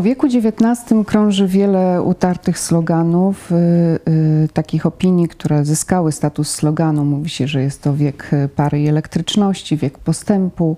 O 0.00 0.02
wieku 0.02 0.26
XIX 0.26 1.06
krąży 1.06 1.46
wiele 1.46 2.02
utartych 2.02 2.58
sloganów, 2.58 3.52
y, 3.52 3.54
y, 4.44 4.48
takich 4.52 4.86
opinii, 4.86 5.28
które 5.28 5.64
zyskały 5.64 6.12
status 6.12 6.50
sloganu. 6.50 7.04
Mówi 7.04 7.30
się, 7.30 7.48
że 7.48 7.62
jest 7.62 7.82
to 7.82 7.96
wiek 7.96 8.30
pary 8.56 8.80
i 8.80 8.88
elektryczności, 8.88 9.76
wiek 9.76 9.98
postępu, 9.98 10.76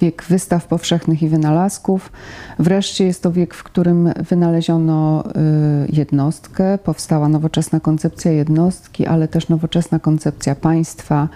wiek 0.00 0.24
wystaw 0.28 0.66
powszechnych 0.66 1.22
i 1.22 1.28
wynalazków. 1.28 2.12
Wreszcie 2.58 3.04
jest 3.04 3.22
to 3.22 3.32
wiek, 3.32 3.54
w 3.54 3.62
którym 3.62 4.12
wynaleziono 4.28 5.24
y, 5.26 5.92
jednostkę, 5.92 6.78
powstała 6.78 7.28
nowoczesna 7.28 7.80
koncepcja 7.80 8.32
jednostki, 8.32 9.06
ale 9.06 9.28
też 9.28 9.48
nowoczesna 9.48 9.98
koncepcja 9.98 10.54
państwa, 10.54 11.28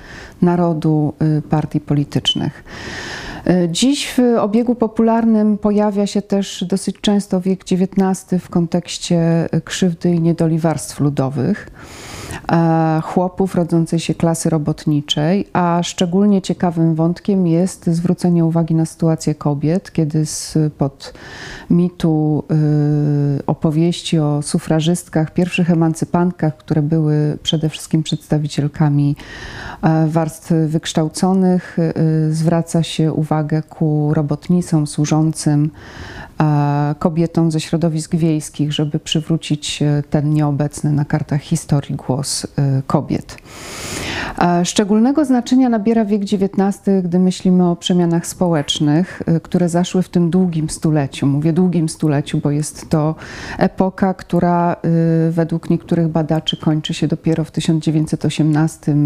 narodu, 0.42 1.14
y, 1.38 1.42
partii 1.42 1.80
politycznych. 1.80 2.64
Dziś 3.68 4.14
w 4.16 4.38
obiegu 4.38 4.74
popularnym 4.74 5.58
pojawia 5.58 6.06
się 6.06 6.22
też 6.22 6.64
dosyć 6.64 6.96
często 7.00 7.40
wiek 7.40 7.60
XIX 7.60 8.42
w 8.42 8.48
kontekście 8.48 9.48
krzywdy 9.64 10.10
i 10.14 10.20
niedoli 10.20 10.58
warstw 10.58 11.00
ludowych, 11.00 11.70
e, 12.52 13.00
chłopów 13.04 13.54
rodzącej 13.54 13.98
się 13.98 14.14
klasy 14.14 14.50
robotniczej, 14.50 15.48
a 15.52 15.80
szczególnie 15.82 16.42
ciekawym 16.42 16.94
wątkiem 16.94 17.46
jest 17.46 17.86
zwrócenie 17.86 18.44
uwagi 18.44 18.74
na 18.74 18.86
sytuację 18.86 19.34
kobiet, 19.34 19.92
kiedy 19.92 20.24
pod 20.78 21.14
mitu 21.70 22.44
y, 23.40 23.46
opowieści 23.46 24.18
o 24.18 24.42
sufrażystkach, 24.42 25.34
pierwszych 25.34 25.70
emancypantkach, 25.70 26.56
które 26.56 26.82
były 26.82 27.38
przede 27.42 27.68
wszystkim 27.68 28.02
przedstawicielkami 28.02 29.16
e, 29.82 30.06
warstw 30.06 30.52
wykształconych, 30.66 31.76
zwraca 32.30 32.82
się 32.82 33.12
uwagę 33.12 33.33
ku 33.62 34.10
robotnicom 34.14 34.86
służącym 34.86 35.70
kobietom 36.98 37.50
ze 37.50 37.60
środowisk 37.60 38.16
wiejskich, 38.16 38.72
żeby 38.72 38.98
przywrócić 38.98 39.82
e, 39.82 40.02
ten 40.10 40.30
nieobecny 40.30 40.92
na 40.92 41.04
kartach 41.04 41.40
historii 41.40 41.96
głos 41.96 42.46
kobiet. 42.86 43.36
Szczególnego 44.64 45.24
znaczenia 45.24 45.68
nabiera 45.68 46.04
wiek 46.04 46.22
XIX, 46.22 46.80
gdy 47.04 47.18
myślimy 47.18 47.70
o 47.70 47.76
przemianach 47.76 48.26
społecznych, 48.26 49.22
które 49.42 49.68
zaszły 49.68 50.02
w 50.02 50.08
tym 50.08 50.30
długim 50.30 50.70
stuleciu. 50.70 51.26
Mówię 51.26 51.52
długim 51.52 51.88
stuleciu, 51.88 52.38
bo 52.38 52.50
jest 52.50 52.90
to 52.90 53.14
epoka, 53.58 54.14
która 54.14 54.76
według 55.30 55.70
niektórych 55.70 56.08
badaczy 56.08 56.56
kończy 56.56 56.94
się 56.94 57.08
dopiero 57.08 57.44
w 57.44 57.50
1918 57.50 58.96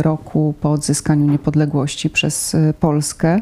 roku 0.00 0.54
po 0.60 0.72
odzyskaniu 0.72 1.26
niepodległości 1.26 2.10
przez 2.10 2.56
Polskę. 2.80 3.40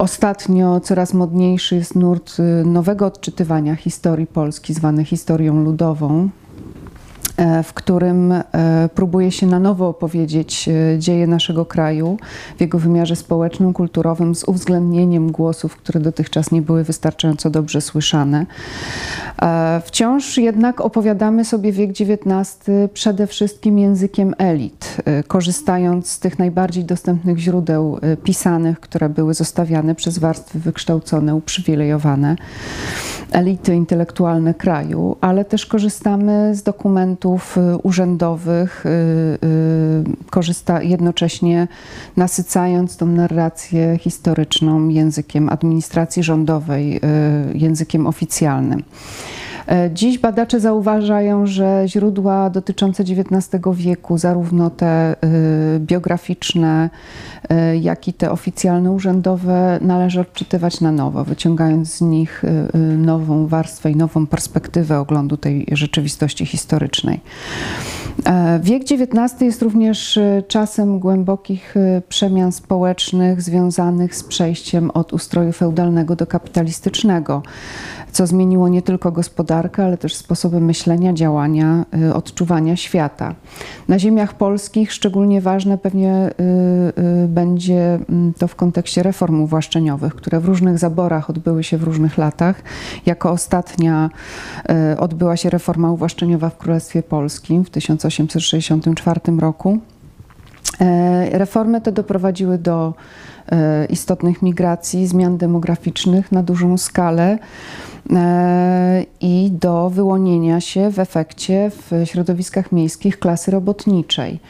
Ostatnio 0.00 0.80
coraz 0.80 1.14
modniejszy 1.14 1.76
jest 1.76 1.94
nurt 1.94 2.36
nowego 2.64 3.06
odczytywania 3.06 3.76
historii 3.76 4.26
Polski, 4.26 4.74
zwany 4.74 5.04
historią 5.04 5.64
ludową. 5.64 6.28
E, 7.36 7.62
w 7.62 7.72
którym 7.72 8.32
e, 8.32 8.42
próbuje 8.94 9.32
się 9.32 9.46
na 9.46 9.58
nowo 9.58 9.88
opowiedzieć 9.88 10.68
e, 10.68 10.98
dzieje 10.98 11.26
naszego 11.26 11.64
kraju 11.64 12.18
w 12.56 12.60
jego 12.60 12.78
wymiarze 12.78 13.16
społecznym, 13.16 13.72
kulturowym, 13.72 14.34
z 14.34 14.44
uwzględnieniem 14.44 15.32
głosów, 15.32 15.76
które 15.76 16.00
dotychczas 16.00 16.50
nie 16.52 16.62
były 16.62 16.84
wystarczająco 16.84 17.50
dobrze 17.50 17.80
słyszane. 17.80 18.46
Wciąż 19.84 20.38
jednak 20.38 20.80
opowiadamy 20.80 21.44
sobie 21.44 21.72
wiek 21.72 21.90
XIX 21.90 22.66
przede 22.94 23.26
wszystkim 23.26 23.78
językiem 23.78 24.34
elit, 24.38 24.96
korzystając 25.26 26.10
z 26.10 26.18
tych 26.18 26.38
najbardziej 26.38 26.84
dostępnych 26.84 27.38
źródeł 27.38 27.98
pisanych, 28.24 28.80
które 28.80 29.08
były 29.08 29.34
zostawiane 29.34 29.94
przez 29.94 30.18
warstwy 30.18 30.58
wykształcone, 30.58 31.34
uprzywilejowane, 31.34 32.36
elity 33.32 33.74
intelektualne 33.74 34.54
kraju, 34.54 35.16
ale 35.20 35.44
też 35.44 35.66
korzystamy 35.66 36.54
z 36.54 36.62
dokumentów, 36.62 37.29
Y, 37.36 37.76
urzędowych, 37.82 38.86
y, 38.86 38.88
y, 38.88 40.30
korzysta 40.30 40.82
jednocześnie 40.82 41.68
nasycając 42.16 42.96
tą 42.96 43.06
narrację 43.06 43.98
historyczną 43.98 44.88
językiem 44.88 45.48
administracji 45.48 46.22
rządowej, 46.22 47.00
językiem 47.54 48.06
oficjalnym. 48.06 48.82
E, 49.70 49.90
dziś 49.92 50.18
badacze 50.18 50.60
zauważają, 50.60 51.46
że 51.46 51.82
źródła 51.86 52.50
dotyczące 52.50 53.02
XIX 53.02 53.62
wieku, 53.72 54.18
zarówno 54.18 54.70
te 54.70 55.16
biograficzne, 55.78 56.90
jak 57.80 58.08
i 58.08 58.12
te 58.12 58.30
oficjalne, 58.30 58.90
urzędowe, 58.90 59.78
należy 59.82 60.20
odczytywać 60.20 60.80
na 60.80 60.92
nowo, 60.92 61.24
wyciągając 61.24 61.94
z 61.94 62.00
nich 62.00 62.42
nową 62.98 63.46
warstwę 63.46 63.90
i 63.90 63.96
nową 63.96 64.26
perspektywę 64.26 64.98
oglądu 64.98 65.36
tej 65.36 65.66
rzeczywistości 65.72 66.46
historycznej. 66.46 67.20
E, 68.26 68.60
wiek 68.62 68.82
XIX 68.82 69.40
jest 69.40 69.62
również 69.62 70.18
czasem 70.48 70.98
głębokich 70.98 71.74
przemian 72.08 72.52
społecznych 72.52 73.42
związanych 73.42 74.14
z 74.14 74.24
przejściem 74.24 74.90
od 74.90 75.12
ustroju 75.12 75.52
feudalnego 75.52 76.16
do 76.16 76.26
kapitalistycznego, 76.26 77.42
co 78.10 78.26
zmieniło 78.26 78.68
nie 78.68 78.82
tylko 78.82 79.12
gospodarkę, 79.12 79.84
ale 79.84 79.96
też 79.96 80.14
sposoby 80.14 80.60
myślenia, 80.60 81.12
działania, 81.12 81.86
odczuwania 82.14 82.76
świata. 82.76 83.34
Na 83.88 83.98
ziemiach 83.98 84.34
polskich 84.34 84.92
szczególnie 84.92 85.40
ważne 85.40 85.78
pewnie 85.78 86.30
będzie 87.28 87.98
mm, 88.08 88.32
to 88.38 88.48
w 88.48 88.54
kontekście 88.54 89.02
reform 89.02 89.40
uwłaszczeniowych, 89.40 90.14
które 90.14 90.40
w 90.40 90.44
różnych 90.44 90.78
zaborach 90.78 91.30
odbyły 91.30 91.64
się 91.64 91.78
w 91.78 91.82
różnych 91.82 92.18
latach. 92.18 92.62
Jako 93.06 93.30
ostatnia 93.30 94.10
odbyła 94.98 95.36
się 95.36 95.50
reforma 95.50 95.92
uwłaszczeniowa 95.92 96.50
w 96.50 96.56
Królestwie 96.56 97.02
Polskim 97.02 97.64
w 97.64 97.70
1800 97.70 98.20
1864 98.20 99.20
roku. 99.38 99.78
E, 100.80 101.38
reformy 101.38 101.80
te 101.80 101.92
doprowadziły 101.92 102.58
do 102.58 102.94
e, 103.52 103.84
istotnych 103.84 104.42
migracji, 104.42 105.06
zmian 105.06 105.38
demograficznych 105.38 106.32
na 106.32 106.42
dużą 106.42 106.78
skalę 106.78 107.38
e, 108.12 109.04
i 109.20 109.50
do 109.52 109.90
wyłonienia 109.90 110.60
się 110.60 110.90
w 110.90 110.98
efekcie 110.98 111.70
w 111.70 111.90
środowiskach 112.04 112.72
miejskich 112.72 113.18
klasy 113.18 113.50
robotniczej. 113.50 114.40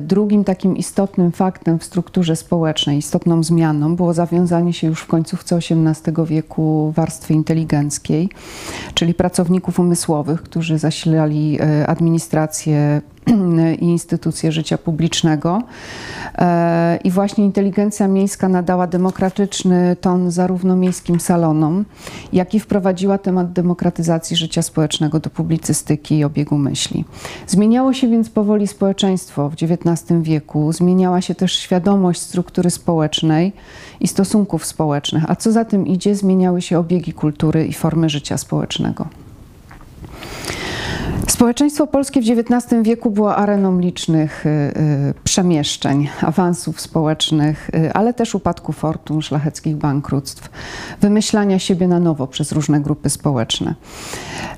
Drugim 0.00 0.44
takim 0.44 0.76
istotnym 0.76 1.32
faktem 1.32 1.78
w 1.78 1.84
strukturze 1.84 2.36
społecznej, 2.36 2.98
istotną 2.98 3.42
zmianą 3.42 3.96
było 3.96 4.14
zawiązanie 4.14 4.72
się 4.72 4.86
już 4.86 5.00
w 5.00 5.06
końcówce 5.06 5.56
XVIII 5.56 6.26
wieku 6.26 6.92
warstwy 6.96 7.34
inteligenckiej, 7.34 8.28
czyli 8.94 9.14
pracowników 9.14 9.80
umysłowych, 9.80 10.42
którzy 10.42 10.78
zasilali 10.78 11.58
administrację 11.86 13.00
i 13.80 13.84
instytucje 13.96 14.52
życia 14.52 14.78
publicznego. 14.78 15.62
E, 16.38 16.98
I 17.04 17.10
właśnie 17.10 17.44
inteligencja 17.44 18.08
miejska 18.08 18.48
nadała 18.48 18.86
demokratyczny 18.86 19.96
ton 20.00 20.30
zarówno 20.30 20.76
miejskim 20.76 21.20
salonom, 21.20 21.84
jak 22.32 22.54
i 22.54 22.60
wprowadziła 22.60 23.18
temat 23.18 23.52
demokratyzacji 23.52 24.36
życia 24.36 24.62
społecznego 24.62 25.20
do 25.20 25.30
publicystyki 25.30 26.18
i 26.18 26.24
obiegu 26.24 26.58
myśli. 26.58 27.04
Zmieniało 27.46 27.92
się 27.92 28.08
więc 28.08 28.30
powoli 28.30 28.66
społeczeństwo 28.66 29.50
w 29.50 29.54
XIX 29.54 30.22
wieku, 30.22 30.72
zmieniała 30.72 31.20
się 31.20 31.34
też 31.34 31.58
świadomość 31.58 32.20
struktury 32.20 32.70
społecznej 32.70 33.52
i 34.00 34.08
stosunków 34.08 34.64
społecznych, 34.64 35.24
a 35.30 35.36
co 35.36 35.52
za 35.52 35.64
tym 35.64 35.86
idzie, 35.86 36.14
zmieniały 36.14 36.62
się 36.62 36.78
obiegi 36.78 37.12
kultury 37.12 37.66
i 37.66 37.72
formy 37.72 38.08
życia 38.08 38.38
społecznego. 38.38 39.21
Społeczeństwo 41.28 41.86
polskie 41.86 42.20
w 42.20 42.24
XIX 42.24 42.82
wieku 42.82 43.10
było 43.10 43.36
areną 43.36 43.78
licznych 43.78 44.46
y, 44.46 44.48
y, 44.48 45.14
przemieszczeń, 45.24 46.08
awansów 46.20 46.80
społecznych, 46.80 47.70
y, 47.74 47.92
ale 47.92 48.14
też 48.14 48.34
upadku 48.34 48.72
fortun, 48.72 49.22
szlacheckich 49.22 49.76
bankructw, 49.76 50.50
wymyślania 51.00 51.58
siebie 51.58 51.88
na 51.88 52.00
nowo 52.00 52.26
przez 52.26 52.52
różne 52.52 52.80
grupy 52.80 53.10
społeczne. 53.10 53.74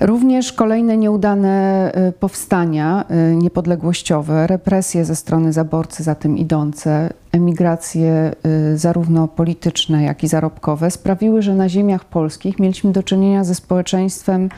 Również 0.01 0.53
kolejne 0.53 0.97
nieudane 0.97 1.93
powstania 2.21 3.05
niepodległościowe, 3.35 4.47
represje 4.47 5.05
ze 5.05 5.17
strony 5.17 5.53
zaborcy 5.53 6.03
za 6.03 6.15
tym 6.15 6.39
idące, 6.39 7.11
emigracje 7.35 8.33
zarówno 8.75 9.29
polityczne, 9.29 10.03
jak 10.03 10.25
i 10.25 10.29
zarobkowe 10.29 10.91
sprawiły, 10.91 11.43
że 11.43 11.55
na 11.55 11.69
ziemiach 11.69 12.05
polskich 12.05 12.59
mieliśmy 12.59 12.93
do 12.93 13.03
czynienia 13.03 13.45
ze 13.45 13.55
społeczeństwem 13.55 14.49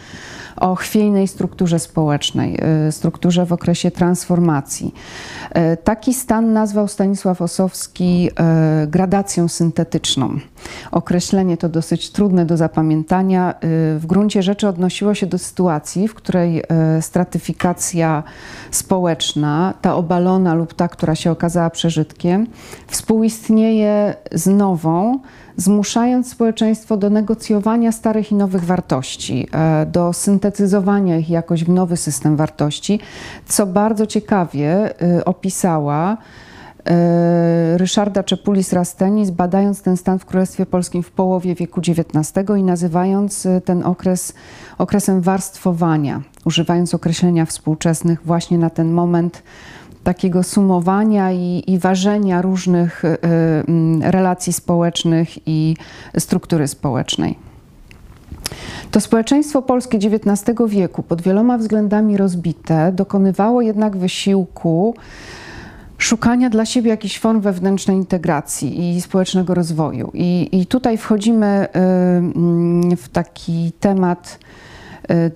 o 0.56 0.74
chwiejnej 0.74 1.28
strukturze 1.28 1.78
społecznej, 1.78 2.58
y, 2.88 2.92
strukturze 2.92 3.46
w 3.46 3.52
okresie 3.52 3.90
transformacji. 3.90 4.94
Y, 5.72 5.76
taki 5.76 6.14
stan 6.14 6.52
nazwał 6.52 6.88
Stanisław 6.88 7.42
Osowski 7.42 8.30
y, 8.84 8.86
gradacją 8.86 9.48
syntetyczną. 9.48 10.38
Określenie 10.92 11.56
to 11.56 11.68
dosyć 11.68 12.10
trudne 12.10 12.46
do 12.46 12.56
zapamiętania. 12.56 13.54
W 13.98 14.02
gruncie 14.06 14.42
rzeczy 14.42 14.68
odnosiło 14.68 15.14
się 15.14 15.26
do 15.26 15.38
sytuacji, 15.38 16.08
w 16.08 16.14
której 16.14 16.62
stratyfikacja 17.00 18.22
społeczna, 18.70 19.74
ta 19.80 19.94
obalona 19.96 20.54
lub 20.54 20.74
ta, 20.74 20.88
która 20.88 21.14
się 21.14 21.30
okazała 21.30 21.70
przeżytkiem, 21.70 22.46
współistnieje 22.86 24.14
z 24.32 24.46
nową, 24.46 25.18
zmuszając 25.56 26.30
społeczeństwo 26.30 26.96
do 26.96 27.10
negocjowania 27.10 27.92
starych 27.92 28.32
i 28.32 28.34
nowych 28.34 28.64
wartości, 28.64 29.48
e, 29.52 29.86
do 29.86 30.12
syntetyzowania 30.12 31.18
ich 31.18 31.30
jakoś 31.30 31.64
w 31.64 31.68
nowy 31.68 31.96
system 31.96 32.36
wartości, 32.36 33.00
co 33.46 33.66
bardzo 33.66 34.06
ciekawie 34.06 35.00
e, 35.02 35.24
opisała 35.24 36.16
e, 36.86 37.78
Ryszarda 37.78 38.22
Czepulis-Rastenis, 38.22 39.30
badając 39.30 39.82
ten 39.82 39.96
stan 39.96 40.18
w 40.18 40.24
Królestwie 40.24 40.66
Polskim 40.66 41.02
w 41.02 41.10
połowie 41.10 41.54
wieku 41.54 41.80
XIX 41.80 42.50
i 42.58 42.62
nazywając 42.62 43.48
ten 43.64 43.82
okres 43.82 44.32
okresem 44.78 45.20
warstwowania, 45.20 46.22
używając 46.44 46.94
określenia 46.94 47.46
współczesnych 47.46 48.20
właśnie 48.24 48.58
na 48.58 48.70
ten 48.70 48.92
moment 48.92 49.42
takiego 50.06 50.42
sumowania 50.42 51.32
i, 51.32 51.62
i 51.66 51.78
ważenia 51.78 52.42
różnych 52.42 53.04
y, 53.04 53.08
y, 53.08 54.10
relacji 54.10 54.52
społecznych 54.52 55.28
i 55.46 55.76
struktury 56.18 56.68
społecznej. 56.68 57.38
To 58.90 59.00
społeczeństwo 59.00 59.62
polskie 59.62 59.98
XIX 59.98 60.58
wieku, 60.68 61.02
pod 61.02 61.22
wieloma 61.22 61.58
względami 61.58 62.16
rozbite, 62.16 62.92
dokonywało 62.92 63.62
jednak 63.62 63.96
wysiłku 63.96 64.94
szukania 65.98 66.50
dla 66.50 66.64
siebie 66.64 66.90
jakichś 66.90 67.18
form 67.18 67.40
wewnętrznej 67.40 67.96
integracji 67.96 68.96
i 68.96 69.00
społecznego 69.00 69.54
rozwoju. 69.54 70.10
I, 70.14 70.48
i 70.52 70.66
tutaj 70.66 70.98
wchodzimy 70.98 71.66
y, 72.92 72.96
w 72.96 73.08
taki 73.12 73.72
temat 73.80 74.38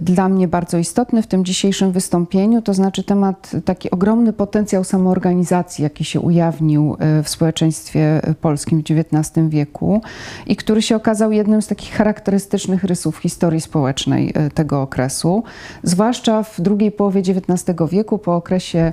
dla 0.01 0.29
mnie 0.29 0.49
bardzo 0.49 0.79
istotny 0.79 1.23
w 1.23 1.27
tym 1.27 1.45
dzisiejszym 1.45 1.93
wystąpieniu, 1.93 2.63
to 2.63 2.75
znaczy 2.75 3.05
temat, 3.05 3.53
taki 3.65 3.91
ogromny 3.91 4.33
potencjał 4.33 4.85
samoorganizacji, 4.85 5.83
jaki 5.83 6.05
się 6.05 6.21
ujawnił 6.21 6.97
y, 7.21 7.23
w 7.23 7.29
społeczeństwie 7.29 8.21
polskim 8.41 8.83
w 8.83 8.91
XIX 8.91 9.49
wieku 9.49 10.01
i 10.47 10.57
który 10.57 10.83
się 10.83 10.97
okazał 10.97 11.33
jednym 11.33 11.63
z 11.63 11.67
takich 11.67 11.93
charakterystycznych 11.93 12.85
rysów 12.85 13.19
historii 13.19 13.61
społecznej 13.61 14.35
y, 14.47 14.51
tego 14.51 14.83
okresu, 14.83 15.43
zwłaszcza 15.83 16.43
w 16.43 16.61
drugiej 16.61 16.93
połowie 16.93 17.21
XIX 17.21 17.79
wieku, 17.91 18.19
po 18.19 18.37
okresie 18.37 18.93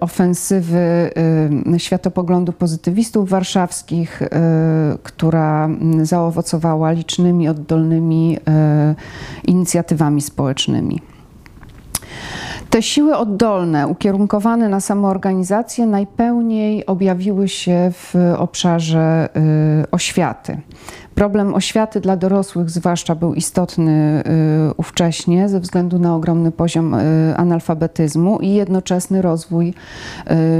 ofensywy 0.00 1.10
światopoglądu 1.78 2.52
pozytywistów 2.52 3.28
warszawskich, 3.28 4.22
która 5.02 5.68
zaowocowała 6.02 6.90
licznymi, 6.92 7.48
oddolnymi 7.48 8.38
inicjatywami 9.44 10.20
społecznymi. 10.20 11.00
Te 12.70 12.82
siły 12.82 13.16
oddolne, 13.16 13.88
ukierunkowane 13.88 14.68
na 14.68 14.80
samoorganizację, 14.80 15.86
najpełniej 15.86 16.86
objawiły 16.86 17.48
się 17.48 17.92
w 17.92 18.34
obszarze 18.38 19.28
y, 19.82 19.90
oświaty. 19.90 20.60
Problem 21.14 21.54
oświaty 21.54 22.00
dla 22.00 22.16
dorosłych 22.16 22.70
zwłaszcza 22.70 23.14
był 23.14 23.34
istotny 23.34 24.22
y, 24.70 24.74
ówcześnie 24.76 25.48
ze 25.48 25.60
względu 25.60 25.98
na 25.98 26.16
ogromny 26.16 26.52
poziom 26.52 26.94
y, 26.94 27.34
analfabetyzmu 27.36 28.38
i 28.38 28.48
jednoczesny 28.48 29.22
rozwój 29.22 29.74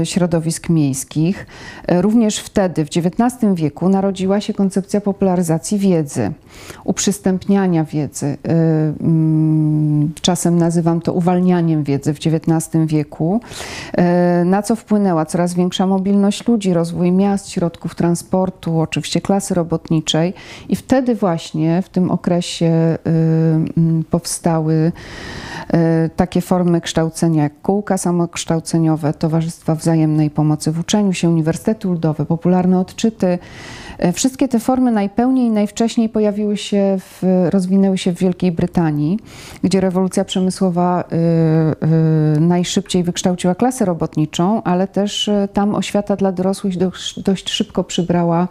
y, 0.01 0.05
środowisk 0.05 0.69
miejskich. 0.69 1.47
Również 1.87 2.39
wtedy, 2.39 2.85
w 2.85 2.87
XIX 2.87 3.53
wieku, 3.53 3.89
narodziła 3.89 4.41
się 4.41 4.53
koncepcja 4.53 5.01
popularyzacji 5.01 5.77
wiedzy, 5.77 6.31
uprzystępniania 6.83 7.83
wiedzy. 7.83 8.37
Mm, 9.01 10.13
czasem 10.21 10.57
nazywam 10.57 11.01
to 11.01 11.13
uwalnianiem 11.13 11.83
wiedzy 11.83 12.13
w 12.13 12.17
XIX 12.17 12.85
wieku, 12.85 13.39
na 14.45 14.61
co 14.61 14.75
wpłynęła 14.75 15.25
coraz 15.25 15.53
większa 15.53 15.87
mobilność 15.87 16.47
ludzi, 16.47 16.73
rozwój 16.73 17.11
miast, 17.11 17.49
środków 17.49 17.95
transportu, 17.95 18.79
oczywiście 18.79 19.21
klasy 19.21 19.53
robotniczej 19.53 20.33
i 20.69 20.75
wtedy 20.75 21.15
właśnie 21.15 21.81
w 21.81 21.89
tym 21.89 22.11
okresie 22.11 22.97
y, 23.07 23.09
mm, 23.77 24.03
powstały 24.09 24.91
y, 25.73 26.09
takie 26.15 26.41
formy 26.41 26.81
kształcenia 26.81 27.43
jak 27.43 27.61
kółka 27.61 27.97
samokształceniowe, 27.97 29.13
towarzystwa 29.13 29.75
wzajemnej 29.75 30.29
pomocy 30.29 30.71
w 30.71 30.79
uczeniu 30.79 31.13
się, 31.13 31.29
uniwersytety 31.29 31.87
ludowe, 31.87 32.25
popularne 32.25 32.79
odczyty. 32.79 33.39
Y, 34.03 34.11
wszystkie 34.11 34.47
te 34.47 34.59
formy 34.59 34.91
najpełniej 34.91 35.47
i 35.47 35.51
najwcześniej 35.51 36.09
pojawiły 36.09 36.57
się, 36.57 36.97
w, 36.99 37.47
rozwinęły 37.49 37.97
się 37.97 38.11
w 38.11 38.19
Wielkiej 38.19 38.51
Brytanii, 38.51 39.19
gdzie 39.63 39.81
rewolucja 39.81 40.25
przemysłowa 40.25 41.03
najszybciej 42.39 43.03
wykształciła 43.03 43.55
klasę 43.55 43.85
robotniczą, 43.85 44.63
ale 44.63 44.87
też 44.87 45.29
tam 45.53 45.75
oświata 45.75 46.15
dla 46.15 46.31
dorosłych 46.31 46.77
dość, 46.77 47.19
dość 47.19 47.49
szybko 47.49 47.83
przybrała 47.83 48.47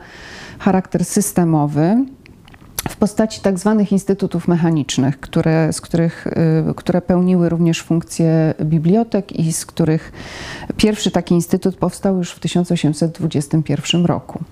charakter 0.59 1.05
systemowy 1.05 2.05
w 2.89 2.97
postaci 2.97 3.41
tak 3.41 3.59
zwanych 3.59 3.93
instytutów 3.93 4.49
mechanicznych, 4.49 5.21
które, 5.21 5.73
z 5.73 5.81
których, 5.81 6.27
y, 6.27 6.75
które 6.77 7.03
pełniły 7.03 7.49
również 7.49 7.83
funkcję 7.83 8.55
bibliotek 8.63 9.33
i 9.33 9.53
z 9.53 9.67
których 9.67 10.13
pierwszy 10.77 11.11
taki 11.11 11.35
instytut 11.35 11.77
powstał 11.77 12.17
już 12.17 12.31
w 12.31 12.41
1821 12.41 14.07
roku. 14.07 14.44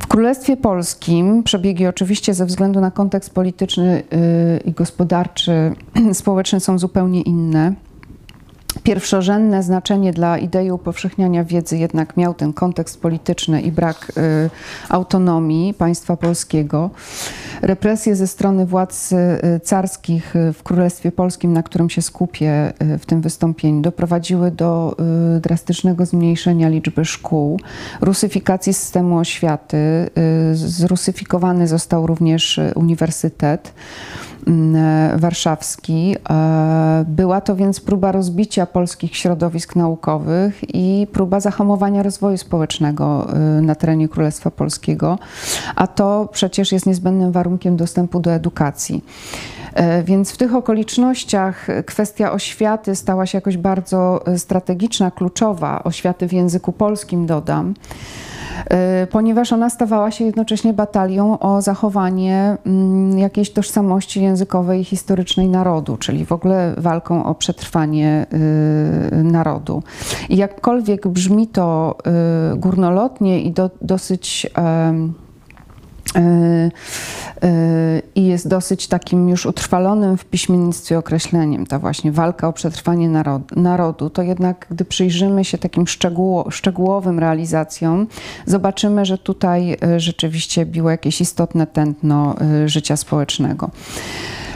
W 0.00 0.06
Królestwie 0.06 0.56
Polskim 0.56 1.42
przebiegi 1.42 1.86
oczywiście 1.86 2.34
ze 2.34 2.46
względu 2.46 2.80
na 2.80 2.90
kontekst 2.90 3.34
polityczny 3.34 4.02
y, 4.12 4.60
i 4.64 4.72
gospodarczy, 4.72 5.72
społeczny 6.12 6.60
są 6.60 6.78
zupełnie 6.78 7.22
inne. 7.22 7.74
Pierwszorzędne 8.88 9.62
znaczenie 9.62 10.12
dla 10.12 10.38
idei 10.38 10.70
upowszechniania 10.70 11.44
wiedzy 11.44 11.78
jednak 11.78 12.16
miał 12.16 12.34
ten 12.34 12.52
kontekst 12.52 13.00
polityczny 13.00 13.62
i 13.62 13.72
brak 13.72 14.12
y, 14.16 14.50
autonomii 14.88 15.74
państwa 15.74 16.16
polskiego. 16.16 16.90
Represje 17.62 18.16
ze 18.16 18.26
strony 18.26 18.66
władz 18.66 19.12
y, 19.12 19.16
carskich 19.64 20.34
w 20.54 20.62
Królestwie 20.62 21.12
Polskim, 21.12 21.52
na 21.52 21.62
którym 21.62 21.90
się 21.90 22.02
skupię 22.02 22.72
y, 22.94 22.98
w 22.98 23.06
tym 23.06 23.20
wystąpieniu, 23.20 23.80
doprowadziły 23.80 24.50
do 24.50 24.96
drastycznego 25.40 26.06
zmniejszenia 26.06 26.68
liczby 26.68 27.04
szkół, 27.04 27.60
rusyfikacji 28.00 28.74
systemu 28.74 29.18
oświaty. 29.18 30.10
Zrusyfikowany 30.52 31.68
został 31.68 32.06
również 32.06 32.60
uniwersytet. 32.74 33.72
Mm, 34.46 35.18
warszawski. 35.18 36.16
E, 36.30 37.04
była 37.08 37.40
to 37.40 37.56
więc 37.56 37.80
próba 37.80 38.12
rozbicia 38.12 38.66
polskich 38.66 39.16
środowisk 39.16 39.76
naukowych 39.76 40.74
i 40.74 41.06
próba 41.12 41.40
zahamowania 41.40 42.02
rozwoju 42.02 42.36
społecznego 42.36 43.26
e, 43.32 43.38
na 43.38 43.74
terenie 43.74 44.08
Królestwa 44.08 44.50
Polskiego, 44.50 45.18
a 45.76 45.86
to 45.86 46.28
przecież 46.32 46.72
jest 46.72 46.86
niezbędnym 46.86 47.32
warunkiem 47.32 47.76
dostępu 47.76 48.20
do 48.20 48.32
edukacji. 48.32 49.04
E, 49.74 50.02
więc 50.02 50.32
w 50.32 50.36
tych 50.36 50.54
okolicznościach 50.54 51.66
kwestia 51.86 52.32
oświaty 52.32 52.96
stała 52.96 53.26
się 53.26 53.38
jakoś 53.38 53.56
bardzo 53.56 54.24
strategiczna, 54.36 55.10
kluczowa, 55.10 55.84
oświaty 55.84 56.28
w 56.28 56.32
języku 56.32 56.72
polskim 56.72 57.26
dodam. 57.26 57.74
Y, 59.02 59.06
ponieważ 59.06 59.52
ona 59.52 59.70
stawała 59.70 60.10
się 60.10 60.24
jednocześnie 60.24 60.72
batalią 60.72 61.38
o 61.38 61.62
zachowanie 61.62 62.56
mm, 62.66 63.18
jakiejś 63.18 63.50
tożsamości 63.50 64.22
językowej 64.22 64.80
i 64.80 64.84
historycznej 64.84 65.48
narodu, 65.48 65.96
czyli 65.96 66.24
w 66.24 66.32
ogóle 66.32 66.74
walką 66.76 67.24
o 67.24 67.34
przetrwanie 67.34 68.26
y, 69.12 69.22
narodu. 69.22 69.82
I 70.28 70.36
jakkolwiek 70.36 71.08
brzmi 71.08 71.46
to 71.46 71.96
y, 72.54 72.58
górnolotnie 72.58 73.42
i 73.42 73.52
do, 73.52 73.70
dosyć 73.82 74.38
E, 74.56 74.60
e, 74.60 75.27
i 78.14 78.26
jest 78.26 78.48
dosyć 78.48 78.86
takim 78.86 79.28
już 79.28 79.46
utrwalonym 79.46 80.16
w 80.16 80.24
piśmiennictwie 80.24 80.98
określeniem, 80.98 81.66
ta 81.66 81.78
właśnie 81.78 82.12
walka 82.12 82.48
o 82.48 82.52
przetrwanie 82.52 83.24
narodu, 83.56 84.10
to 84.10 84.22
jednak 84.22 84.66
gdy 84.70 84.84
przyjrzymy 84.84 85.44
się 85.44 85.58
takim 85.58 85.86
szczegóło, 85.86 86.50
szczegółowym 86.50 87.18
realizacjom, 87.18 88.06
zobaczymy, 88.46 89.04
że 89.04 89.18
tutaj 89.18 89.76
e, 89.82 90.00
rzeczywiście 90.00 90.66
biło 90.66 90.90
jakieś 90.90 91.20
istotne 91.20 91.66
tętno 91.66 92.34
życia 92.66 92.96
społecznego. 92.96 93.70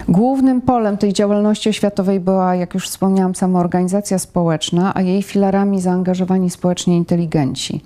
Głównym 0.09 0.61
polem 0.61 0.97
tej 0.97 1.13
działalności 1.13 1.69
oświatowej 1.69 2.21
była, 2.21 2.55
jak 2.55 2.75
już 2.75 2.89
wspomniałam, 2.89 3.35
samoorganizacja 3.35 4.19
społeczna, 4.19 4.95
a 4.95 5.03
jej 5.03 5.23
filarami 5.23 5.81
zaangażowani 5.81 6.51
społecznie 6.51 6.97
inteligenci. 6.97 7.81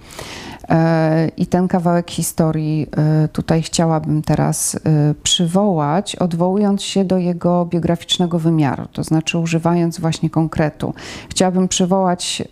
E, 0.69 1.29
I 1.37 1.47
ten 1.47 1.69
kawałek 1.69 2.11
historii 2.11 2.87
e, 2.97 3.29
tutaj 3.29 3.63
chciałabym 3.63 4.23
teraz 4.23 4.75
e, 4.75 4.79
przywołać, 5.23 6.17
odwołując 6.17 6.83
się 6.83 7.05
do 7.05 7.19
jego 7.19 7.65
biograficznego 7.65 8.39
wymiaru, 8.39 8.87
to 8.93 9.05
znaczy 9.05 9.39
używając 9.39 10.01
właśnie 10.01 10.31
konkretu. 10.31 10.95
Chciałabym 11.31 11.69
przywołać 11.69 12.43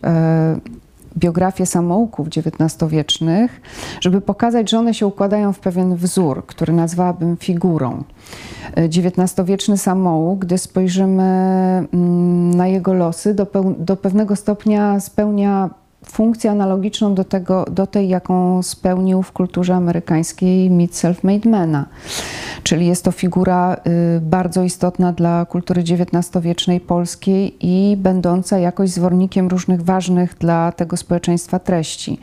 biografię 1.19 1.67
samouków 1.67 2.29
XIX-wiecznych, 2.29 3.61
żeby 4.01 4.21
pokazać, 4.21 4.71
że 4.71 4.79
one 4.79 4.95
się 4.95 5.07
układają 5.07 5.53
w 5.53 5.59
pewien 5.59 5.97
wzór, 5.97 6.47
który 6.47 6.73
nazwałabym 6.73 7.37
figurą. 7.37 8.05
XIX-wieczny 8.77 9.79
samouk, 9.79 10.39
gdy 10.39 10.59
spojrzymy 10.59 11.23
mm, 11.93 12.55
na 12.55 12.67
jego 12.67 12.93
losy, 12.93 13.35
do, 13.35 13.47
do 13.79 13.97
pewnego 13.97 14.37
stopnia 14.37 15.01
spełnia 15.01 15.71
funkcję 16.07 16.51
analogiczną 16.51 17.15
do, 17.15 17.25
tego, 17.25 17.65
do 17.71 17.87
tej, 17.87 18.09
jaką 18.09 18.63
spełnił 18.63 19.23
w 19.23 19.33
kulturze 19.33 19.75
amerykańskiej 19.75 20.71
mit 20.71 20.93
self-made 20.93 21.49
mana. 21.49 21.87
Czyli 22.65 22.87
jest 22.87 23.05
to 23.05 23.13
figura 23.13 23.77
y, 24.17 24.21
bardzo 24.21 24.63
istotna 24.63 25.13
dla 25.13 25.47
kultury 25.47 25.83
XIX-wiecznej 25.83 26.81
polskiej 26.81 27.57
i 27.61 27.97
będąca 27.97 28.59
jakoś 28.59 28.91
zwornikiem 28.91 29.49
różnych 29.49 29.83
ważnych 29.83 30.39
dla 30.39 30.73
tego 30.73 30.97
społeczeństwa 30.97 31.59
treści. 31.59 32.21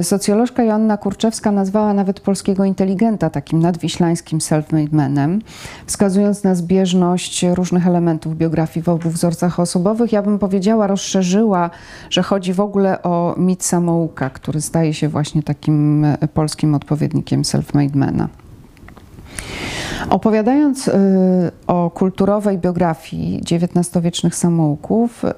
Y, 0.00 0.02
socjolożka 0.02 0.62
Joanna 0.62 0.96
Kurczewska 0.96 1.52
nazwała 1.52 1.94
nawet 1.94 2.20
polskiego 2.20 2.64
inteligenta 2.64 3.30
takim 3.30 3.58
nadwiślańskim 3.58 4.38
self-made 4.38 4.92
manem, 4.92 5.42
wskazując 5.86 6.44
na 6.44 6.54
zbieżność 6.54 7.42
różnych 7.42 7.86
elementów 7.86 8.36
biografii 8.36 8.84
w 8.84 8.88
obu 8.88 9.10
wzorcach 9.10 9.60
osobowych. 9.60 10.12
Ja 10.12 10.22
bym 10.22 10.38
powiedziała, 10.38 10.86
rozszerzyła, 10.86 11.70
że 12.10 12.22
chodzi 12.22 12.52
w 12.52 12.60
ogóle 12.60 13.02
o 13.02 13.34
mit 13.38 13.64
samouka, 13.64 14.30
który 14.30 14.60
staje 14.60 14.94
się 14.94 15.08
właśnie 15.08 15.42
takim 15.42 16.04
e, 16.04 16.28
polskim 16.34 16.74
odpowiednikiem 16.74 17.42
self-made 17.42 17.96
mana. 17.96 18.43
Opowiadając 20.10 20.88
y, 20.88 20.92
o 21.66 21.90
kulturowej 21.90 22.58
biografii 22.58 23.42
XIX-wiecznych 23.50 24.34
samouków, 24.34 25.24
y, 25.24 25.28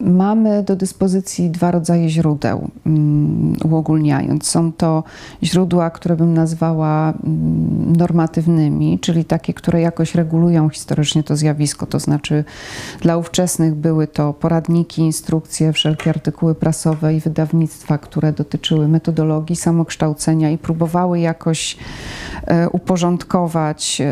mamy 0.00 0.62
do 0.62 0.76
dyspozycji 0.76 1.50
dwa 1.50 1.70
rodzaje 1.70 2.08
źródeł, 2.08 2.68
mm, 2.86 3.56
uogólniając. 3.64 4.46
Są 4.46 4.72
to 4.72 5.04
źródła, 5.42 5.90
które 5.90 6.16
bym 6.16 6.34
nazwała 6.34 7.10
mm, 7.10 7.96
normatywnymi, 7.96 8.98
czyli 8.98 9.24
takie, 9.24 9.54
które 9.54 9.80
jakoś 9.80 10.14
regulują 10.14 10.68
historycznie 10.68 11.22
to 11.22 11.36
zjawisko, 11.36 11.86
to 11.86 11.98
znaczy 11.98 12.44
dla 13.00 13.16
ówczesnych 13.16 13.74
były 13.74 14.06
to 14.06 14.32
poradniki, 14.32 15.02
instrukcje, 15.02 15.72
wszelkie 15.72 16.10
artykuły 16.10 16.54
prasowe 16.54 17.14
i 17.14 17.20
wydawnictwa, 17.20 17.98
które 17.98 18.32
dotyczyły 18.32 18.88
metodologii 18.88 19.56
samokształcenia 19.56 20.50
i 20.50 20.58
próbowały 20.58 21.20
jakoś 21.20 21.76
uporządkować 22.72 24.02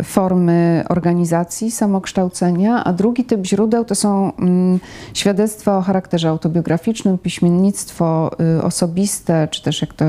Y, 0.00 0.04
formy 0.04 0.84
organizacji 0.88 1.70
samokształcenia, 1.70 2.84
a 2.84 2.92
drugi 2.92 3.24
typ 3.24 3.46
źródeł 3.46 3.84
to 3.84 3.94
są 3.94 4.32
mm, 4.36 4.80
świadectwa 5.14 5.78
o 5.78 5.82
charakterze 5.82 6.28
autobiograficznym, 6.28 7.18
piśmiennictwo 7.18 8.30
y, 8.58 8.62
osobiste, 8.62 9.48
czy 9.50 9.62
też 9.62 9.80
jak 9.80 9.94
to 9.94 10.04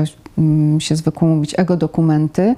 się 0.78 0.96
zwykło 0.96 1.28
mówić, 1.28 1.54
ego-dokumenty, 1.58 2.54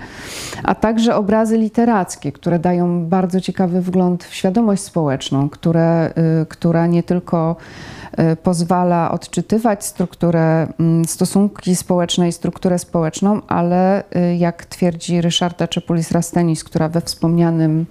a 0.62 0.74
także 0.74 1.16
obrazy 1.16 1.58
literackie, 1.58 2.32
które 2.32 2.58
dają 2.58 3.06
bardzo 3.06 3.40
ciekawy 3.40 3.80
wgląd 3.80 4.24
w 4.24 4.34
świadomość 4.34 4.82
społeczną, 4.82 5.48
które, 5.48 6.12
y, 6.42 6.46
która 6.46 6.86
nie 6.86 7.02
tylko 7.02 7.56
Y, 8.32 8.36
pozwala 8.36 9.10
odczytywać 9.10 9.84
strukturę, 9.84 10.66
mm, 10.80 11.04
stosunki 11.04 11.76
społeczne 11.76 12.28
i 12.28 12.32
strukturę 12.32 12.78
społeczną, 12.78 13.40
ale 13.48 14.02
y, 14.16 14.36
jak 14.36 14.64
twierdzi 14.64 15.20
Ryszarda 15.20 15.66
Czepulis-Rastenis, 15.66 16.64
która 16.64 16.88
we 16.88 17.00
wspomnianym 17.00 17.86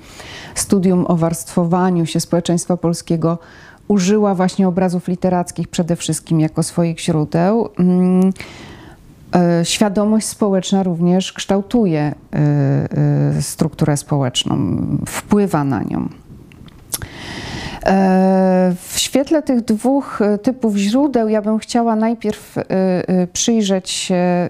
studium 0.55 1.05
o 1.07 1.15
warstwowaniu 1.15 2.05
się 2.05 2.19
społeczeństwa 2.19 2.77
polskiego 2.77 3.37
użyła 3.87 4.35
właśnie 4.35 4.67
obrazów 4.67 5.07
literackich 5.07 5.67
przede 5.67 5.95
wszystkim 5.95 6.39
jako 6.39 6.63
swoich 6.63 6.99
źródeł, 6.99 7.69
mm, 7.79 8.33
świadomość 9.63 10.27
społeczna 10.27 10.83
również 10.83 11.33
kształtuje 11.33 12.15
strukturę 13.41 13.97
społeczną, 13.97 14.57
wpływa 15.05 15.63
na 15.63 15.83
nią. 15.83 16.09
E, 17.85 18.75
w 18.81 18.99
świetle 18.99 19.43
tych 19.43 19.61
dwóch 19.61 20.21
e, 20.21 20.37
typów 20.37 20.75
źródeł 20.75 21.29
ja 21.29 21.41
bym 21.41 21.59
chciała 21.59 21.95
najpierw 21.95 22.57
e, 22.57 22.63
przyjrzeć 23.33 23.89
się 23.89 24.49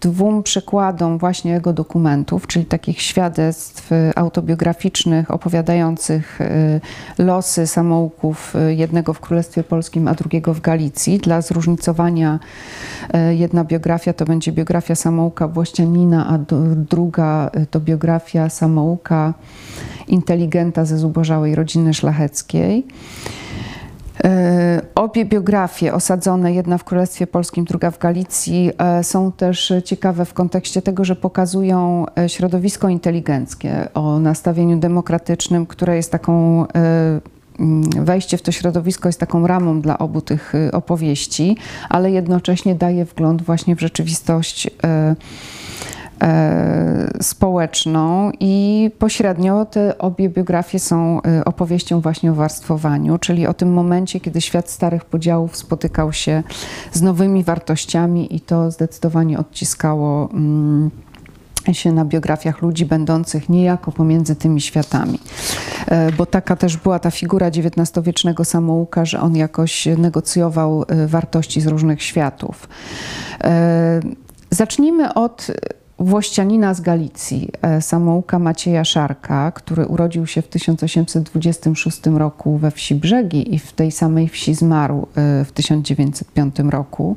dwóm 0.00 0.42
przykładom 0.42 1.18
właśnie 1.18 1.50
jego 1.50 1.72
dokumentów, 1.72 2.46
czyli 2.46 2.64
takich 2.64 3.02
świadectw 3.02 3.90
autobiograficznych 4.16 5.30
opowiadających 5.30 6.38
losy 7.18 7.66
samouków, 7.66 8.54
jednego 8.68 9.14
w 9.14 9.20
Królestwie 9.20 9.64
Polskim, 9.64 10.08
a 10.08 10.14
drugiego 10.14 10.54
w 10.54 10.60
Galicji. 10.60 11.18
Dla 11.18 11.40
zróżnicowania 11.40 12.38
jedna 13.30 13.64
biografia 13.64 14.12
to 14.12 14.24
będzie 14.24 14.52
biografia 14.52 14.94
samouka 14.94 15.48
Włościanina, 15.48 16.26
a 16.28 16.38
druga 16.76 17.50
to 17.70 17.80
biografia 17.80 18.48
samouka 18.48 19.34
inteligenta 20.08 20.84
ze 20.84 20.98
zubożałej 20.98 21.54
rodziny 21.54 21.94
szlacheckiej. 21.94 22.09
E, 24.24 24.82
obie 24.94 25.24
biografie 25.24 25.94
osadzone, 25.94 26.54
jedna 26.54 26.78
w 26.78 26.84
Królestwie 26.84 27.26
Polskim, 27.26 27.64
druga 27.64 27.90
w 27.90 27.98
Galicji, 27.98 28.70
e, 28.78 29.04
są 29.04 29.32
też 29.32 29.72
ciekawe 29.84 30.24
w 30.24 30.34
kontekście 30.34 30.82
tego, 30.82 31.04
że 31.04 31.16
pokazują 31.16 32.06
e, 32.18 32.28
środowisko 32.28 32.88
inteligenckie 32.88 33.88
o 33.94 34.18
nastawieniu 34.18 34.78
demokratycznym, 34.78 35.66
które 35.66 35.96
jest 35.96 36.12
taką 36.12 36.66
wejście 38.00 38.38
w 38.38 38.42
to 38.42 38.52
środowisko 38.52 39.08
jest 39.08 39.20
taką 39.20 39.46
ramą 39.46 39.80
dla 39.80 39.98
obu 39.98 40.20
tych 40.20 40.52
opowieści, 40.72 41.56
ale 41.88 42.10
jednocześnie 42.10 42.74
daje 42.74 43.04
wgląd 43.04 43.42
właśnie 43.42 43.76
w 43.76 43.80
rzeczywistość 43.80 44.70
społeczną 47.22 48.30
i 48.40 48.90
pośrednio 48.98 49.64
te 49.64 49.98
obie 49.98 50.28
biografie 50.28 50.78
są 50.78 51.22
e, 51.22 51.44
opowieścią 51.44 52.00
właśnie 52.00 52.30
o 52.30 52.34
warstwowaniu, 52.34 53.18
czyli 53.18 53.46
o 53.46 53.54
tym 53.54 53.72
momencie, 53.72 54.20
kiedy 54.20 54.40
świat 54.40 54.70
starych 54.70 55.04
podziałów 55.04 55.56
spotykał 55.56 56.12
się 56.12 56.42
z 56.92 57.02
nowymi 57.02 57.44
wartościami 57.44 58.36
i 58.36 58.40
to 58.40 58.70
zdecydowanie 58.70 59.38
odciskało 59.38 60.28
mm, 60.32 60.90
się 61.72 61.92
na 61.92 62.04
biografiach 62.04 62.62
ludzi 62.62 62.86
będących 62.86 63.48
niejako 63.48 63.92
pomiędzy 63.92 64.36
tymi 64.36 64.60
światami. 64.60 65.18
E, 65.86 66.12
bo 66.12 66.26
taka 66.26 66.56
też 66.56 66.76
była 66.76 66.98
ta 66.98 67.10
figura 67.10 67.46
XIX-wiecznego 67.46 68.44
samouka, 68.44 69.04
że 69.04 69.20
on 69.20 69.36
jakoś 69.36 69.86
negocjował 69.86 70.84
wartości 71.06 71.60
z 71.60 71.66
różnych 71.66 72.02
światów. 72.02 72.68
Zacznijmy 74.50 75.14
od 75.14 75.46
włościanina 76.00 76.74
z 76.74 76.80
Galicji, 76.80 77.48
e, 77.62 77.82
samouka 77.82 78.38
Macieja 78.38 78.84
Szarka, 78.84 79.52
który 79.52 79.86
urodził 79.86 80.26
się 80.26 80.42
w 80.42 80.48
1826 80.48 82.18
roku 82.18 82.58
we 82.58 82.70
wsi 82.70 82.94
Brzegi 82.94 83.54
i 83.54 83.58
w 83.58 83.72
tej 83.72 83.92
samej 83.92 84.28
wsi 84.28 84.54
zmarł 84.54 85.06
e, 85.16 85.44
w 85.44 85.52
1905 85.52 86.56
roku. 86.58 87.16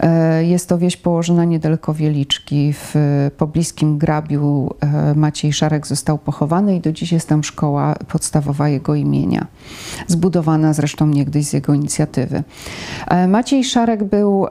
E, 0.00 0.44
jest 0.44 0.68
to 0.68 0.78
wieś 0.78 0.96
położona 0.96 1.44
niedaleko 1.44 1.94
Wieliczki. 1.94 2.72
W 2.72 2.94
pobliskim 3.36 3.98
grabiu 3.98 4.70
Maciej 5.16 5.52
Szarek 5.52 5.86
został 5.86 6.18
pochowany 6.18 6.76
i 6.76 6.80
do 6.80 6.92
dziś 6.92 7.12
jest 7.12 7.28
tam 7.28 7.44
szkoła 7.44 7.94
podstawowa 8.08 8.68
jego 8.68 8.94
imienia, 8.94 9.46
zbudowana 10.06 10.72
zresztą 10.72 11.06
niegdyś 11.06 11.46
z 11.46 11.52
jego 11.52 11.74
inicjatywy. 11.74 12.42
Maciej 13.28 13.64
Szarek 13.64 14.04
był 14.04 14.46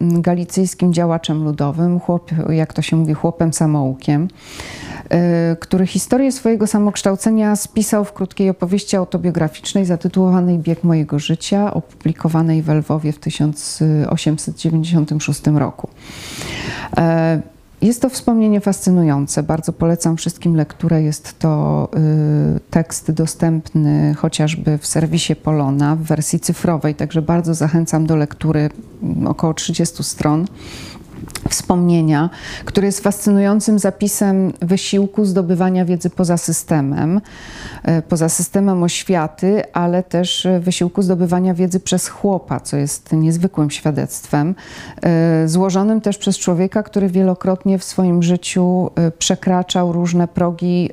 galicyjskim 0.00 0.92
działaczem 0.92 1.44
ludowym, 1.44 2.00
chłop 2.00 2.30
jak 2.60 2.72
to 2.72 2.82
się 2.82 2.96
mówi, 2.96 3.14
chłopem 3.14 3.52
samoukiem, 3.52 4.24
y, 4.24 4.28
który 5.56 5.86
historię 5.86 6.32
swojego 6.32 6.66
samokształcenia 6.66 7.56
spisał 7.56 8.04
w 8.04 8.12
krótkiej 8.12 8.50
opowieści 8.50 8.96
autobiograficznej 8.96 9.84
zatytułowanej 9.84 10.58
Bieg 10.58 10.84
mojego 10.84 11.18
życia, 11.18 11.74
opublikowanej 11.74 12.62
w 12.62 12.68
Lwowie 12.68 13.12
w 13.12 13.18
1896 13.18 15.46
roku. 15.46 15.88
E, 16.96 17.40
jest 17.82 18.02
to 18.02 18.08
wspomnienie 18.08 18.60
fascynujące. 18.60 19.42
Bardzo 19.42 19.72
polecam 19.72 20.16
wszystkim 20.16 20.56
lekturę. 20.56 21.02
Jest 21.02 21.38
to 21.38 21.88
y, 22.56 22.60
tekst 22.70 23.10
dostępny 23.10 24.14
chociażby 24.14 24.78
w 24.78 24.86
serwisie 24.86 25.36
Polona 25.36 25.96
w 25.96 26.02
wersji 26.02 26.40
cyfrowej, 26.40 26.94
także 26.94 27.22
bardzo 27.22 27.54
zachęcam 27.54 28.06
do 28.06 28.16
lektury 28.16 28.70
około 29.26 29.54
30 29.54 30.04
stron 30.04 30.46
wspomnienia, 31.48 32.30
który 32.64 32.86
jest 32.86 33.00
fascynującym 33.00 33.78
zapisem 33.78 34.52
wysiłku 34.60 35.24
zdobywania 35.24 35.84
wiedzy 35.84 36.10
poza 36.10 36.36
systemem, 36.36 37.20
e, 37.82 38.02
poza 38.02 38.28
systemem 38.28 38.82
oświaty, 38.82 39.62
ale 39.72 40.02
też 40.02 40.48
wysiłku 40.60 41.02
zdobywania 41.02 41.54
wiedzy 41.54 41.80
przez 41.80 42.08
chłopa, 42.08 42.60
co 42.60 42.76
jest 42.76 43.12
niezwykłym 43.12 43.70
świadectwem, 43.70 44.54
e, 45.02 45.48
złożonym 45.48 46.00
też 46.00 46.18
przez 46.18 46.38
człowieka, 46.38 46.82
który 46.82 47.08
wielokrotnie 47.08 47.78
w 47.78 47.84
swoim 47.84 48.22
życiu 48.22 48.90
e, 48.94 49.10
przekraczał 49.10 49.92
różne 49.92 50.28
progi 50.28 50.90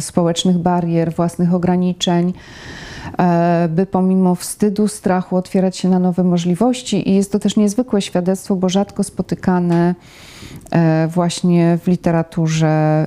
społecznych 0.00 0.58
barier, 0.58 1.12
własnych 1.14 1.54
ograniczeń. 1.54 2.32
E, 3.18 3.68
by 3.70 3.86
pomimo 3.86 4.34
wstydu, 4.34 4.88
strachu 4.88 5.36
otwierać 5.36 5.76
się 5.76 5.88
na 5.88 5.98
nowe 5.98 6.24
możliwości. 6.24 7.10
I 7.10 7.14
jest 7.14 7.32
to 7.32 7.38
też 7.38 7.56
niezwykłe 7.56 8.02
świadectwo, 8.02 8.56
bo 8.56 8.68
rzadko 8.68 9.04
spotykane 9.46 9.94
e, 10.70 11.08
właśnie 11.08 11.78
w 11.82 11.86
literaturze, 11.86 12.66
e, 12.66 13.06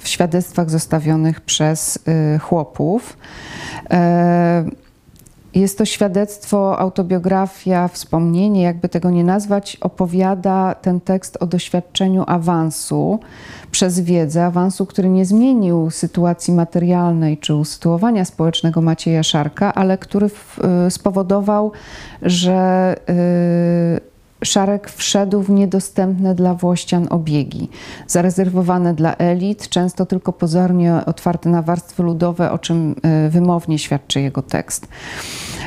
w 0.00 0.08
świadectwach 0.08 0.70
zostawionych 0.70 1.40
przez 1.40 1.98
chłopów. 2.40 3.16
jest 5.54 5.78
to 5.78 5.84
świadectwo, 5.84 6.78
autobiografia, 6.78 7.88
wspomnienie, 7.88 8.62
jakby 8.62 8.88
tego 8.88 9.10
nie 9.10 9.24
nazwać, 9.24 9.76
opowiada 9.80 10.74
ten 10.74 11.00
tekst 11.00 11.36
o 11.40 11.46
doświadczeniu 11.46 12.24
awansu 12.26 13.18
przez 13.70 14.00
wiedzę, 14.00 14.44
awansu, 14.44 14.86
który 14.86 15.08
nie 15.08 15.24
zmienił 15.24 15.90
sytuacji 15.90 16.54
materialnej 16.54 17.38
czy 17.38 17.54
usytuowania 17.54 18.24
społecznego 18.24 18.80
Macieja 18.80 19.22
Szarka, 19.22 19.74
ale 19.74 19.98
który 19.98 20.30
spowodował, 20.88 21.72
że 22.22 22.94
Szarek 24.44 24.90
wszedł 24.90 25.42
w 25.42 25.50
niedostępne 25.50 26.34
dla 26.34 26.54
Włościan 26.54 27.06
obiegi, 27.10 27.68
zarezerwowane 28.06 28.94
dla 28.94 29.16
elit, 29.16 29.68
często 29.68 30.06
tylko 30.06 30.32
pozornie 30.32 30.94
otwarte 31.06 31.48
na 31.48 31.62
warstwy 31.62 32.02
ludowe, 32.02 32.52
o 32.52 32.58
czym 32.58 32.94
e, 33.02 33.28
wymownie 33.28 33.78
świadczy 33.78 34.20
jego 34.20 34.42
tekst. 34.42 34.88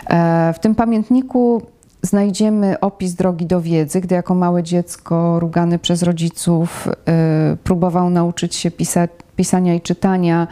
E, 0.09 0.53
w 0.53 0.59
tym 0.59 0.75
pamiętniku 0.75 1.61
znajdziemy 2.01 2.79
opis 2.79 3.13
drogi 3.13 3.45
do 3.45 3.61
wiedzy, 3.61 4.01
gdy 4.01 4.15
jako 4.15 4.35
małe 4.35 4.63
dziecko, 4.63 5.39
rugany 5.39 5.79
przez 5.79 6.03
rodziców, 6.03 6.87
e, 7.07 7.57
próbował 7.63 8.09
nauczyć 8.09 8.55
się 8.55 8.71
pisać 8.71 9.11
pisania 9.41 9.75
i 9.75 9.81
czytania, 9.81 10.47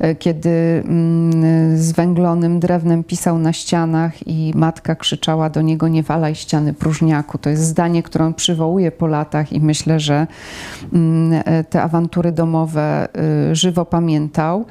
e, 0.00 0.14
kiedy 0.14 0.82
mm, 0.84 1.78
z 1.78 1.92
węglonym 1.92 2.60
drewnem 2.60 3.04
pisał 3.04 3.38
na 3.38 3.52
ścianach 3.52 4.28
i 4.28 4.52
matka 4.54 4.94
krzyczała 4.94 5.50
do 5.50 5.62
niego 5.62 5.88
nie 5.88 6.02
walaj 6.02 6.34
ściany 6.34 6.72
próżniaku. 6.72 7.38
To 7.38 7.50
jest 7.50 7.62
zdanie, 7.62 8.02
które 8.02 8.24
on 8.24 8.34
przywołuje 8.34 8.92
po 8.92 9.06
latach 9.06 9.52
i 9.52 9.60
myślę, 9.60 10.00
że 10.00 10.26
mm, 10.92 11.42
e, 11.44 11.64
te 11.64 11.82
awantury 11.82 12.32
domowe 12.32 13.08
e, 13.50 13.54
żywo 13.54 13.84
pamiętał. 13.84 14.64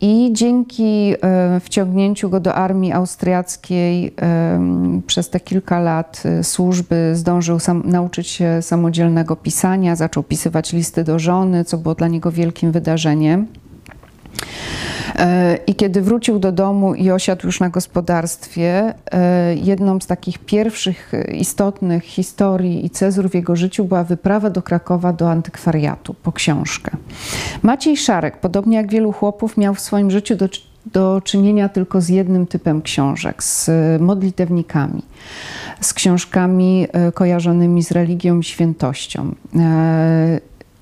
I 0.00 0.30
dzięki 0.32 1.14
e, 1.22 1.60
wciągnięciu 1.60 2.30
go 2.30 2.40
do 2.40 2.54
armii 2.54 2.92
austriackiej 2.92 4.14
e, 4.22 4.60
przez 5.06 5.30
te 5.30 5.40
kilka 5.40 5.80
lat 5.80 6.22
e, 6.24 6.44
służby 6.44 7.10
zdążył 7.14 7.58
sam, 7.58 7.82
nauczyć 7.84 8.28
się 8.28 8.62
samodzielnego 8.62 9.36
pisania, 9.36 9.96
zaczął 9.96 10.22
pisywać 10.22 10.72
listy 10.72 11.04
do 11.04 11.18
żony, 11.18 11.64
co 11.64 11.78
było 11.78 11.94
dla 11.94 12.08
niego 12.08 12.32
wielkim 12.32 12.72
wydarzeniem. 12.72 13.46
I 15.66 15.74
kiedy 15.74 16.02
wrócił 16.02 16.38
do 16.38 16.52
domu 16.52 16.94
i 16.94 17.10
osiadł 17.10 17.46
już 17.46 17.60
na 17.60 17.68
gospodarstwie, 17.68 18.94
e, 19.12 19.54
jedną 19.54 20.00
z 20.00 20.06
takich 20.06 20.38
pierwszych 20.38 21.12
istotnych 21.34 22.04
historii 22.04 22.86
i 22.86 22.90
cezur 22.90 23.30
w 23.30 23.34
jego 23.34 23.56
życiu 23.56 23.84
była 23.84 24.04
wyprawa 24.04 24.50
do 24.50 24.62
Krakowa 24.62 25.12
do 25.12 25.30
antykwariatu 25.30 26.14
po 26.14 26.32
książkę. 26.32 26.96
Maciej 27.62 27.96
Szarek, 27.96 28.36
podobnie 28.36 28.76
jak 28.76 28.90
wielu 28.90 29.12
chłopów, 29.12 29.56
miał 29.56 29.74
w 29.74 29.80
swoim 29.80 30.10
życiu 30.10 30.36
do, 30.36 30.48
do 30.86 31.22
czynienia 31.24 31.68
tylko 31.68 32.00
z 32.00 32.08
jednym 32.08 32.46
typem 32.46 32.82
książek, 32.82 33.42
z 33.42 33.70
modlitewnikami, 34.00 35.02
z 35.80 35.94
książkami 35.94 36.86
e, 36.92 37.12
kojarzonymi 37.12 37.82
z 37.82 37.90
religią 37.90 38.38
i 38.38 38.44
świętością. 38.44 39.34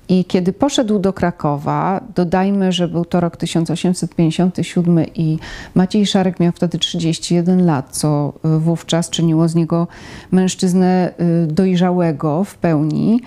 I 0.09 0.25
kiedy 0.25 0.53
poszedł 0.53 0.99
do 0.99 1.13
Krakowa, 1.13 2.01
dodajmy, 2.15 2.71
że 2.71 2.87
był 2.87 3.05
to 3.05 3.19
rok 3.19 3.37
1857 3.37 5.05
i 5.15 5.39
Maciej 5.75 6.05
Szarek 6.05 6.39
miał 6.39 6.51
wtedy 6.51 6.79
31 6.79 7.65
lat, 7.65 7.97
co 7.97 8.33
y, 8.45 8.59
wówczas 8.59 9.09
czyniło 9.09 9.47
z 9.47 9.55
niego 9.55 9.87
mężczyznę 10.31 11.13
y, 11.43 11.47
dojrzałego 11.47 12.43
w 12.43 12.55
pełni, 12.55 13.21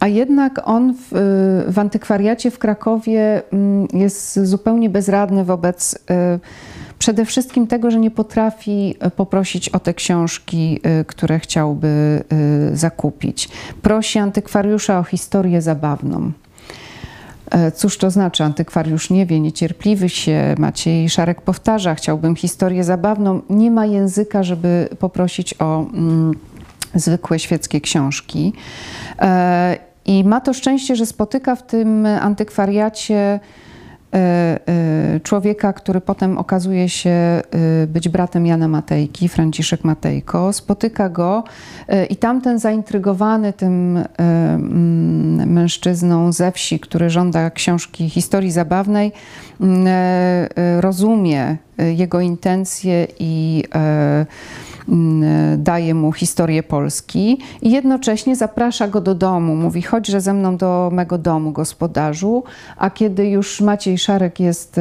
a 0.00 0.08
jednak 0.08 0.68
on 0.68 0.94
w, 0.94 1.12
y, 1.68 1.72
w 1.72 1.78
antykwariacie 1.78 2.50
w 2.50 2.58
Krakowie 2.58 3.42
mm, 3.52 3.88
jest 3.92 4.40
zupełnie 4.44 4.90
bezradny 4.90 5.44
wobec 5.44 5.98
przede 7.00 7.24
wszystkim 7.24 7.66
tego, 7.66 7.90
że 7.90 8.00
nie 8.00 8.10
potrafi 8.10 8.94
e, 9.00 9.10
poprosić 9.10 9.68
o 9.68 9.80
te 9.80 9.94
książki, 9.94 10.80
e, 10.82 11.04
które 11.04 11.38
chciałby 11.38 11.88
e, 12.72 12.76
zakupić. 12.76 13.48
Prosi 13.82 14.18
antykwariusza 14.18 14.98
o 14.98 15.04
historię 15.04 15.62
zabawną. 15.62 16.32
Cóż 17.74 17.98
to 17.98 18.10
znaczy? 18.10 18.44
Antykwariusz 18.44 19.10
nie 19.10 19.26
wie, 19.26 19.40
niecierpliwy 19.40 20.08
się. 20.08 20.54
Maciej 20.58 21.10
Szarek 21.10 21.42
powtarza, 21.42 21.94
chciałbym 21.94 22.36
historię 22.36 22.84
zabawną. 22.84 23.40
Nie 23.50 23.70
ma 23.70 23.86
języka, 23.86 24.42
żeby 24.42 24.88
poprosić 24.98 25.54
o 25.58 25.80
mm, 25.80 26.34
zwykłe 26.94 27.38
świeckie 27.38 27.80
książki. 27.80 28.52
I 30.06 30.24
ma 30.24 30.40
to 30.40 30.54
szczęście, 30.54 30.96
że 30.96 31.06
spotyka 31.06 31.56
w 31.56 31.62
tym 31.62 32.06
antykwariacie 32.06 33.40
E, 34.14 34.58
e, 35.16 35.20
człowieka, 35.20 35.72
który 35.72 36.00
potem 36.00 36.38
okazuje 36.38 36.88
się 36.88 37.10
e, 37.10 37.42
być 37.86 38.08
bratem 38.08 38.46
Jana 38.46 38.68
Matejki, 38.68 39.28
Franciszek 39.28 39.84
Matejko, 39.84 40.52
spotyka 40.52 41.08
go 41.08 41.44
i 42.10 42.16
tamten 42.16 42.58
zaintrygowany 42.58 43.52
tym 43.52 44.04
mm, 44.18 45.52
mężczyzną 45.52 46.32
ze 46.32 46.52
wsi, 46.52 46.80
który 46.80 47.10
żąda 47.10 47.50
książki 47.50 48.10
historii 48.10 48.50
zabawnej, 48.50 49.12
mm, 49.60 49.86
rozumie 50.80 51.56
jego 51.78 52.20
intencje 52.20 53.06
i 53.18 53.64
daje 55.58 55.94
mu 55.94 56.12
historię 56.12 56.62
Polski 56.62 57.38
i 57.62 57.70
jednocześnie 57.70 58.36
zaprasza 58.36 58.88
go 58.88 59.00
do 59.00 59.14
domu. 59.14 59.56
Mówi, 59.56 59.82
chodźże 59.82 60.20
ze 60.20 60.34
mną 60.34 60.56
do 60.56 60.90
mego 60.92 61.18
domu, 61.18 61.52
gospodarzu. 61.52 62.44
A 62.76 62.90
kiedy 62.90 63.28
już 63.28 63.60
Maciej 63.60 63.98
Szarek 63.98 64.40
jest 64.40 64.78
y, 64.78 64.80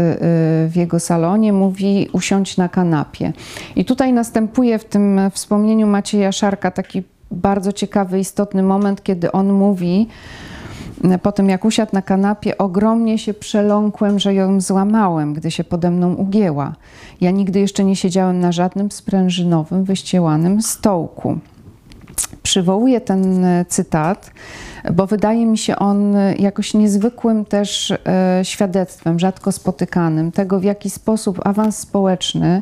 w 0.68 0.72
jego 0.76 1.00
salonie, 1.00 1.54
mówi, 1.54 2.10
usiądź 2.14 2.58
na 2.58 2.70
kanapie. 2.70 3.34
I 3.76 3.86
tutaj 3.86 4.14
następuje 4.14 4.80
w 4.80 4.86
tym 4.86 5.20
wspomnieniu 5.32 5.88
Macieja 5.88 6.32
Szarka 6.32 6.72
taki 6.72 7.04
bardzo 7.32 7.74
ciekawy, 7.74 8.20
istotny 8.20 8.64
moment, 8.64 9.04
kiedy 9.04 9.32
on 9.32 9.54
mówi, 9.54 10.08
po 11.22 11.32
tym 11.32 11.50
jak 11.50 11.66
usiadł 11.66 11.92
na 11.94 12.02
kanapie, 12.02 12.58
ogromnie 12.58 13.18
się 13.18 13.34
przeląkłem, 13.34 14.20
że 14.20 14.34
ją 14.34 14.62
złamałem, 14.62 15.34
gdy 15.34 15.52
się 15.52 15.64
pode 15.64 15.92
mną 15.92 16.14
ugięła. 16.14 16.76
Ja 17.22 17.32
nigdy 17.32 17.60
jeszcze 17.60 17.84
nie 17.84 17.96
siedziałem 17.96 18.40
na 18.40 18.52
żadnym 18.52 18.92
sprężynowym, 18.92 19.84
wyściełanym 19.84 20.62
stołku. 20.62 21.40
Przywołuję 22.44 23.02
ten 23.02 23.46
e, 23.46 23.66
cytat, 23.66 24.32
bo 24.94 25.08
wydaje 25.08 25.46
mi 25.46 25.58
się 25.58 25.76
on 25.76 26.16
jakoś 26.40 26.74
niezwykłym 26.74 27.46
też 27.46 27.92
e, 27.92 28.40
świadectwem, 28.44 29.20
rzadko 29.20 29.52
spotykanym, 29.52 30.32
tego 30.32 30.60
w 30.60 30.64
jaki 30.64 30.90
sposób 30.90 31.40
awans 31.46 31.78
społeczny 31.78 32.62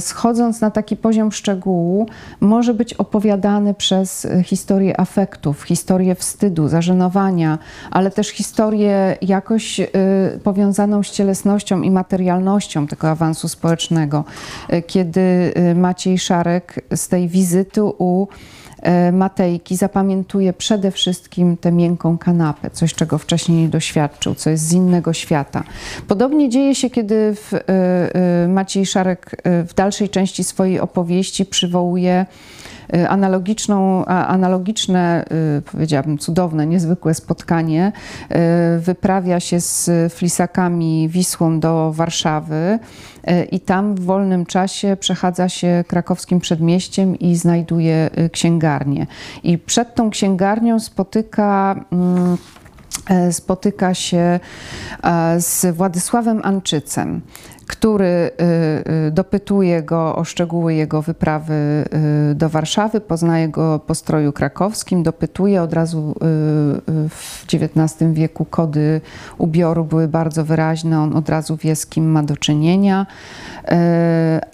schodząc 0.00 0.60
na 0.60 0.70
taki 0.70 0.96
poziom 0.96 1.32
szczegółu, 1.32 2.06
może 2.40 2.74
być 2.74 2.94
opowiadany 2.94 3.74
przez 3.74 4.24
e, 4.24 4.42
historię 4.42 5.00
afektów, 5.00 5.62
historię 5.62 6.14
wstydu, 6.14 6.68
zażenowania, 6.68 7.58
ale 7.90 8.10
też 8.10 8.28
historię 8.28 9.16
jakoś 9.22 9.80
e, 9.80 9.88
powiązaną 10.44 11.02
z 11.02 11.10
cielesnością 11.10 11.82
i 11.82 11.90
materialnością 11.90 12.86
tego 12.86 13.10
awansu 13.10 13.48
społecznego. 13.48 14.24
Kiedy 14.86 15.52
Maciej 15.74 16.18
Szarek 16.18 16.84
z 16.94 17.08
tej 17.08 17.28
wizyty 17.28 17.84
u 17.84 18.28
E, 18.30 18.59
Matejki 19.12 19.76
zapamiętuje 19.76 20.52
przede 20.52 20.90
wszystkim 20.90 21.56
tę 21.56 21.72
miękką 21.72 22.18
kanapę, 22.18 22.70
coś 22.70 22.94
czego 22.94 23.18
wcześniej 23.18 23.62
nie 23.62 23.68
doświadczył, 23.68 24.34
co 24.34 24.50
jest 24.50 24.68
z 24.68 24.72
innego 24.72 25.12
świata. 25.12 25.64
Podobnie 26.08 26.48
dzieje 26.48 26.74
się, 26.74 26.90
kiedy 26.90 27.34
w, 27.34 27.54
e, 27.54 27.60
e, 28.44 28.48
Maciej 28.48 28.86
Szarek 28.86 29.42
w 29.44 29.74
dalszej 29.74 30.08
części 30.08 30.44
swojej 30.44 30.80
opowieści 30.80 31.46
przywołuje 31.46 32.26
analogiczną, 33.08 34.04
analogiczne, 34.04 35.24
powiedziałabym 35.72 36.18
cudowne, 36.18 36.66
niezwykłe 36.66 37.14
spotkanie. 37.14 37.92
Wyprawia 38.78 39.40
się 39.40 39.60
z 39.60 39.90
flisakami 40.12 41.08
Wisłą 41.08 41.60
do 41.60 41.92
Warszawy 41.92 42.78
i 43.50 43.60
tam 43.60 43.94
w 43.94 44.00
wolnym 44.00 44.46
czasie 44.46 44.96
przechadza 45.00 45.48
się 45.48 45.84
krakowskim 45.86 46.40
przedmieściem 46.40 47.18
i 47.18 47.36
znajduje 47.36 48.10
księgarnię. 48.32 49.06
I 49.42 49.58
przed 49.58 49.94
tą 49.94 50.10
księgarnią 50.10 50.80
spotyka 50.80 51.84
mm, 51.92 52.36
spotyka 53.30 53.94
się 53.94 54.40
z 55.38 55.76
Władysławem 55.76 56.40
Anczycem 56.44 57.20
który 57.70 58.04
y, 58.06 59.06
y, 59.08 59.10
dopytuje 59.10 59.82
go 59.82 60.16
o 60.16 60.24
szczegóły 60.24 60.74
jego 60.74 61.02
wyprawy 61.02 61.84
y, 62.32 62.34
do 62.34 62.48
Warszawy, 62.48 63.00
poznaje 63.00 63.48
go 63.48 63.78
po 63.86 63.94
stroju 63.94 64.32
krakowskim, 64.32 65.02
dopytuje 65.02 65.62
od 65.62 65.72
razu 65.72 66.14
w 67.08 67.44
XIX 67.54 68.12
wieku 68.12 68.44
kody 68.44 69.00
ubioru 69.38 69.84
były 69.84 70.08
bardzo 70.08 70.44
wyraźne, 70.44 71.00
on 71.00 71.16
od 71.16 71.28
razu 71.28 71.56
wie 71.56 71.76
z 71.76 71.86
kim 71.86 72.10
ma 72.10 72.22
do 72.22 72.36
czynienia. 72.36 73.06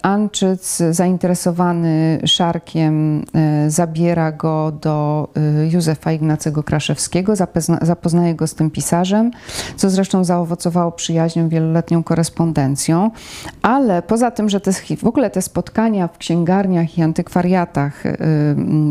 Anczyc 0.01 0.77
zainteresowany 0.91 2.19
Szarkiem 2.25 3.25
zabiera 3.67 4.31
go 4.31 4.71
do 4.81 5.27
Józefa 5.71 6.11
Ignacego 6.11 6.63
Kraszewskiego, 6.63 7.33
zapoznaje 7.81 8.35
go 8.35 8.47
z 8.47 8.55
tym 8.55 8.71
pisarzem, 8.71 9.31
co 9.75 9.89
zresztą 9.89 10.23
zaowocowało 10.23 10.91
przyjaźnią, 10.91 11.49
wieloletnią 11.49 12.03
korespondencją. 12.03 13.06
Ale 13.61 14.01
poza 14.01 14.31
tym, 14.31 14.49
że 14.49 14.59
te, 14.59 14.71
w 14.97 15.03
ogóle 15.03 15.29
te 15.29 15.41
spotkania 15.41 16.07
w 16.07 16.17
księgarniach 16.17 16.97
i 16.97 17.01
antykwariatach 17.01 18.05
y, 18.05 18.17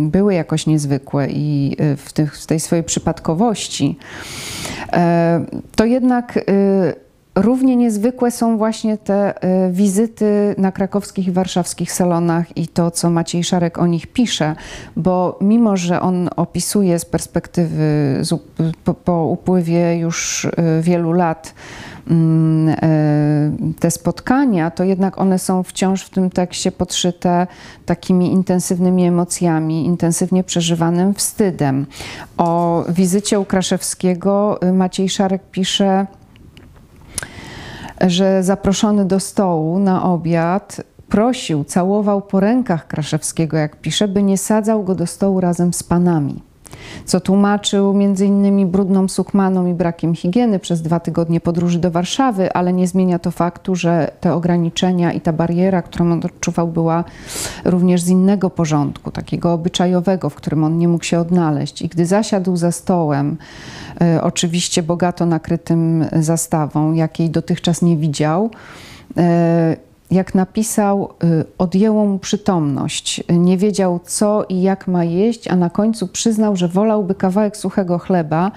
były 0.08 0.34
jakoś 0.34 0.66
niezwykłe 0.66 1.28
i 1.30 1.76
y, 1.80 1.96
w, 1.96 2.12
tych, 2.12 2.38
w 2.38 2.46
tej 2.46 2.60
swojej 2.60 2.84
przypadkowości, 2.84 3.98
to 5.76 5.84
jednak 5.84 6.38
Równie 7.36 7.76
niezwykłe 7.76 8.30
są 8.30 8.58
właśnie 8.58 8.98
te 8.98 9.34
wizyty 9.70 10.54
na 10.58 10.72
krakowskich 10.72 11.26
i 11.26 11.32
warszawskich 11.32 11.92
salonach 11.92 12.56
i 12.56 12.68
to, 12.68 12.90
co 12.90 13.10
Maciej 13.10 13.44
Szarek 13.44 13.78
o 13.78 13.86
nich 13.86 14.06
pisze, 14.06 14.56
bo 14.96 15.38
mimo, 15.40 15.76
że 15.76 16.00
on 16.00 16.28
opisuje 16.36 16.98
z 16.98 17.04
perspektywy 17.04 18.22
po, 19.04 19.24
upływie 19.26 19.96
już 19.96 20.46
wielu 20.80 21.12
lat 21.12 21.54
Mm, 21.54 21.95
te 23.80 23.90
spotkania, 23.90 24.70
to 24.70 24.84
jednak 24.84 25.18
one 25.18 25.38
są 25.38 25.62
wciąż 25.62 26.02
w 26.02 26.10
tym 26.10 26.30
tekście 26.30 26.72
podszyte 26.72 27.46
takimi 27.86 28.32
intensywnymi 28.32 29.06
emocjami, 29.06 29.86
intensywnie 29.86 30.44
przeżywanym 30.44 31.14
wstydem. 31.14 31.86
O 32.38 32.84
wizycie 32.88 33.40
u 33.40 33.44
Kraszewskiego 33.44 34.58
y, 34.62 34.72
Maciej 34.72 35.08
Szarek 35.08 35.42
pisze, 35.50 36.06
że 38.00 38.42
zaproszony 38.42 39.04
do 39.04 39.20
stołu 39.20 39.78
na 39.78 40.04
obiad 40.04 40.80
prosił, 41.08 41.64
całował 41.64 42.22
po 42.22 42.40
rękach 42.40 42.86
Kraszewskiego, 42.86 43.56
jak 43.56 43.80
pisze, 43.80 44.08
by 44.08 44.22
nie 44.22 44.38
sadzał 44.38 44.84
go 44.84 44.94
do 44.94 45.06
stołu 45.06 45.40
razem 45.40 45.72
z 45.72 45.82
panami 45.82 46.42
co 47.04 47.20
tłumaczył 47.20 48.00
innymi 48.24 48.66
brudną 48.66 49.08
sukmaną 49.08 49.66
i 49.66 49.74
brakiem 49.74 50.14
higieny 50.14 50.58
przez 50.58 50.82
dwa 50.82 51.00
tygodnie 51.00 51.40
podróży 51.40 51.78
do 51.78 51.90
Warszawy, 51.90 52.52
ale 52.52 52.72
nie 52.72 52.88
zmienia 52.88 53.18
to 53.18 53.30
faktu, 53.30 53.74
że 53.74 54.10
te 54.20 54.34
ograniczenia 54.34 55.12
i 55.12 55.20
ta 55.20 55.32
bariera, 55.32 55.82
którą 55.82 56.12
on 56.12 56.20
odczuwał, 56.24 56.68
była 56.68 57.04
również 57.64 58.02
z 58.02 58.08
innego 58.08 58.50
porządku, 58.50 59.10
takiego 59.10 59.52
obyczajowego, 59.52 60.30
w 60.30 60.34
którym 60.34 60.64
on 60.64 60.78
nie 60.78 60.88
mógł 60.88 61.04
się 61.04 61.18
odnaleźć. 61.18 61.82
I 61.82 61.88
gdy 61.88 62.06
zasiadł 62.06 62.56
za 62.56 62.72
stołem, 62.72 63.36
e, 64.00 64.22
oczywiście 64.22 64.82
bogato 64.82 65.26
nakrytym 65.26 66.04
zastawą, 66.12 66.92
jakiej 66.92 67.30
dotychczas 67.30 67.82
nie 67.82 67.96
widział, 67.96 68.50
e, 69.16 69.76
jak 70.10 70.34
napisał, 70.34 71.10
y, 71.24 71.44
odjęło 71.58 72.06
mu 72.06 72.18
przytomność. 72.18 73.24
Nie 73.28 73.56
wiedział, 73.56 74.00
co 74.04 74.44
i 74.48 74.62
jak 74.62 74.88
ma 74.88 75.04
jeść, 75.04 75.48
a 75.48 75.56
na 75.56 75.70
końcu 75.70 76.08
przyznał, 76.08 76.56
że 76.56 76.68
wolałby 76.68 77.14
kawałek 77.14 77.56
suchego 77.56 77.98
chleba, 77.98 78.50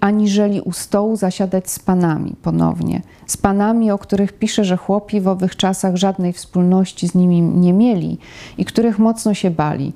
aniżeli 0.00 0.60
u 0.60 0.72
stołu 0.72 1.16
zasiadać 1.16 1.70
z 1.70 1.78
panami 1.78 2.36
ponownie. 2.42 3.02
Z 3.26 3.36
panami, 3.36 3.90
o 3.90 3.98
których 3.98 4.32
pisze, 4.32 4.64
że 4.64 4.76
chłopi 4.76 5.20
w 5.20 5.28
owych 5.28 5.56
czasach 5.56 5.96
żadnej 5.96 6.32
wspólności 6.32 7.08
z 7.08 7.14
nimi 7.14 7.42
nie 7.42 7.72
mieli 7.72 8.18
i 8.58 8.64
których 8.64 8.98
mocno 8.98 9.34
się 9.34 9.50
bali. 9.50 9.92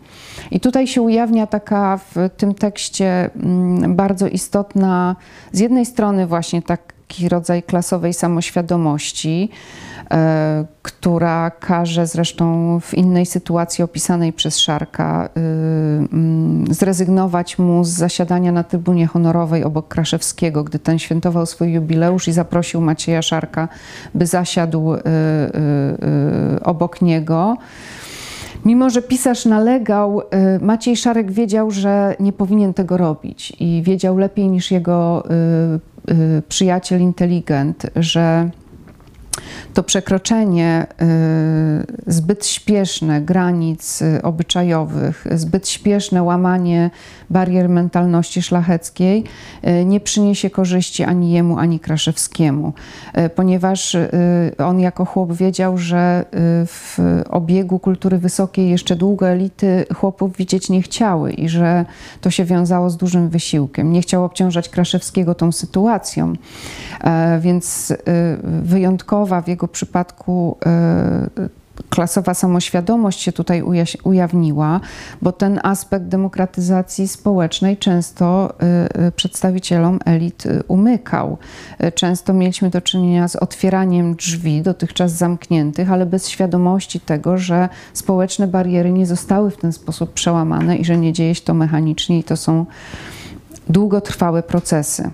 I 0.51 0.61
tutaj 0.61 0.87
się 0.87 1.03
ujawnia 1.03 1.47
taka 1.47 1.97
w 2.15 2.31
tym 2.37 2.55
tekście 2.55 3.31
mm, 3.37 3.97
bardzo 3.97 4.29
istotna, 4.29 5.17
z 5.53 5.59
jednej 5.59 5.87
strony 5.87 6.27
właśnie 6.27 6.63
taki 6.63 7.29
rodzaj 7.29 7.63
klasowej 7.63 8.15
samoświadomości, 8.15 9.51
która 10.83 11.51
każe 11.51 12.07
zresztą 12.07 12.81
w 12.81 12.95
innej 12.95 13.27
sytuacji 13.27 13.85
opisanej 13.85 14.33
przez 14.33 14.59
Szarka 14.59 15.29
y, 15.37 15.41
mm, 15.41 16.75
zrezygnować 16.75 17.59
mu 17.59 17.85
z 17.85 17.89
zasiadania 17.89 18.53
na 18.53 18.65
trybunie 18.65 19.07
honorowej 19.07 19.65
obok 19.65 19.89
Kraszewskiego, 19.89 20.65
gdy 20.65 20.79
ten 20.79 20.99
świętował 20.99 21.47
swój 21.47 21.73
jubileusz 21.73 22.29
i 22.29 22.33
zaprosił 22.33 22.81
Macieja 22.81 23.23
Szarka, 23.23 23.69
by 24.15 24.27
zasiadł 24.27 24.95
y, 24.95 24.99
y, 24.99 26.65
obok 26.65 27.03
niego. 27.03 27.57
Mimo, 28.65 28.91
że 28.91 29.03
pisarz 29.03 29.45
nalegał, 29.45 30.23
Maciej 30.61 30.97
Szarek 30.97 31.33
wiedział, 31.33 31.71
że 31.71 32.17
nie 32.21 32.33
powinien 32.33 32.75
tego 32.75 32.97
robić 32.97 33.53
i 33.61 33.83
wiedział 33.85 34.19
lepiej 34.19 34.49
niż 34.49 34.71
jego 34.71 35.25
przyjaciel 36.49 37.01
inteligent, 37.01 37.87
że 37.97 38.51
to 39.75 39.83
przekroczenie 39.83 40.87
y, 42.07 42.13
zbyt 42.13 42.47
śpieszne 42.47 43.21
granic 43.21 44.03
y, 44.03 44.23
obyczajowych, 44.23 45.27
zbyt 45.31 45.69
śpieszne 45.69 46.23
łamanie 46.23 46.91
barier 47.31 47.69
mentalności 47.69 48.43
szlacheckiej 48.43 49.25
y, 49.67 49.85
nie 49.85 50.01
przyniesie 50.01 50.51
korzyści 50.51 51.05
ani 51.05 51.33
jemu, 51.33 51.59
ani 51.59 51.81
Kraszewskiemu, 51.81 52.73
ponieważ 53.35 53.97
on 54.59 54.81
jako 54.81 55.05
chłop 55.05 55.33
wiedział, 55.33 55.79
że 55.79 56.25
w 56.67 56.99
obiegu 57.31 57.79
kultury 57.79 58.19
wysokiej 58.19 58.71
jeszcze 58.71 58.97
długo 58.97 59.29
elity 59.29 59.85
chłopów 59.95 60.37
widzieć 60.37 60.71
nie 60.71 60.83
chciały 60.83 61.33
i 61.33 61.49
że 61.49 61.85
to 62.21 62.31
się 62.31 62.45
wiązało 62.45 62.91
z 62.91 62.97
dużym 62.97 63.29
wysiłkiem. 63.29 63.93
Nie 63.93 64.03
chciał 64.03 64.25
obciążać 64.25 64.69
Kraszewskiego 64.69 65.35
tą 65.35 65.53
sytuacją, 65.53 66.33
więc 67.41 67.93
wyjątkowa 69.23 69.43
w 69.43 69.49
jego 69.49 69.69
przypadku 69.69 70.57
e, 70.67 71.29
klasowa 71.91 72.35
samoświadomość 72.35 73.21
się 73.21 73.33
tutaj 73.33 73.63
ujawniła, 74.05 74.81
bo 75.23 75.33
ten 75.33 75.61
aspekt 75.63 76.07
demokratyzacji 76.07 77.09
społecznej 77.09 77.77
często 77.77 78.55
e, 78.61 79.07
e, 79.07 79.13
przedstawicielom 79.13 79.99
elit 80.05 80.45
umykał. 80.69 81.39
Często 81.95 82.33
mieliśmy 82.33 82.71
do 82.71 82.81
czynienia 82.81 83.29
z 83.29 83.37
otwieraniem 83.37 84.15
drzwi, 84.15 84.63
dotychczas 84.63 85.13
zamkniętych, 85.13 85.93
ale 85.93 86.07
bez 86.07 86.29
świadomości 86.29 87.01
tego, 87.01 87.39
że 87.39 87.69
społeczne 87.93 88.47
bariery 88.47 88.93
nie 88.93 89.07
zostały 89.07 89.51
w 89.51 89.57
ten 89.57 89.73
sposób 89.73 90.13
przełamane 90.13 90.77
i 90.77 90.85
że 90.85 90.97
nie 90.97 91.13
dzieje 91.13 91.35
się 91.35 91.43
to 91.43 91.55
mechanicznie 91.55 92.19
i 92.19 92.25
to 92.25 92.37
są 92.37 92.67
długotrwałe 93.69 94.43
procesy. 94.43 95.11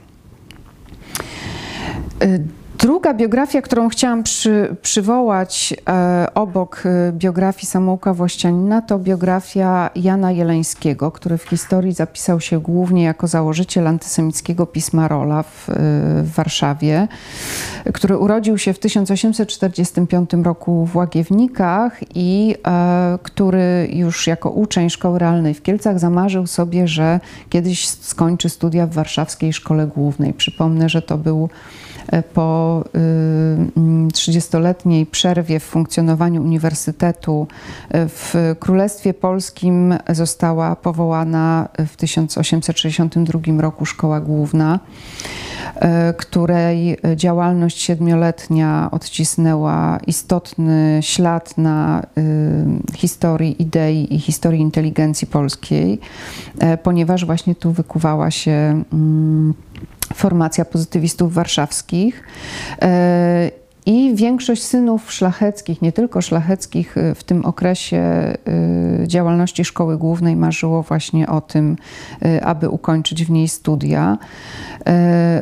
Druga 2.79 3.15
biografia, 3.15 3.63
którą 3.63 3.89
chciałam 3.89 4.23
przy, 4.23 4.77
przywołać 4.83 5.75
e, 5.89 6.27
obok 6.35 6.83
e, 6.85 7.13
biografii 7.13 7.67
Samołka 7.67 8.15
Włościanina, 8.15 8.83
to 8.83 8.99
biografia 8.99 9.91
Jana 9.95 10.33
Jeleńskiego, 10.33 11.11
który 11.11 11.39
w 11.39 11.43
historii 11.43 11.93
zapisał 11.93 12.41
się 12.41 12.61
głównie 12.61 13.05
jako 13.05 13.27
założyciel 13.27 13.87
antysemickiego 13.87 14.67
pisma 14.67 15.09
Rola 15.09 15.43
w, 15.43 15.69
e, 15.69 15.73
w 16.23 16.33
Warszawie, 16.35 17.09
który 17.95 18.19
urodził 18.19 18.59
się 18.59 18.73
w 18.73 18.79
1845 18.79 20.31
roku 20.43 20.87
w 20.87 20.97
Łagiewnikach 20.97 22.01
i 22.15 22.55
e, 22.67 23.19
który 23.23 23.89
już 23.93 24.27
jako 24.27 24.51
uczeń 24.51 24.91
szkoły 24.91 25.19
realnej 25.19 25.55
w 25.55 25.63
Kielcach 25.63 25.99
zamarzył 25.99 26.47
sobie, 26.47 26.89
że 26.89 27.21
kiedyś 27.51 27.89
skończy 27.89 28.49
studia 28.49 28.87
w 28.87 28.93
warszawskiej 28.93 29.53
szkole 29.53 29.87
głównej. 29.87 30.33
Przypomnę, 30.33 30.89
że 30.89 31.03
to 31.03 31.19
był 31.19 31.49
po 32.35 32.85
30-letniej 34.13 35.03
y, 35.03 35.07
przerwie 35.07 35.61
w 35.61 35.65
funkcjonowaniu 35.65 36.43
uniwersytetu 36.43 37.47
y, 37.95 38.09
w 38.09 38.35
Królestwie 38.61 39.15
Polskim 39.15 39.95
została 40.11 40.77
powołana 40.77 41.69
w 41.87 41.97
1862 41.97 43.41
roku 43.59 43.87
Szkoła 43.87 44.21
Główna, 44.21 44.81
y, 45.77 45.81
której 46.15 46.99
działalność 47.17 47.83
siedmioletnia 47.83 48.89
odcisnęła 48.93 49.99
istotny 50.07 50.99
ślad 51.03 51.59
na 51.59 52.03
historii 52.95 53.63
idei 53.63 54.15
i 54.15 54.21
historii 54.21 54.61
inteligencji 54.61 55.27
polskiej, 55.27 56.01
ponieważ 56.83 57.25
właśnie 57.25 57.55
tu 57.55 57.73
wykuwała 57.73 58.31
się 58.31 58.83
mm, 58.93 59.55
formacja 60.15 60.65
pozytywistów 60.65 61.35
warszawskich. 61.35 62.25
I 63.89 64.15
większość 64.15 64.63
synów 64.63 65.13
szlacheckich, 65.13 65.83
nie 65.83 65.93
tylko 65.93 66.23
szlacheckich, 66.23 66.99
e, 66.99 67.15
w 67.15 67.25
tym 67.25 67.45
okresie 67.45 67.97
e, 67.97 68.37
działalności 69.07 69.65
szkoły 69.65 69.99
głównej 69.99 70.37
marzyło 70.37 70.83
właśnie 70.83 71.29
o 71.29 71.41
tym, 71.41 71.77
aby 72.43 72.69
ukończyć 72.69 73.25
w 73.25 73.31
niej 73.31 73.49
studia. 73.49 74.19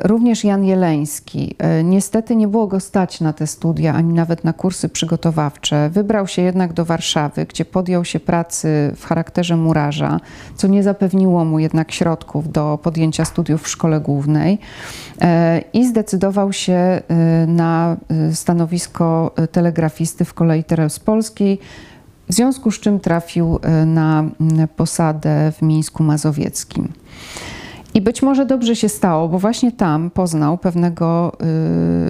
Również 0.04 0.44
Jan 0.44 0.64
Jeleński. 0.64 1.54
Niestety 1.85 2.37
nie 2.37 2.48
było 2.48 2.66
go 2.66 2.80
stać 2.80 3.20
na 3.20 3.32
te 3.32 3.46
studia, 3.46 3.94
ani 3.94 4.14
nawet 4.14 4.44
na 4.44 4.52
kursy 4.52 4.88
przygotowawcze. 4.88 5.90
Wybrał 5.90 6.26
się 6.26 6.42
jednak 6.42 6.72
do 6.72 6.85
Warszawy, 6.85 7.46
gdzie 7.46 7.64
podjął 7.64 8.04
się 8.04 8.20
pracy 8.20 8.92
w 8.96 9.04
charakterze 9.04 9.56
murarza, 9.56 10.20
co 10.56 10.68
nie 10.68 10.82
zapewniło 10.82 11.44
mu 11.44 11.59
jednak 11.59 11.92
środków 11.92 12.52
do 12.52 12.78
podjęcia 12.82 13.24
studiów 13.24 13.62
w 13.62 13.68
szkole 13.68 14.00
głównej 14.00 14.59
i 15.72 15.87
zdecydował 15.87 16.52
się 16.52 17.02
na 17.46 17.96
stanowisko 18.37 19.35
telegrafisty 19.53 20.25
w 20.25 20.35
kolei 20.35 20.64
Teraz 20.64 20.99
Polskiej, 20.99 21.59
w 22.29 22.35
związku 22.35 22.70
z 22.70 22.81
czym 22.81 23.01
trafił 23.01 23.59
na 23.87 24.25
posadę 24.77 25.53
w 25.53 25.62
Mińsku 25.62 26.03
Mazowieckim. 26.03 26.92
I 27.94 28.01
być 28.01 28.22
może 28.22 28.46
dobrze 28.46 28.77
się 28.77 28.88
stało, 28.88 29.29
bo 29.29 29.38
właśnie 29.38 29.72
tam 29.72 30.11
poznał 30.11 30.59
pewnego 30.59 31.33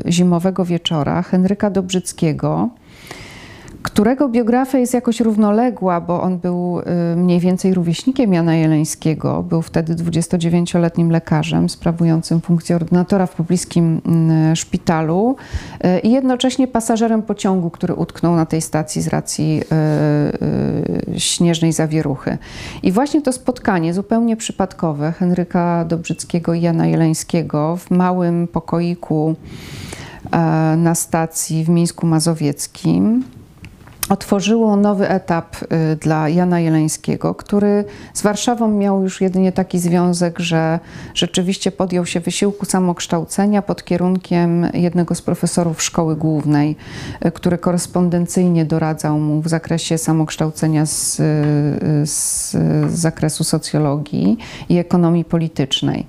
y, 0.07 0.13
zimowego 0.13 0.65
wieczora 0.65 1.23
Henryka 1.23 1.71
Dobrzyckiego, 1.71 2.69
którego 3.87 4.29
biografia 4.29 4.79
jest 4.79 4.95
jakoś 4.95 5.21
równoległa, 5.21 6.01
bo 6.01 6.23
on 6.23 6.39
był 6.39 6.81
y, 6.81 7.17
mniej 7.17 7.41
więcej 7.41 7.75
rówieśnikiem 7.75 8.33
Jana 8.33 8.57
Jeleńskiego. 8.57 9.43
Był 9.43 9.63
wtedy 9.63 9.95
29-letnim 9.95 11.11
lekarzem 11.11 11.69
sprawującym 11.69 12.41
funkcję 12.41 12.77
ordynatora 12.77 13.27
w 13.27 13.35
pobliskim 13.35 14.01
mm, 14.07 14.57
szpitalu 14.57 15.37
y, 15.85 15.99
i 15.99 16.11
jednocześnie 16.11 16.69
pasażerem 16.69 17.23
pociągu, 17.23 17.71
który 17.71 17.95
utknął 17.95 18.37
na 18.37 18.47
tej 18.47 18.63
stacji 18.63 19.03
z 19.03 19.09
racji 19.09 19.63
y, 21.15 21.21
śnieżnej 21.21 21.73
zawieruchy. 21.73 22.39
I 22.83 22.93
właśnie 22.93 23.23
to 23.23 23.33
spotkanie 23.33 23.95
zupełnie 23.95 24.37
przypadkowe 24.37 25.13
Henryka 25.13 25.85
Dobrzyckiego 25.85 26.55
i 26.55 26.61
Jana 26.61 26.87
Jeleńskiego 26.87 27.77
w 27.77 27.91
małym 27.91 28.49
pokoiku 28.49 29.35
na 30.77 30.95
stacji 30.95 31.65
w 31.65 31.69
Mińsku 31.69 32.07
Mazowieckim 32.07 33.25
otworzyło 34.09 34.77
nowy 34.77 35.09
etap 35.09 35.57
y, 35.63 35.97
dla 35.97 36.29
Jana 36.29 36.61
Jeleńskiego, 36.61 37.35
który 37.35 37.85
z 38.15 38.23
Warszawą 38.23 38.69
miał 38.69 39.03
już 39.03 39.21
jedynie 39.21 39.53
taki 39.53 39.79
związek, 39.79 40.39
że 40.39 40.81
rzeczywiście 41.15 41.73
podjął 41.73 42.07
się 42.07 42.21
wysiłku 42.21 42.67
samokształcenia 42.67 43.63
pod 43.63 43.85
kierunkiem 43.85 44.67
jednego 44.75 45.15
z 45.15 45.23
profesorów 45.23 45.83
szkoły 45.83 46.17
głównej, 46.17 46.77
y, 47.27 47.31
który 47.31 47.59
korespondencyjnie 47.59 48.65
doradzał 48.65 49.19
mu 49.19 49.43
w 49.43 49.49
zakresie 49.49 49.99
samokształcenia 49.99 50.87
z, 50.87 51.21
y, 51.21 52.07
z, 52.07 52.51
z 52.91 52.99
zakresu 52.99 53.45
socjologii 53.45 54.39
i 54.69 54.79
ekonomii 54.79 55.25
politycznej. 55.25 56.07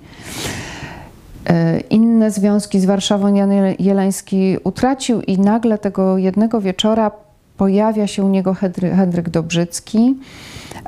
Inne 1.90 2.32
związki 2.32 2.80
z 2.80 2.86
Warszawą 2.86 3.36
Jan 3.36 3.52
Jeleński 3.80 4.58
utracił 4.64 5.22
i 5.22 5.40
nagle 5.40 5.78
tego 5.78 6.18
jednego 6.18 6.62
wieczora 6.62 7.12
Pojawia 7.58 8.08
się 8.08 8.24
u 8.24 8.30
niego 8.30 8.54
Henryk 8.80 9.30
Dobrzycki. 9.30 10.16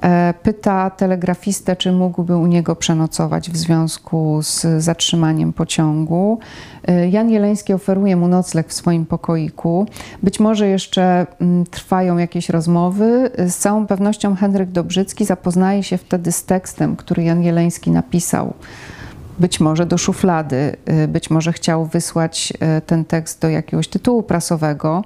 E, 0.01 0.33
pyta 0.43 0.89
telegrafistę, 0.89 1.75
czy 1.75 1.91
mógłby 1.91 2.37
u 2.37 2.47
niego 2.47 2.75
przenocować 2.75 3.49
w 3.51 3.57
związku 3.57 4.39
z 4.41 4.83
zatrzymaniem 4.83 5.53
pociągu. 5.53 6.39
E, 6.87 7.09
Jan 7.09 7.29
Jeleński 7.29 7.73
oferuje 7.73 8.15
mu 8.15 8.27
nocleg 8.27 8.67
w 8.67 8.73
swoim 8.73 9.05
pokoiku. 9.05 9.87
Być 10.23 10.39
może 10.39 10.67
jeszcze 10.67 11.27
mm, 11.41 11.65
trwają 11.65 12.17
jakieś 12.17 12.49
rozmowy. 12.49 13.31
Z 13.47 13.55
całą 13.55 13.87
pewnością 13.87 14.35
Henryk 14.35 14.71
Dobrzycki 14.71 15.25
zapoznaje 15.25 15.83
się 15.83 15.97
wtedy 15.97 16.31
z 16.31 16.43
tekstem, 16.43 16.95
który 16.95 17.23
Jan 17.23 17.43
Jeleński 17.43 17.91
napisał 17.91 18.53
być 19.39 19.59
może 19.59 19.85
do 19.85 19.97
szuflady, 19.97 20.75
y, 21.03 21.07
być 21.07 21.29
może 21.29 21.53
chciał 21.53 21.85
wysłać 21.85 22.53
y, 22.77 22.81
ten 22.81 23.05
tekst 23.05 23.41
do 23.41 23.49
jakiegoś 23.49 23.87
tytułu 23.87 24.23
prasowego. 24.23 25.03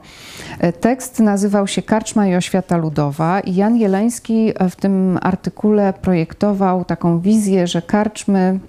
Y, 0.64 0.74
tekst 0.74 1.20
nazywał 1.20 1.68
się 1.68 1.82
Karczma 1.82 2.28
i 2.28 2.36
oświata 2.36 2.78
ludowa 2.78 3.40
i 3.40 3.56
Jan 3.56 3.78
Jeleński 3.78 4.54
w 4.70 4.76
tym 4.76 5.20
artykule 5.22 5.94
projektował 5.94 6.86
taką 6.86 7.20
wizję, 7.20 7.68
że 7.68 7.82
karczmy 7.82 8.60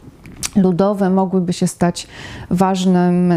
ludowe 0.57 1.11
mogłyby 1.11 1.53
się 1.53 1.67
stać 1.67 2.07
ważnym, 2.51 3.35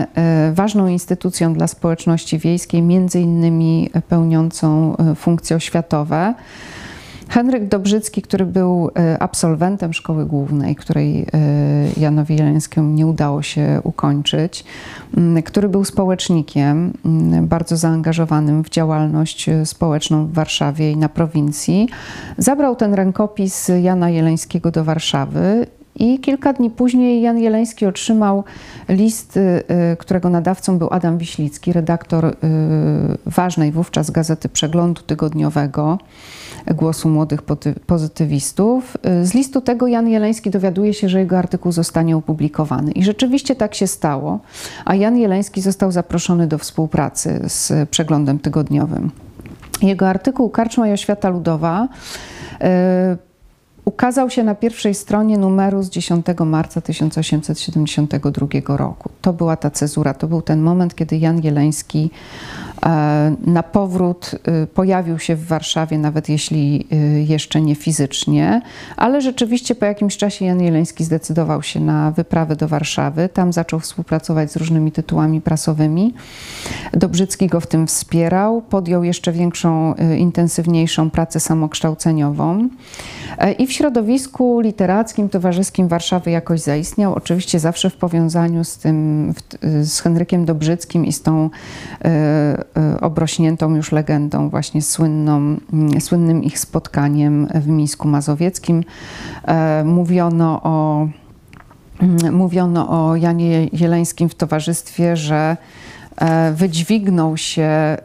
ważną 0.54 0.88
instytucją 0.88 1.54
dla 1.54 1.68
społeczności 1.68 2.40
wiejskiej, 2.40 2.82
między 2.82 3.20
innymi 3.20 3.90
pełniącą 4.10 4.96
funkcje 5.16 5.56
oświatowe. 5.56 6.34
Henryk 7.30 7.68
Dobrzycki, 7.68 8.22
który 8.22 8.46
był 8.46 8.90
e, 8.96 9.18
absolwentem 9.20 9.94
szkoły 9.94 10.26
głównej, 10.26 10.76
której 10.76 11.22
e, 11.22 11.28
Janowi 11.98 12.36
Jeleńskiemu 12.36 12.94
nie 12.94 13.08
udało 13.08 13.42
się 13.42 13.82
ukończyć, 13.84 14.64
który 15.46 15.70
był 15.70 15.86
społecznikiem, 15.86 16.94
bardzo 17.42 17.78
zaangażowanym 17.78 18.64
w 18.64 18.70
działalność 18.70 19.50
e, 19.50 19.66
społeczną 19.66 20.28
w 20.28 20.34
Warszawie 20.34 20.92
i 20.92 20.98
na 20.98 21.10
prowincji, 21.10 21.90
zabrał 22.38 22.76
ten 22.76 22.94
rękopis 22.94 23.72
Jana 23.82 24.10
Jeleńskiego 24.10 24.72
do 24.72 24.84
Warszawy 24.84 25.68
i 26.00 26.20
kilka 26.20 26.54
dni 26.54 26.70
później 26.70 27.22
Jan 27.22 27.40
Jeleński 27.40 27.86
otrzymał 27.86 28.44
list, 28.90 29.40
którego 29.98 30.30
nadawcą 30.30 30.78
był 30.78 30.88
Adam 30.92 31.18
Wiślicki, 31.18 31.74
redaktor 31.74 32.36
ważnej 33.26 33.72
wówczas 33.72 34.12
gazety 34.12 34.50
Przeglądu 34.50 35.02
Tygodniowego 35.02 35.98
głosu 36.76 37.10
młodych 37.10 37.42
pozytywistów. 37.86 38.98
Z 39.24 39.34
listu 39.34 39.62
tego 39.62 39.88
Jan 39.88 40.08
Jeleński 40.08 40.50
dowiaduje 40.50 40.94
się, 40.94 41.10
że 41.10 41.20
jego 41.20 41.38
artykuł 41.38 41.72
zostanie 41.72 42.18
opublikowany. 42.18 42.92
I 42.92 43.04
rzeczywiście 43.04 43.56
tak 43.56 43.76
się 43.76 43.88
stało, 43.88 44.40
a 44.86 44.96
Jan 44.96 45.18
Jeleński 45.18 45.62
został 45.62 45.92
zaproszony 45.92 46.48
do 46.48 46.58
współpracy 46.58 47.40
z 47.48 47.90
przeglądem 47.90 48.40
tygodniowym. 48.40 49.12
Jego 49.82 50.10
artykuł 50.10 50.50
Karczma 50.50 50.88
i 50.88 50.92
oświata 50.92 51.30
ludowa 51.30 51.88
ukazał 53.88 54.30
się 54.30 54.44
na 54.44 54.56
pierwszej 54.56 54.94
stronie 54.94 55.38
numeru 55.38 55.84
z 55.84 55.90
10 55.90 56.26
marca 56.46 56.82
1872 56.82 58.78
roku. 58.78 59.10
To 59.22 59.34
była 59.34 59.56
ta 59.56 59.70
cezura, 59.70 60.14
to 60.14 60.28
był 60.28 60.42
ten 60.42 60.62
moment, 60.62 60.96
kiedy 60.96 61.18
Jan 61.18 61.42
Jeleński 61.44 62.10
E, 62.86 63.36
na 63.46 63.64
powrót 63.64 64.32
y, 64.64 64.68
pojawił 64.68 65.20
się 65.20 65.36
w 65.36 65.46
Warszawie, 65.46 65.98
nawet 65.98 66.30
jeśli 66.30 66.88
y, 66.94 67.24
jeszcze 67.28 67.62
nie 67.62 67.76
fizycznie, 67.76 68.62
ale 68.98 69.22
rzeczywiście 69.22 69.76
po 69.76 69.86
jakimś 69.86 70.18
czasie 70.18 70.46
Jan 70.46 70.62
Jeleński 70.62 71.04
zdecydował 71.04 71.64
się 71.64 71.80
na 71.80 72.12
wyprawę 72.12 72.56
do 72.56 72.68
Warszawy. 72.68 73.30
Tam 73.30 73.54
zaczął 73.54 73.80
współpracować 73.80 74.52
z 74.52 74.56
różnymi 74.56 74.92
tytułami 74.92 75.42
prasowymi. 75.42 76.14
Dobrzycki 76.94 77.48
go 77.48 77.60
w 77.60 77.68
tym 77.68 77.88
wspierał, 77.88 78.62
podjął 78.62 79.04
jeszcze 79.04 79.32
większą, 79.32 79.94
intensywniejszą 80.18 81.10
pracę 81.10 81.40
samokształceniową 81.40 82.70
e, 83.38 83.52
i 83.52 83.68
w 83.68 83.72
środowisku 83.78 84.60
literackim, 84.60 85.30
towarzyskim 85.30 85.88
Warszawy 85.88 86.32
jakoś 86.32 86.60
zaistniał. 86.60 87.14
Oczywiście 87.14 87.60
zawsze 87.60 87.90
w 87.90 87.96
powiązaniu 87.96 88.64
z 88.64 88.78
tym, 88.78 89.34
z 89.82 90.00
Henrykiem 90.00 90.46
Dobrzyckim 90.46 91.06
i 91.06 91.14
z 91.14 91.22
tą 91.22 91.50
Y, 92.06 93.00
obrośniętą 93.02 93.76
już 93.76 93.92
legendą, 93.92 94.50
właśnie 94.50 94.82
słynną, 94.82 95.58
mm, 95.74 96.02
słynnym 96.02 96.44
ich 96.44 96.60
spotkaniem 96.60 97.48
w 97.56 97.68
Mińsku 97.68 98.08
Mazowieckim. 98.08 98.84
E, 99.48 99.84
mówiono 99.84 100.62
o, 100.64 101.08
mm, 102.02 102.36
mówiono 102.36 102.90
o 102.90 103.16
Janie 103.16 103.68
Jeleńskim 103.74 104.30
w 104.30 104.36
towarzystwie, 104.36 105.18
że 105.18 105.36
e, 105.36 105.58
wydźwignął 106.54 107.38
się, 107.38 107.98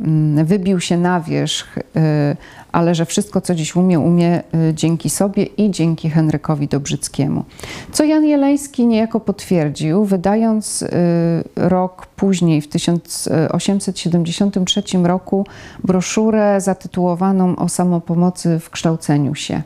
mm, 0.00 0.46
wybił 0.46 0.80
się 0.80 0.96
na 0.96 1.20
wierzch 1.20 1.78
y, 1.78 1.82
ale 2.72 2.94
że 2.94 3.06
wszystko, 3.06 3.40
co 3.40 3.54
dziś 3.54 3.76
umie, 3.76 4.00
umie 4.00 4.42
dzięki 4.74 5.10
sobie 5.10 5.42
i 5.42 5.70
dzięki 5.70 6.10
Henrykowi 6.10 6.68
Dobrzyckiemu. 6.68 7.44
Co 7.92 8.04
Jan 8.04 8.24
Jeleński 8.24 8.86
niejako 8.86 9.20
potwierdził, 9.20 10.04
wydając 10.04 10.84
rok 11.56 12.06
później, 12.06 12.62
w 12.62 12.68
1873 12.68 14.82
roku, 15.02 15.46
broszurę 15.84 16.60
zatytułowaną 16.60 17.56
o 17.56 17.68
samopomocy 17.68 18.58
w 18.58 18.70
kształceniu 18.70 19.34
się. 19.34 19.62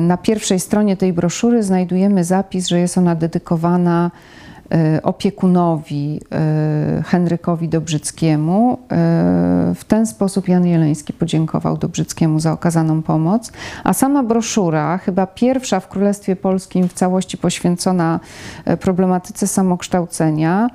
Na 0.00 0.16
pierwszej 0.16 0.60
stronie 0.60 0.96
tej 0.96 1.12
broszury 1.12 1.62
znajdujemy 1.62 2.24
zapis, 2.24 2.68
że 2.68 2.78
jest 2.78 2.98
ona 2.98 3.14
dedykowana 3.14 4.10
E, 4.10 4.41
opiekunowi 5.02 6.20
e, 6.32 7.02
Henrykowi 7.06 7.68
Dobrzyckiemu. 7.68 8.72
E, 8.72 8.76
w 9.74 9.84
ten 9.84 10.06
sposób 10.06 10.48
Jan 10.48 10.66
Jeleński 10.66 11.12
podziękował 11.12 11.76
Dobrzyckiemu 11.78 12.40
za 12.40 12.52
okazaną 12.52 13.02
pomoc, 13.02 13.52
a 13.84 13.92
sama 13.92 14.22
broszura, 14.22 14.98
chyba 14.98 15.26
pierwsza 15.26 15.80
w 15.80 15.88
Królestwie 15.88 16.36
Polskim 16.36 16.88
w 16.88 16.92
całości 16.92 17.38
poświęcona 17.38 18.20
problematyce 18.80 19.46
samokształcenia, 19.46 20.68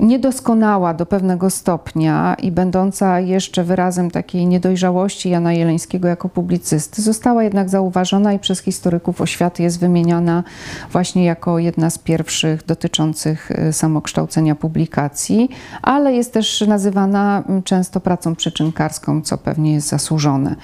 niedoskonała 0.00 0.94
do 0.94 1.06
pewnego 1.06 1.50
stopnia 1.50 2.36
i 2.42 2.52
będąca 2.52 3.20
jeszcze 3.20 3.64
wyrazem 3.64 4.10
takiej 4.10 4.46
niedojrzałości 4.46 5.30
Jana 5.30 5.52
Jeleńskiego 5.52 6.08
jako 6.08 6.28
publicysty, 6.28 7.02
została 7.02 7.44
jednak 7.44 7.68
zauważona 7.68 8.32
i 8.32 8.38
przez 8.38 8.60
historyków 8.60 9.20
oświaty 9.20 9.62
jest 9.62 9.80
wymieniana 9.80 10.44
właśnie 10.92 11.24
jako 11.24 11.58
jedna 11.58 11.90
z 11.90 11.98
pierwszych 11.98 12.66
dotyczących 12.66 13.50
y, 13.50 13.72
samokształcenia 13.72 14.54
publikacji, 14.54 15.48
ale 15.82 16.12
jest 16.12 16.32
też 16.32 16.60
nazywana 16.60 17.42
mm, 17.48 17.62
często 17.62 18.00
pracą 18.00 18.34
przyczynkarską, 18.36 19.22
co 19.22 19.38
pewnie 19.38 19.74
jest 19.74 19.88
zasłużone. 19.88 20.56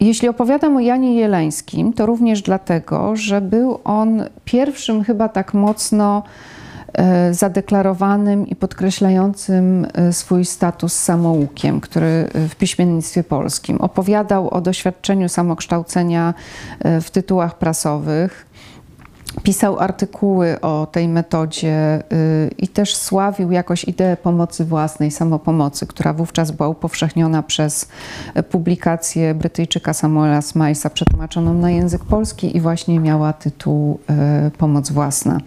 Jeśli 0.00 0.28
opowiadam 0.28 0.76
o 0.76 0.80
Janie 0.80 1.14
Jeleńskim, 1.14 1.92
to 1.92 2.06
również 2.06 2.42
dlatego, 2.42 3.16
że 3.16 3.40
był 3.40 3.80
on 3.84 4.24
pierwszym 4.44 5.04
chyba 5.04 5.28
tak 5.28 5.54
mocno 5.54 6.22
zadeklarowanym 7.30 8.46
i 8.46 8.56
podkreślającym 8.56 9.86
swój 10.12 10.44
status 10.44 10.92
samoukiem, 10.92 11.80
który 11.80 12.28
w 12.48 12.54
piśmiennictwie 12.54 13.24
polskim 13.24 13.80
opowiadał 13.80 14.48
o 14.50 14.60
doświadczeniu 14.60 15.28
samokształcenia 15.28 16.34
w 17.00 17.10
tytułach 17.10 17.58
prasowych 17.58 18.46
pisał 19.42 19.78
artykuły 19.78 20.60
o 20.60 20.86
tej 20.92 21.08
metodzie 21.08 22.02
y, 22.12 22.50
i 22.58 22.68
też 22.68 22.96
sławił 22.96 23.52
jakoś 23.52 23.84
ideę 23.84 24.16
pomocy 24.16 24.64
własnej, 24.64 25.10
samopomocy, 25.10 25.86
która 25.86 26.12
wówczas 26.12 26.50
była 26.50 26.68
upowszechniona 26.68 27.42
przez 27.42 27.88
publikację 28.50 29.34
Brytyjczyka 29.34 29.92
Samuela 29.92 30.42
Smajsa, 30.42 30.90
przetłumaczoną 30.90 31.54
na 31.54 31.70
język 31.70 32.04
polski 32.04 32.56
i 32.56 32.60
właśnie 32.60 33.00
miała 33.00 33.32
tytuł 33.32 34.00
y, 34.46 34.50
Pomoc 34.50 34.90
własna. 34.90 35.38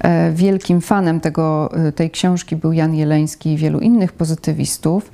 E, 0.00 0.32
wielkim 0.32 0.80
fanem 0.80 1.20
tego, 1.20 1.70
y, 1.88 1.92
tej 1.92 2.10
książki 2.10 2.56
był 2.56 2.72
Jan 2.72 2.94
Jeleński 2.94 3.52
i 3.52 3.56
wielu 3.56 3.80
innych 3.80 4.12
pozytywistów 4.12 5.10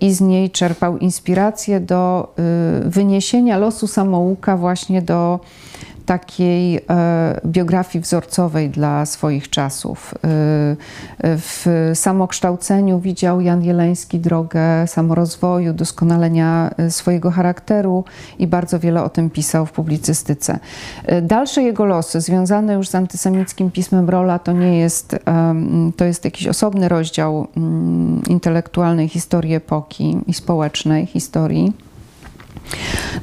i 0.00 0.12
z 0.12 0.20
niej 0.20 0.50
czerpał 0.50 0.98
inspirację 0.98 1.80
do 1.80 2.34
wyniesienia 2.84 3.58
losu 3.58 3.86
samouka 3.86 4.56
właśnie 4.56 5.02
do 5.02 5.40
takiej 6.06 6.76
e, 6.76 7.40
biografii 7.46 8.02
wzorcowej 8.02 8.70
dla 8.70 9.06
swoich 9.06 9.50
czasów. 9.50 10.14
E, 10.14 10.18
w 11.18 11.90
samokształceniu 11.94 13.00
widział 13.00 13.40
Jan 13.40 13.64
Jeleński 13.64 14.18
drogę 14.18 14.86
samorozwoju, 14.86 15.72
doskonalenia 15.72 16.70
e, 16.76 16.90
swojego 16.90 17.30
charakteru 17.30 18.04
i 18.38 18.46
bardzo 18.46 18.78
wiele 18.78 19.02
o 19.02 19.08
tym 19.08 19.30
pisał 19.30 19.66
w 19.66 19.72
publicystyce. 19.72 20.58
Dalsze 21.22 21.62
jego 21.62 21.84
losy 21.84 22.20
związane 22.20 22.74
już 22.74 22.88
z 22.88 22.94
antysemickim 22.94 23.70
pismem 23.70 24.10
Rola 24.10 24.38
to 24.38 24.52
nie 24.52 24.78
jest, 24.78 25.16
to 25.96 26.04
jest 26.04 26.24
jakiś 26.24 26.46
osobny 26.46 26.88
rozdział 26.88 27.46
mm, 27.56 28.22
intelektualnej 28.28 29.08
historii 29.08 29.54
epoki 29.54 30.18
i 30.26 30.34
społecznej 30.34 31.06
historii. 31.06 31.85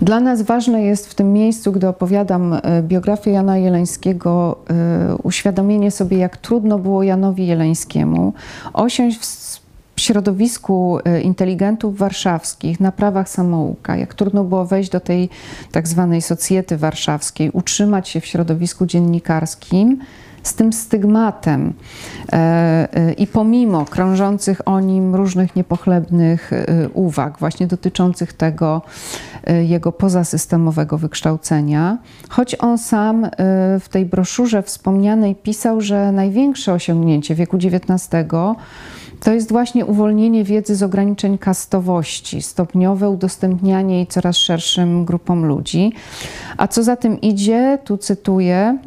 Dla 0.01 0.19
nas 0.19 0.41
ważne 0.41 0.83
jest 0.83 1.07
w 1.07 1.15
tym 1.15 1.33
miejscu, 1.33 1.71
gdy 1.71 1.87
opowiadam 1.87 2.53
e, 2.53 2.83
biografię 2.83 3.31
Jana 3.31 3.57
Jeleńskiego, 3.57 4.57
e, 4.69 5.15
uświadomienie 5.23 5.91
sobie, 5.91 6.17
jak 6.17 6.37
trudno 6.37 6.79
było 6.79 7.03
Janowi 7.03 7.47
Jeleńskiemu 7.47 8.33
osiąść 8.73 9.19
w 9.95 10.01
środowisku 10.01 10.99
e, 11.05 11.21
inteligentów 11.21 11.97
warszawskich 11.97 12.79
na 12.79 12.91
prawach 12.91 13.29
samouka, 13.29 13.97
jak 13.97 14.13
trudno 14.13 14.43
było 14.43 14.65
wejść 14.65 14.89
do 14.89 14.99
tej 14.99 15.29
tak 15.71 15.87
zwanej 15.87 16.21
socjety 16.21 16.77
warszawskiej, 16.77 17.49
utrzymać 17.51 18.09
się 18.09 18.21
w 18.21 18.25
środowisku 18.25 18.85
dziennikarskim 18.85 19.99
z 20.43 20.53
tym 20.53 20.73
stygmatem 20.73 21.73
e, 22.33 22.37
e, 22.93 23.13
i 23.13 23.27
pomimo 23.27 23.85
krążących 23.85 24.67
o 24.67 24.79
nim 24.79 25.15
różnych 25.15 25.55
niepochlebnych 25.55 26.53
e, 26.53 26.89
uwag, 26.89 27.39
właśnie 27.39 27.67
dotyczących 27.67 28.33
tego 28.33 28.81
jego 29.63 29.91
pozasystemowego 29.91 30.97
wykształcenia, 30.97 31.97
choć 32.29 32.55
on 32.59 32.77
sam 32.77 33.27
w 33.79 33.85
tej 33.91 34.05
broszurze 34.05 34.63
wspomnianej 34.63 35.35
pisał, 35.35 35.81
że 35.81 36.11
największe 36.11 36.73
osiągnięcie 36.73 37.35
wieku 37.35 37.57
XIX 37.57 38.25
to 39.23 39.33
jest 39.33 39.51
właśnie 39.51 39.85
uwolnienie 39.85 40.43
wiedzy 40.43 40.75
z 40.75 40.83
ograniczeń 40.83 41.37
kastowości, 41.37 42.41
stopniowe 42.41 43.09
udostępnianie 43.09 43.95
jej 43.95 44.07
coraz 44.07 44.37
szerszym 44.37 45.05
grupom 45.05 45.45
ludzi. 45.45 45.93
A 46.57 46.67
co 46.67 46.83
za 46.83 46.95
tym 46.95 47.21
idzie, 47.21 47.79
tu 47.85 47.97
cytuję, 47.97 48.77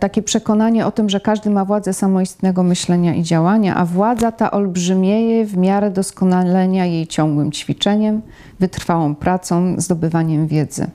takie 0.00 0.22
przekonanie 0.22 0.86
o 0.86 0.90
tym, 0.90 1.10
że 1.10 1.20
każdy 1.20 1.50
ma 1.50 1.64
władzę 1.64 1.92
samoistnego 1.92 2.62
myślenia 2.62 3.14
i 3.14 3.22
działania, 3.22 3.74
a 3.74 3.84
władza 3.84 4.32
ta 4.32 4.50
olbrzymieje 4.50 5.46
w 5.46 5.56
miarę 5.56 5.90
doskonalenia 5.90 6.86
jej 6.86 7.06
ciągłym 7.06 7.52
ćwiczeniem, 7.52 8.22
wytrwałą 8.60 9.14
pracą, 9.14 9.74
zdobywaniem 9.78 10.46
wiedzy. 10.46 10.90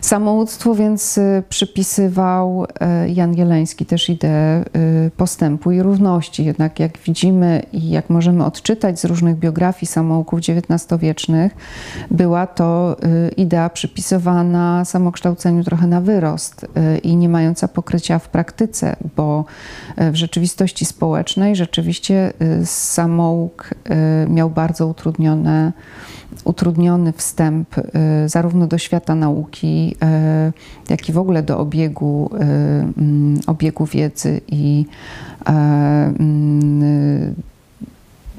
Samouctwu 0.00 0.74
więc 0.74 1.18
y, 1.18 1.42
przypisywał 1.48 2.64
y, 2.64 3.10
Jan 3.10 3.34
Jeleński 3.34 3.86
też 3.86 4.08
ideę 4.08 4.64
y, 5.06 5.10
postępu 5.16 5.70
i 5.72 5.82
równości. 5.82 6.44
Jednak 6.44 6.80
jak 6.80 6.98
widzimy 6.98 7.62
i 7.72 7.90
jak 7.90 8.10
możemy 8.10 8.44
odczytać 8.44 9.00
z 9.00 9.04
różnych 9.04 9.36
biografii 9.36 9.86
samouków 9.86 10.40
XIX-wiecznych, 10.40 11.56
była 12.10 12.46
to 12.46 12.96
idea 13.36 13.70
przypisywana 13.70 14.84
samokształceniu 14.84 15.64
trochę 15.64 15.86
na 15.86 16.00
wyrost 16.00 16.66
i 17.02 17.16
nie 17.16 17.28
mająca 17.28 17.68
pokrycia 17.68 18.18
w 18.18 18.28
praktyce, 18.28 18.96
bo 19.16 19.44
w 19.96 20.14
rzeczywistości 20.14 20.84
społecznej 20.84 21.56
rzeczywiście 21.56 22.32
samouk 22.64 23.74
miał 24.28 24.50
bardzo 24.50 24.86
utrudnione 24.86 25.72
utrudniony 26.44 27.12
wstęp 27.12 27.78
y, 27.78 27.82
zarówno 28.28 28.66
do 28.66 28.78
świata 28.78 29.14
nauki, 29.14 29.96
y, 30.88 30.90
jak 30.90 31.08
i 31.08 31.12
w 31.12 31.18
ogóle 31.18 31.42
do 31.42 31.58
obiegu, 31.58 32.30
y, 32.34 32.38
mm, 32.38 33.40
obiegu 33.46 33.86
wiedzy 33.86 34.40
i 34.48 34.86
mm, 35.46 37.34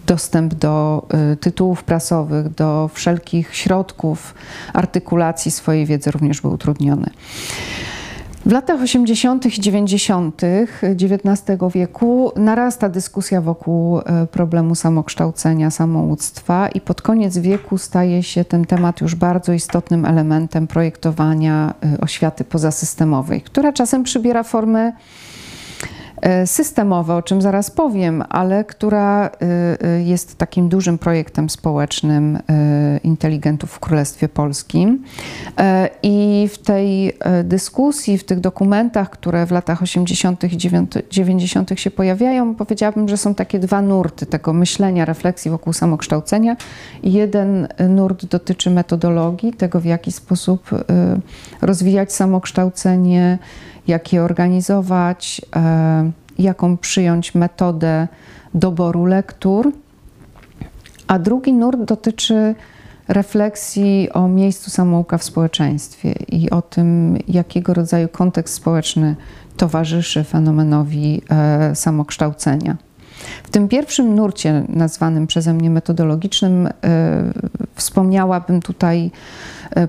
dostęp 0.07 0.53
do 0.53 1.07
tytułów 1.39 1.83
prasowych, 1.83 2.49
do 2.49 2.89
wszelkich 2.93 3.55
środków 3.55 4.33
artykulacji 4.73 5.51
swojej 5.51 5.85
wiedzy 5.85 6.11
również 6.11 6.41
był 6.41 6.51
utrudniony. 6.51 7.09
W 8.45 8.51
latach 8.51 8.81
80. 8.81 9.45
i 9.45 9.61
90. 9.61 10.41
XIX 10.83 11.59
wieku 11.73 12.31
narasta 12.35 12.89
dyskusja 12.89 13.41
wokół 13.41 13.99
e, 13.99 14.27
problemu 14.31 14.75
samokształcenia, 14.75 15.71
samouctwa 15.71 16.69
i 16.69 16.81
pod 16.81 17.01
koniec 17.01 17.37
wieku 17.37 17.77
staje 17.77 18.23
się 18.23 18.45
ten 18.45 18.65
temat 18.65 19.01
już 19.01 19.15
bardzo 19.15 19.53
istotnym 19.53 20.05
elementem 20.05 20.67
projektowania 20.67 21.73
e, 21.83 22.01
oświaty 22.01 22.43
pozasystemowej, 22.43 23.41
która 23.41 23.73
czasem 23.73 24.03
przybiera 24.03 24.43
formy 24.43 24.93
E, 26.21 26.47
systemowe, 26.47 27.15
o 27.15 27.21
czym 27.21 27.41
zaraz 27.41 27.71
powiem, 27.71 28.23
ale 28.29 28.63
która 28.63 29.25
e, 29.25 29.29
e, 29.87 30.03
jest 30.03 30.37
takim 30.37 30.69
dużym 30.69 30.97
projektem 30.97 31.49
społecznym 31.49 32.39
inteligentów 33.03 33.71
w 33.71 33.79
Królestwie 33.79 34.29
Polskim. 34.29 35.03
I 36.03 36.49
w 36.53 36.57
tej 36.57 37.17
dyskusji, 37.43 38.17
w 38.17 38.23
tych 38.23 38.39
dokumentach, 38.39 39.09
które 39.09 39.45
w 39.45 39.51
latach 39.51 39.81
80. 39.81 40.43
i 40.43 40.57
90. 41.09 41.79
się 41.79 41.91
pojawiają, 41.91 42.55
powiedziałabym, 42.55 43.09
że 43.09 43.17
są 43.17 43.35
takie 43.35 43.59
dwa 43.59 43.81
nurty 43.81 44.25
tego 44.25 44.53
myślenia, 44.53 45.05
refleksji 45.05 45.51
wokół 45.51 45.73
samokształcenia. 45.73 46.55
Jeden 47.03 47.67
nurt 47.89 48.25
dotyczy 48.25 48.69
metodologii, 48.69 49.53
tego 49.53 49.79
w 49.79 49.85
jaki 49.85 50.11
sposób 50.11 50.69
rozwijać 51.61 52.13
samokształcenie, 52.13 53.37
jak 53.87 54.13
je 54.13 54.23
organizować, 54.23 55.41
e, 55.55 56.11
jaką 56.39 56.77
przyjąć 56.77 57.35
metodę 57.35 58.07
doboru 58.53 59.05
lektur. 59.05 59.71
A 61.07 61.19
drugi 61.19 61.53
nurt 61.53 61.81
dotyczy 61.81 62.55
refleksji 63.07 64.09
o 64.13 64.27
miejscu 64.27 64.69
samouka 64.69 65.17
w 65.17 65.23
społeczeństwie 65.23 66.11
i 66.27 66.49
o 66.49 66.61
tym, 66.61 67.17
jakiego 67.27 67.73
rodzaju 67.73 68.07
kontekst 68.07 68.55
społeczny 68.55 69.15
towarzyszy 69.57 70.23
fenomenowi 70.23 71.21
e, 71.29 71.75
samokształcenia. 71.75 72.77
W 73.43 73.49
tym 73.49 73.67
pierwszym 73.67 74.15
nurcie, 74.15 74.63
nazwanym 74.69 75.27
przeze 75.27 75.53
mnie 75.53 75.69
metodologicznym, 75.69 76.67
e, 76.67 76.71
wspomniałabym 77.75 78.61
tutaj 78.61 79.11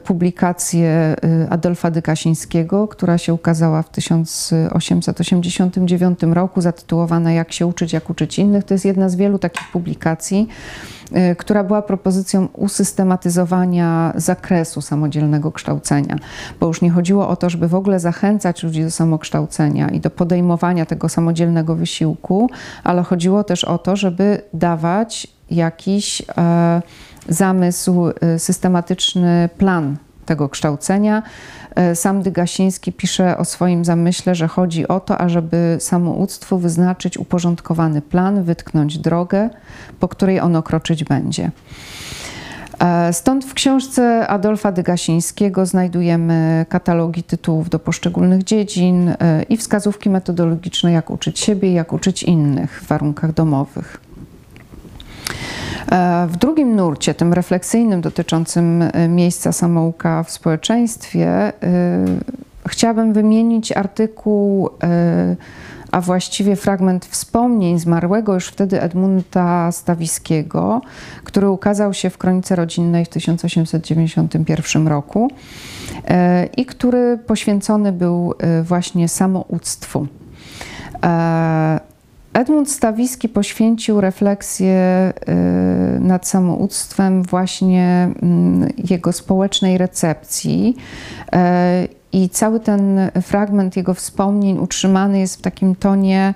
publikację 0.05 0.89
e, 0.89 1.17
Adolfa 1.51 1.91
Dykasińskiego, 1.91 2.89
która 2.89 3.19
się 3.19 3.35
ukazała 3.35 3.83
w 3.83 3.91
1889 3.91 6.19
roku, 6.23 6.61
zatytułowana 6.61 7.33
Jak 7.33 7.53
się 7.53 7.67
uczyć, 7.67 7.93
jak 7.93 8.11
uczyć 8.11 8.39
innych. 8.39 8.65
To 8.65 8.75
jest 8.75 8.85
jedna 8.85 9.09
z 9.09 9.17
wielu 9.17 9.39
takich 9.39 9.71
publikacji, 9.73 10.49
e, 11.13 11.37
która 11.37 11.65
była 11.65 11.83
propozycją 11.83 12.49
usystematyzowania 12.53 14.13
zakresu 14.17 14.81
samodzielnego 14.81 15.53
kształcenia, 15.53 16.19
bo 16.61 16.67
już 16.67 16.83
nie 16.83 16.91
chodziło 16.91 17.29
o 17.29 17.37
to, 17.37 17.51
żeby 17.51 17.69
w 17.69 17.75
ogóle 17.75 18.01
zachęcać 18.01 18.63
ludzi 18.63 18.83
do 18.83 18.91
samokształcenia 18.91 19.89
i 19.89 20.01
do 20.01 20.11
podejmowania 20.11 20.87
tego 20.87 21.09
samodzielnego 21.09 21.77
wysiłku, 21.77 22.51
ale 22.85 23.03
chodziło 23.03 23.45
też 23.45 23.65
o 23.65 23.79
to, 23.79 23.97
żeby 23.97 24.43
dawać 24.55 25.41
jakiś 25.51 26.23
e, 26.39 26.83
zamysł, 27.31 28.09
y, 28.35 28.39
systematyczny 28.39 29.49
plan 29.59 29.97
tego 30.27 30.49
kształcenia. 30.49 31.23
Y, 31.93 31.97
sam 31.97 32.23
Dygasiński 32.23 32.93
pisze 32.93 33.39
o 33.39 33.45
swoim 33.45 33.85
zamyśle, 33.85 34.35
że 34.35 34.49
chodzi 34.49 34.89
o 34.89 35.01
to, 35.01 35.19
ażeby 35.19 35.77
samouctwu 35.81 36.59
wyznaczyć 36.59 37.19
uporządkowany 37.19 38.03
plan, 38.03 38.43
wytknąć 38.43 38.99
drogę, 38.99 39.51
po 40.01 40.09
której 40.09 40.41
ono 40.41 40.63
kroczyć 40.63 41.05
będzie. 41.05 41.51
E, 42.81 43.13
stąd 43.13 43.45
w 43.45 43.55
książce 43.55 44.29
Adolfa 44.29 44.73
Dygasińskiego 44.73 45.67
znajdujemy 45.67 46.67
katalogi 46.69 47.23
tytułów 47.23 47.71
do 47.71 47.79
poszczególnych 47.79 48.45
dziedzin 48.45 49.09
e, 49.09 49.43
i 49.49 49.57
wskazówki 49.57 50.11
metodologiczne, 50.11 50.93
jak 50.93 51.11
uczyć 51.11 51.39
siebie, 51.39 51.73
jak 51.73 51.93
uczyć 51.93 52.23
innych 52.23 52.83
w 52.83 52.87
warunkach 52.87 53.33
domowych. 53.33 54.10
E, 55.93 56.27
w 56.27 56.37
drugim 56.37 56.77
nurcie, 56.77 57.15
tym 57.15 57.33
refleksyjnym, 57.33 58.01
dotyczącym 58.01 58.85
miejsca 59.09 59.53
samouka 59.53 60.23
w 60.23 60.31
społeczeństwie, 60.31 61.53
chciałabym 62.67 63.13
wymienić 63.13 63.73
artykuł 63.73 64.71
a 65.93 66.01
właściwie 66.01 66.57
fragment 66.57 67.07
wspomnień 67.07 67.79
zmarłego 67.79 68.35
już 68.35 68.47
wtedy 68.47 68.83
Edmunda 68.83 69.73
Stawiskiego, 69.73 70.81
który 71.25 71.51
ukazał 71.51 71.95
się 71.95 72.11
w 72.11 72.19
Kronice 72.19 72.57
Rodzinnej 72.57 73.05
w 73.05 73.09
1891 73.09 74.89
roku 74.89 75.31
e, 76.05 76.47
i 76.47 76.67
który 76.67 77.19
poświęcony 77.27 77.93
był 77.93 78.35
e, 78.39 78.63
właśnie 78.63 79.09
samouctwu. 79.09 80.07
Edmund 82.33 82.71
Stawiski 82.71 83.29
poświęcił 83.29 84.01
refleksję 84.01 85.13
nad 86.01 86.29
samouctwem 86.29 87.23
właśnie 87.23 88.11
mm, 88.23 88.69
jego 88.91 89.13
społecznej 89.13 89.79
recepcji 89.79 90.77
i 92.13 92.29
cały 92.29 92.61
ten 92.61 93.11
fragment 93.23 93.77
jego 93.77 93.95
wspomnień 93.95 94.59
utrzymany 94.59 95.19
jest 95.19 95.37
w 95.37 95.43
takim 95.43 95.75
tonie 95.75 96.35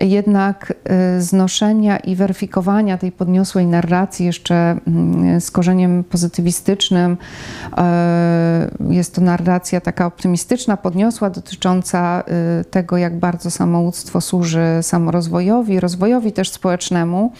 jednak 0.00 0.74
y, 1.16 1.22
znoszenia 1.22 1.96
i 1.96 2.16
weryfikowania 2.16 2.98
tej 2.98 3.12
podniosłej 3.12 3.66
narracji 3.66 4.26
jeszcze 4.26 4.54
mm, 4.86 5.40
z 5.40 5.50
korzeniem 5.50 6.04
pozytywistycznym. 6.04 7.12
Y, 7.12 8.94
jest 8.94 9.14
to 9.14 9.20
narracja 9.20 9.80
taka 9.80 10.06
optymistyczna, 10.06 10.76
podniosła, 10.76 11.30
dotycząca 11.30 12.22
y, 12.60 12.64
tego, 12.64 12.96
jak 12.96 13.18
bardzo 13.18 13.50
samouctwo 13.50 14.20
służy 14.20 14.66
samorozwojowi, 14.82 15.80
rozwojowi 15.80 16.32
też 16.32 16.50
społecznemu, 16.50 17.32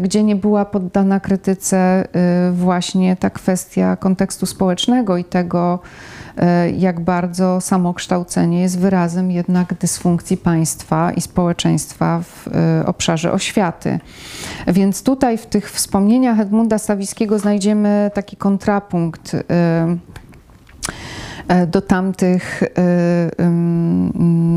gdzie 0.00 0.24
nie 0.24 0.36
była 0.36 0.64
poddana 0.64 1.20
krytyce 1.20 2.08
właśnie 2.52 3.16
ta 3.16 3.30
kwestia 3.30 3.96
kontekstu 3.96 4.46
społecznego 4.46 5.16
i 5.16 5.24
tego, 5.24 5.78
jak 6.78 7.00
bardzo 7.00 7.60
samokształcenie 7.60 8.60
jest 8.60 8.78
wyrazem 8.78 9.30
jednak 9.30 9.74
dysfunkcji 9.74 10.36
państwa 10.36 11.12
i 11.12 11.20
społeczeństwa 11.20 12.22
w 12.22 12.48
e, 12.48 12.86
obszarze 12.86 13.32
oświaty. 13.32 13.98
Więc 14.66 15.02
tutaj 15.02 15.38
w 15.38 15.46
tych 15.46 15.70
wspomnieniach 15.70 16.40
Edmunda 16.40 16.78
Stawiskiego 16.78 17.38
znajdziemy 17.38 18.10
taki 18.14 18.36
kontrapunkt 18.36 19.34
e, 19.34 19.96
do 21.66 21.80
tamtych, 21.80 22.62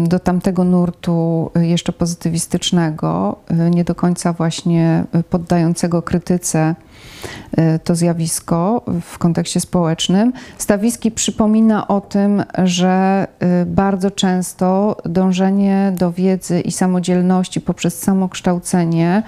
do 0.03 0.19
tamtego 0.19 0.63
nurtu 0.63 1.51
jeszcze 1.55 1.93
pozytywistycznego, 1.93 3.36
nie 3.71 3.84
do 3.84 3.95
końca 3.95 4.34
właśnie 4.34 5.03
poddającego 5.30 6.01
krytyce 6.01 6.76
to 7.84 7.95
zjawisko 7.95 8.82
w 9.01 9.18
kontekście 9.18 9.60
społecznym. 9.60 10.34
Stawiski 10.58 11.12
przypomina 11.12 11.88
o 11.88 12.01
tym, 12.01 12.43
że 12.64 13.28
y, 13.62 13.66
bardzo 13.66 14.12
często 14.12 14.97
dążenie 15.06 15.93
do 15.97 16.12
wiedzy 16.12 16.62
i 16.62 16.72
samodzielności 16.72 17.62
poprzez 17.62 17.99
samokształcenie 17.99 19.24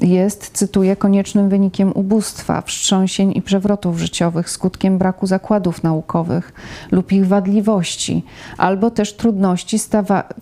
jest, 0.00 0.50
cytuję, 0.52 0.96
koniecznym 0.96 1.48
wynikiem 1.48 1.92
ubóstwa, 1.94 2.60
wstrząsień 2.60 3.32
i 3.36 3.42
przewrotów 3.42 3.98
życiowych, 3.98 4.50
skutkiem 4.50 4.98
braku 4.98 5.26
zakładów 5.26 5.82
naukowych 5.82 6.52
lub 6.90 7.12
ich 7.12 7.26
wadliwości, 7.26 8.24
albo 8.58 8.90
też 8.90 9.16
trudności 9.16 9.78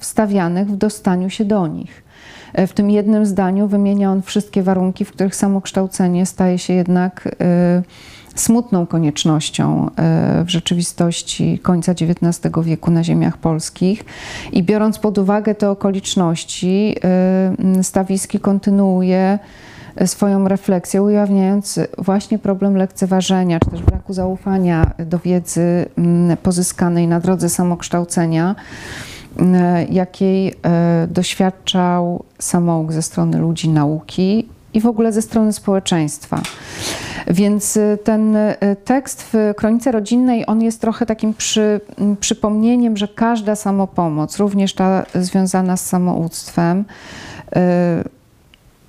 stawianych 0.01 0.69
w 0.69 0.77
dostaniu 0.77 1.31
się 1.31 1.45
do 1.45 1.67
nich. 1.67 2.10
E, 2.53 2.67
w 2.67 2.73
tym 2.73 2.91
jednym 2.91 3.27
zdaniu 3.27 3.69
wymienia 3.69 4.13
on 4.13 4.23
wszystkie 4.23 4.63
warunki, 4.63 5.05
w 5.05 5.13
których 5.13 5.35
samokształcenie 5.35 6.27
staje 6.27 6.59
się 6.59 6.73
jednak 6.73 7.37
e, 7.41 7.83
smutną 8.35 8.87
koniecznością 8.87 9.87
e, 9.87 10.45
w 10.45 10.49
rzeczywistości 10.49 11.59
końca 11.59 11.93
XIX 11.93 12.53
wieku 12.63 12.91
na 12.91 13.05
ziemiach 13.05 13.39
polskich. 13.39 14.05
I 14.53 14.63
biorąc 14.63 14.99
pod 14.99 15.19
uwagę 15.19 15.55
te 15.55 15.71
okoliczności, 15.71 16.97
Stawiski 17.83 18.41
kontynuuje 18.41 19.39
swoją 20.07 20.49
refleksję, 20.49 21.03
ujawniając 21.03 21.81
właśnie 21.99 22.39
problem 22.39 22.77
lekceważenia, 22.77 23.61
czy 23.61 23.71
też 23.71 23.83
braku 23.83 24.13
zaufania 24.13 24.91
do 24.99 25.19
wiedzy 25.19 25.87
pozyskanej 26.43 27.09
na 27.09 27.21
drodze 27.21 27.49
samokształcenia. 27.49 28.55
E, 29.41 29.85
jakiej 29.91 30.55
e, 30.63 31.07
doświadczał 31.11 32.25
samouk 32.39 32.93
ze 32.93 33.03
strony 33.03 33.39
ludzi 33.39 33.69
nauki 33.69 34.49
i 34.75 34.81
w 34.81 34.87
ogóle 34.87 35.13
ze 35.13 35.23
strony 35.23 35.53
społeczeństwa. 35.53 36.43
Więc 37.27 37.77
e, 37.77 37.99
ten 38.05 38.37
tekst 38.85 39.23
w 39.33 39.55
Kronice 39.57 39.93
Rodzinnej, 39.93 40.45
on 40.47 40.63
jest 40.63 40.81
trochę 40.81 41.07
takim 41.07 41.35
przy, 41.35 41.81
przypomnieniem, 42.21 42.97
że 42.97 43.09
każda 43.09 43.57
samopomoc, 43.57 44.39
również 44.39 44.75
ta 44.75 45.07
związana 45.15 45.77
z 45.77 45.87
samouctwem, 45.87 46.85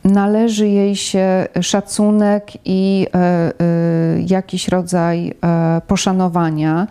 należy 0.04 0.68
jej 0.68 0.96
się 0.96 1.48
szacunek 1.62 2.52
i 2.66 3.08
jakiś 4.28 4.68
rodzaj 4.68 5.34
poszanowania. 5.88 6.88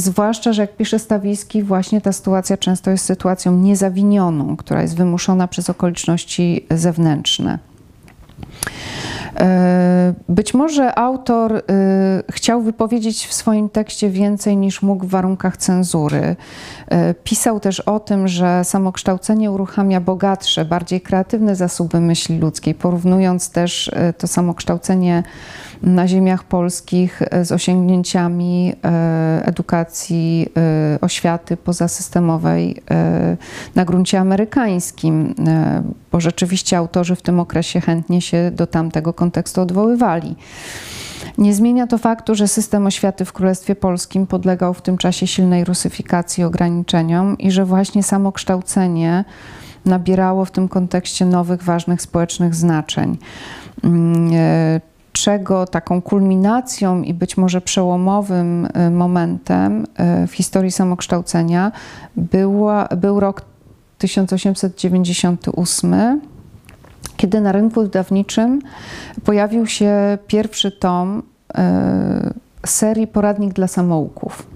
Zwłaszcza, 0.00 0.52
że 0.52 0.62
jak 0.62 0.76
pisze 0.76 0.98
Stawiski, 0.98 1.62
właśnie 1.62 2.00
ta 2.00 2.12
sytuacja 2.12 2.56
często 2.56 2.90
jest 2.90 3.04
sytuacją 3.04 3.52
niezawinioną, 3.52 4.56
która 4.56 4.82
jest 4.82 4.96
wymuszona 4.96 5.48
przez 5.48 5.70
okoliczności 5.70 6.66
zewnętrzne. 6.70 7.58
E, 9.36 10.14
być 10.28 10.54
może 10.54 10.98
autor 10.98 11.56
e, 11.56 11.62
chciał 12.32 12.62
wypowiedzieć 12.62 13.26
w 13.26 13.32
swoim 13.32 13.68
tekście 13.68 14.10
więcej 14.10 14.56
niż 14.56 14.82
mógł 14.82 15.06
w 15.06 15.10
warunkach 15.10 15.56
cenzury. 15.56 16.36
E, 16.88 17.14
pisał 17.14 17.60
też 17.60 17.80
o 17.80 18.00
tym, 18.00 18.28
że 18.28 18.64
samokształcenie 18.64 19.50
uruchamia 19.50 20.00
bogatsze, 20.00 20.64
bardziej 20.64 21.00
kreatywne 21.00 21.56
zasoby 21.56 22.00
myśli 22.00 22.38
ludzkiej, 22.38 22.74
porównując 22.74 23.50
też 23.50 23.90
to 24.18 24.26
samokształcenie 24.26 25.22
na 25.82 26.08
ziemiach 26.08 26.44
polskich 26.44 27.22
z 27.42 27.52
osiągnięciami 27.52 28.72
edukacji, 29.42 30.46
oświaty 31.00 31.56
pozasystemowej 31.56 32.82
na 33.74 33.84
gruncie 33.84 34.20
amerykańskim, 34.20 35.34
bo 36.12 36.20
rzeczywiście 36.20 36.78
autorzy 36.78 37.16
w 37.16 37.22
tym 37.22 37.40
okresie 37.40 37.80
chętnie 37.80 38.20
się 38.20 38.50
do 38.54 38.66
tamtego 38.66 39.12
kontekstu 39.12 39.60
odwoływali. 39.60 40.36
Nie 41.38 41.54
zmienia 41.54 41.86
to 41.86 41.98
faktu, 41.98 42.34
że 42.34 42.48
system 42.48 42.86
oświaty 42.86 43.24
w 43.24 43.32
Królestwie 43.32 43.74
Polskim 43.74 44.26
podlegał 44.26 44.74
w 44.74 44.82
tym 44.82 44.98
czasie 44.98 45.26
silnej 45.26 45.64
rusyfikacji 45.64 46.40
i 46.42 46.44
ograniczeniom 46.44 47.38
i 47.38 47.50
że 47.50 47.64
właśnie 47.64 48.02
samo 48.02 48.32
kształcenie 48.32 49.24
nabierało 49.84 50.44
w 50.44 50.50
tym 50.50 50.68
kontekście 50.68 51.26
nowych, 51.26 51.62
ważnych 51.62 52.02
społecznych 52.02 52.54
znaczeń. 52.54 53.18
Czego 55.12 55.66
taką 55.66 56.02
kulminacją 56.02 57.02
i 57.02 57.14
być 57.14 57.36
może 57.36 57.60
przełomowym 57.60 58.68
e, 58.74 58.90
momentem 58.90 59.86
e, 59.96 60.26
w 60.26 60.32
historii 60.32 60.70
samokształcenia 60.70 61.72
była, 62.16 62.88
był 62.96 63.20
rok 63.20 63.42
1898 63.98 66.20
kiedy 67.16 67.40
na 67.40 67.52
rynku 67.52 67.82
wydawniczym 67.82 68.60
pojawił 69.24 69.66
się 69.66 70.18
pierwszy 70.26 70.72
tom 70.72 71.22
e, 71.54 72.32
serii 72.66 73.06
Poradnik 73.06 73.52
dla 73.52 73.68
samouków. 73.68 74.46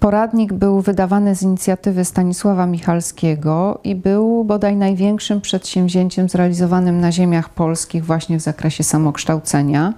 Poradnik 0.00 0.52
był 0.52 0.80
wydawany 0.80 1.34
z 1.34 1.42
inicjatywy 1.42 2.04
Stanisława 2.04 2.66
Michalskiego 2.66 3.80
i 3.84 3.94
był 3.94 4.44
bodaj 4.44 4.76
największym 4.76 5.40
przedsięwzięciem 5.40 6.28
zrealizowanym 6.28 7.00
na 7.00 7.12
ziemiach 7.12 7.48
polskich 7.48 8.04
właśnie 8.04 8.38
w 8.38 8.40
zakresie 8.40 8.84
samokształcenia. 8.84 9.94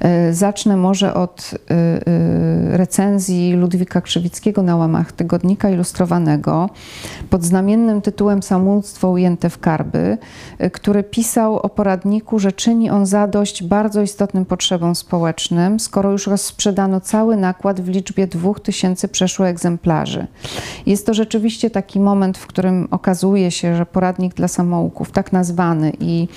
E, 0.00 0.32
zacznę 0.32 0.76
może 0.76 1.14
od 1.14 1.50
e, 1.54 1.74
e, 1.74 2.76
recenzji 2.76 3.52
Ludwika 3.52 4.00
Krzywickiego 4.00 4.62
na 4.62 4.76
łamach 4.76 5.12
Tygodnika 5.12 5.70
Ilustrowanego 5.70 6.70
pod 7.30 7.44
znamiennym 7.44 8.00
tytułem 8.00 8.42
Samouctwo 8.42 9.10
ujęte 9.10 9.50
w 9.50 9.58
karby, 9.58 10.18
który 10.72 11.02
pisał 11.02 11.56
o 11.56 11.68
poradniku, 11.68 12.38
że 12.38 12.52
czyni 12.52 12.90
on 12.90 13.06
zadość 13.06 13.62
bardzo 13.62 14.02
istotnym 14.02 14.44
potrzebom 14.44 14.94
społecznym, 14.94 15.80
skoro 15.80 16.12
już 16.12 16.26
rozsprzedano 16.26 17.00
cały 17.00 17.36
nakład 17.36 17.80
w 17.80 17.88
liczbie 17.88 18.26
2000 18.26 19.08
przeszło 19.08 19.33
egzemplarzy. 19.42 20.26
Jest 20.86 21.06
to 21.06 21.14
rzeczywiście 21.14 21.70
taki 21.70 22.00
moment, 22.00 22.38
w 22.38 22.46
którym 22.46 22.88
okazuje 22.90 23.50
się, 23.50 23.76
że 23.76 23.86
poradnik 23.86 24.34
dla 24.34 24.48
samouków, 24.48 25.10
tak 25.10 25.32
nazwany 25.32 25.92
i 26.00 26.28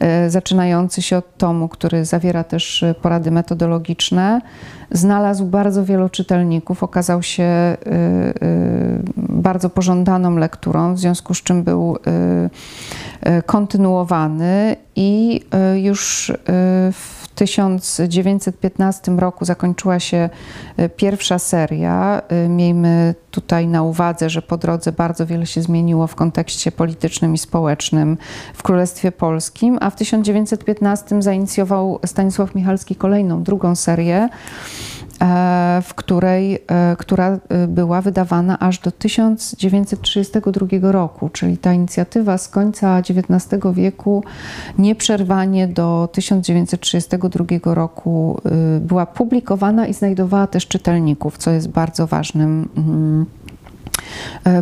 e, 0.00 0.30
zaczynający 0.30 1.02
się 1.02 1.16
od 1.16 1.36
tomu, 1.36 1.68
który 1.68 2.04
zawiera 2.04 2.44
też 2.44 2.84
porady 3.02 3.30
metodologiczne, 3.30 4.40
znalazł 4.90 5.46
bardzo 5.46 5.84
wielu 5.84 6.08
czytelników, 6.08 6.82
okazał 6.82 7.22
się 7.22 7.76
y, 7.86 9.23
bardzo 9.34 9.70
pożądaną 9.70 10.36
lekturą, 10.36 10.94
w 10.94 10.98
związku 10.98 11.34
z 11.34 11.42
czym 11.42 11.62
był 11.62 11.96
y, 11.96 13.42
kontynuowany 13.42 14.76
i 14.96 15.40
już 15.74 16.32
w 16.92 17.24
1915 17.34 19.12
roku 19.12 19.44
zakończyła 19.44 20.00
się 20.00 20.30
pierwsza 20.96 21.38
seria. 21.38 22.22
Miejmy 22.48 23.14
tutaj 23.30 23.66
na 23.66 23.82
uwadze, 23.82 24.30
że 24.30 24.42
po 24.42 24.56
drodze 24.56 24.92
bardzo 24.92 25.26
wiele 25.26 25.46
się 25.46 25.62
zmieniło 25.62 26.06
w 26.06 26.14
kontekście 26.14 26.72
politycznym 26.72 27.34
i 27.34 27.38
społecznym 27.38 28.16
w 28.54 28.62
Królestwie 28.62 29.12
Polskim, 29.12 29.78
a 29.80 29.90
w 29.90 29.96
1915 29.96 31.22
zainicjował 31.22 31.98
Stanisław 32.06 32.54
Michalski 32.54 32.96
kolejną, 32.96 33.42
drugą 33.42 33.76
serię. 33.76 34.28
E, 35.22 35.82
w 35.82 35.94
której, 35.94 36.54
e, 36.54 36.58
która 36.98 37.38
e, 37.48 37.66
była 37.66 38.00
wydawana 38.00 38.58
aż 38.58 38.78
do 38.78 38.90
1932 38.90 40.92
roku, 40.92 41.28
czyli 41.28 41.58
ta 41.58 41.72
inicjatywa 41.72 42.38
z 42.38 42.48
końca 42.48 42.98
XIX 42.98 43.62
wieku 43.72 44.24
nieprzerwanie 44.78 45.68
do 45.68 46.08
1932 46.12 47.74
roku 47.74 48.40
była 48.80 49.06
publikowana 49.06 49.86
i 49.86 49.94
znajdowała 49.94 50.46
też 50.46 50.66
czytelników, 50.66 51.38
co 51.38 51.50
jest 51.50 51.68
bardzo 51.68 52.06
ważnym 52.06 52.68
mm, 52.76 53.26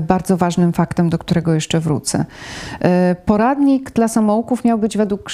bardzo 0.00 0.36
ważnym 0.36 0.72
faktem, 0.72 1.10
do 1.10 1.18
którego 1.18 1.54
jeszcze 1.54 1.80
wrócę. 1.80 2.24
E, 2.80 3.16
poradnik 3.26 3.90
dla 3.90 4.08
samouków 4.08 4.64
miał 4.64 4.78
być 4.78 4.96
według 4.96 5.30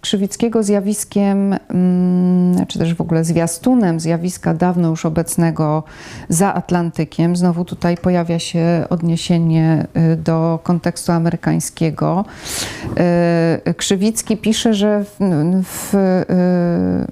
Krzywickiego 0.00 0.62
zjawiskiem, 0.62 1.54
mm, 1.68 2.66
czy 2.66 2.78
też 2.78 2.94
w 2.94 3.00
ogóle 3.00 3.24
zwiastunem 3.24 4.00
zjawiska 4.00 4.54
dawno 4.54 4.88
już 4.88 5.06
obecnego 5.06 5.82
za 6.28 6.54
Atlantykiem. 6.54 7.36
Znowu 7.36 7.64
tutaj 7.64 7.96
pojawia 7.96 8.38
się 8.38 8.84
odniesienie 8.90 9.86
e, 9.94 10.16
do 10.16 10.58
kontekstu 10.62 11.12
amerykańskiego. 11.12 12.24
Krzywicki 13.76 14.36
pisze, 14.36 14.74
że 14.74 15.04
w, 15.04 15.16
w, 15.64 15.92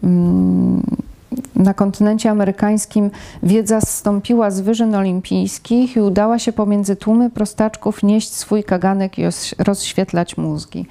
w 0.03 1.09
na 1.57 1.74
kontynencie 1.74 2.31
amerykańskim 2.31 3.11
wiedza 3.43 3.81
zstąpiła 3.81 4.51
z 4.51 4.61
wyżyn 4.61 4.95
olimpijskich 4.95 5.97
i 5.97 6.01
udała 6.01 6.39
się 6.39 6.53
pomiędzy 6.53 6.97
tłumy 6.97 7.31
prostaczków 7.31 8.03
nieść 8.03 8.33
swój 8.33 8.64
kaganek 8.64 9.18
i 9.18 9.22
rozświetlać 9.59 10.37
mózgi. 10.37 10.87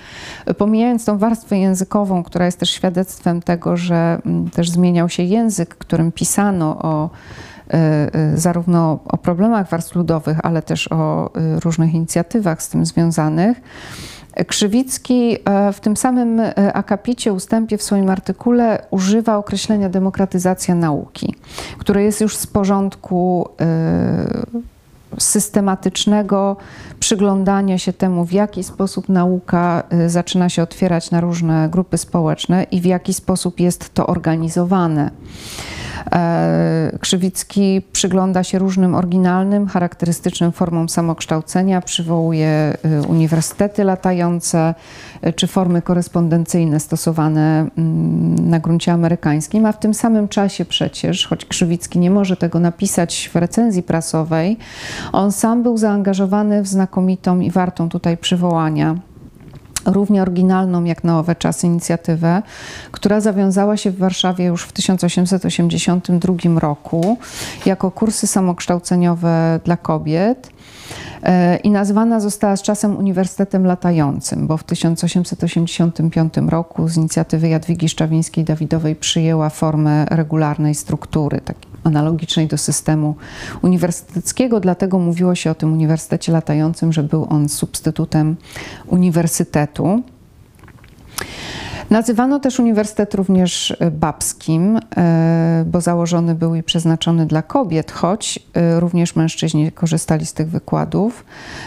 Pomijając 0.58 1.06
tą 1.06 1.18
warstwę 1.18 1.58
językową, 1.58 2.24
która 2.24 2.46
jest 2.46 2.60
też 2.60 2.70
świadectwem 2.70 3.42
tego, 3.42 3.78
że 3.78 4.22
mm, 4.26 4.50
też 4.50 4.70
zmieniał 4.70 5.10
się 5.10 5.24
język, 5.24 5.76
którym 5.76 6.12
pisano 6.12 6.78
o 6.82 7.10
e, 7.70 7.74
e, 8.14 8.38
zarówno 8.38 9.00
o 9.06 9.18
problemach 9.18 9.70
warstw 9.70 9.96
ludowych, 9.96 10.38
ale 10.44 10.62
też 10.62 10.92
o 10.92 11.30
e, 11.36 11.60
różnych 11.60 11.94
inicjatywach 11.94 12.64
z 12.64 12.70
tym 12.70 12.86
związanych, 12.86 13.62
Krzywicki 14.48 15.38
e, 15.46 15.74
w 15.74 15.80
tym 15.80 15.98
samym 15.98 16.40
e, 16.40 16.74
akapicie, 16.74 17.34
ustępie 17.34 17.78
w 17.78 17.84
swoim 17.84 18.10
artykule 18.10 18.86
używa 18.92 19.38
określenia 19.38 19.90
demokratyzacja 19.90 20.76
nauki, 20.76 21.36
które 21.78 22.04
jest 22.04 22.22
już 22.22 22.38
z 22.38 22.48
porządku 22.48 23.50
e, 23.62 24.60
systematycznego 25.18 26.58
przyglądania 27.00 27.78
się 27.78 27.94
temu, 27.94 28.26
w 28.26 28.32
jaki 28.32 28.64
sposób 28.64 29.10
nauka 29.10 29.84
zaczyna 30.08 30.50
się 30.50 30.64
otwierać 30.64 31.12
na 31.12 31.22
różne 31.22 31.70
grupy 31.70 31.98
społeczne 31.98 32.64
i 32.64 32.82
w 32.82 32.86
jaki 32.86 33.14
sposób 33.14 33.60
jest 33.60 33.94
to 33.94 34.08
organizowane. 34.08 35.12
E, 36.12 36.98
Krzywicki 37.00 37.82
przygląda 37.92 38.44
się 38.44 38.60
różnym 38.60 38.96
oryginalnym, 38.96 39.68
charakterystycznym 39.68 40.52
formom 40.52 40.90
samokształcenia, 40.90 41.82
przywołuje 41.82 42.78
y, 42.86 43.08
uniwersytety 43.08 43.84
latające 43.84 44.76
y, 45.28 45.34
czy 45.34 45.48
formy 45.48 45.82
korespondencyjne 45.82 46.80
stosowane 46.80 47.68
mm, 47.78 48.50
na 48.50 48.60
gruncie 48.60 48.94
amerykańskim, 48.94 49.66
a 49.66 49.72
w 49.72 49.80
tym 49.80 49.94
samym 49.94 50.28
czasie 50.28 50.66
przecież, 50.66 51.28
choć 51.28 51.46
Krzywicki 51.46 52.00
nie 52.00 52.12
może 52.12 52.38
tego 52.38 52.60
napisać 52.60 53.30
w 53.34 53.36
recenzji 53.36 53.84
prasowej, 53.84 54.58
on 55.12 55.32
sam 55.32 55.64
był 55.64 55.78
zaangażowany 55.78 56.62
w 56.62 56.68
znakomitą 56.68 57.40
i 57.40 57.52
wartą 57.52 57.90
tutaj 57.90 58.18
przywołania 58.18 58.96
równie 59.94 60.22
oryginalną 60.22 60.84
jak 60.84 61.04
na 61.04 61.20
owe 61.20 61.36
czasy 61.36 61.68
inicjatywę, 61.68 62.42
która 62.92 63.22
zawiązała 63.22 63.78
się 63.78 63.92
w 63.92 63.98
Warszawie 63.98 64.46
już 64.46 64.64
w 64.64 64.72
1882 64.72 66.60
roku 66.60 67.18
jako 67.66 67.92
kursy 67.92 68.28
samokształceniowe 68.28 69.60
dla 69.66 69.78
kobiet. 69.78 70.50
E, 71.24 71.58
I 71.58 71.72
nazwana 71.72 72.20
została 72.20 72.56
z 72.56 72.62
czasem 72.62 72.98
Uniwersytetem 72.98 73.66
Latającym, 73.66 74.48
bo 74.48 74.58
w 74.58 74.64
1885 74.64 76.34
roku 76.48 76.88
z 76.88 76.98
inicjatywy 76.98 77.50
Jadwigi 77.50 77.88
Szczawińskiej-Dawidowej 77.88 78.96
przyjęła 78.96 79.50
formę 79.50 80.06
regularnej 80.06 80.76
struktury, 80.76 81.42
takiej 81.42 81.69
analogicznej 81.84 82.48
do 82.48 82.58
systemu 82.58 83.16
uniwersyteckiego, 83.62 84.60
dlatego 84.60 85.00
mówiło 85.00 85.36
się 85.36 85.52
o 85.52 85.56
tym 85.56 85.74
uniwersytecie 85.74 86.32
latającym, 86.32 86.94
że 86.94 87.04
był 87.04 87.28
on 87.30 87.50
substytutem 87.50 88.36
uniwersytetu. 88.88 90.04
Nazywano 91.90 92.40
też 92.40 92.60
uniwersytet 92.60 93.14
również 93.14 93.78
babskim, 93.92 94.80
e, 94.98 95.64
bo 95.68 95.82
założony 95.82 96.36
był 96.36 96.56
i 96.56 96.64
przeznaczony 96.64 97.26
dla 97.26 97.42
kobiet, 97.42 97.92
choć 97.92 98.40
e, 98.54 98.80
również 98.80 99.16
mężczyźni 99.16 99.72
korzystali 99.72 100.26
z 100.26 100.34
tych 100.34 100.50
wykładów, 100.50 101.26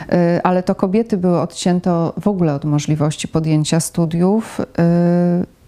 e, 0.08 0.40
ale 0.44 0.62
to 0.62 0.74
kobiety 0.74 1.16
były 1.16 1.40
odcięte 1.40 2.10
w 2.20 2.28
ogóle 2.28 2.54
od 2.54 2.64
możliwości 2.64 3.28
podjęcia 3.28 3.80
studiów 3.80 4.60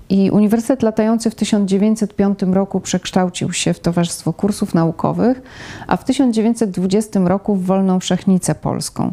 i 0.09 0.31
Uniwersytet 0.31 0.83
Latający 0.83 1.31
w 1.31 1.35
1905 1.35 2.39
roku 2.43 2.81
przekształcił 2.81 3.53
się 3.53 3.75
w 3.75 3.81
Towarzystwo 3.81 4.33
Kursów 4.33 4.75
Naukowych, 4.75 5.43
a 5.87 5.97
w 5.97 6.05
1920 6.05 7.21
roku 7.21 7.55
w 7.55 7.65
Wolną 7.65 8.01
Wszechnicę 8.01 8.55
Polską. 8.55 9.13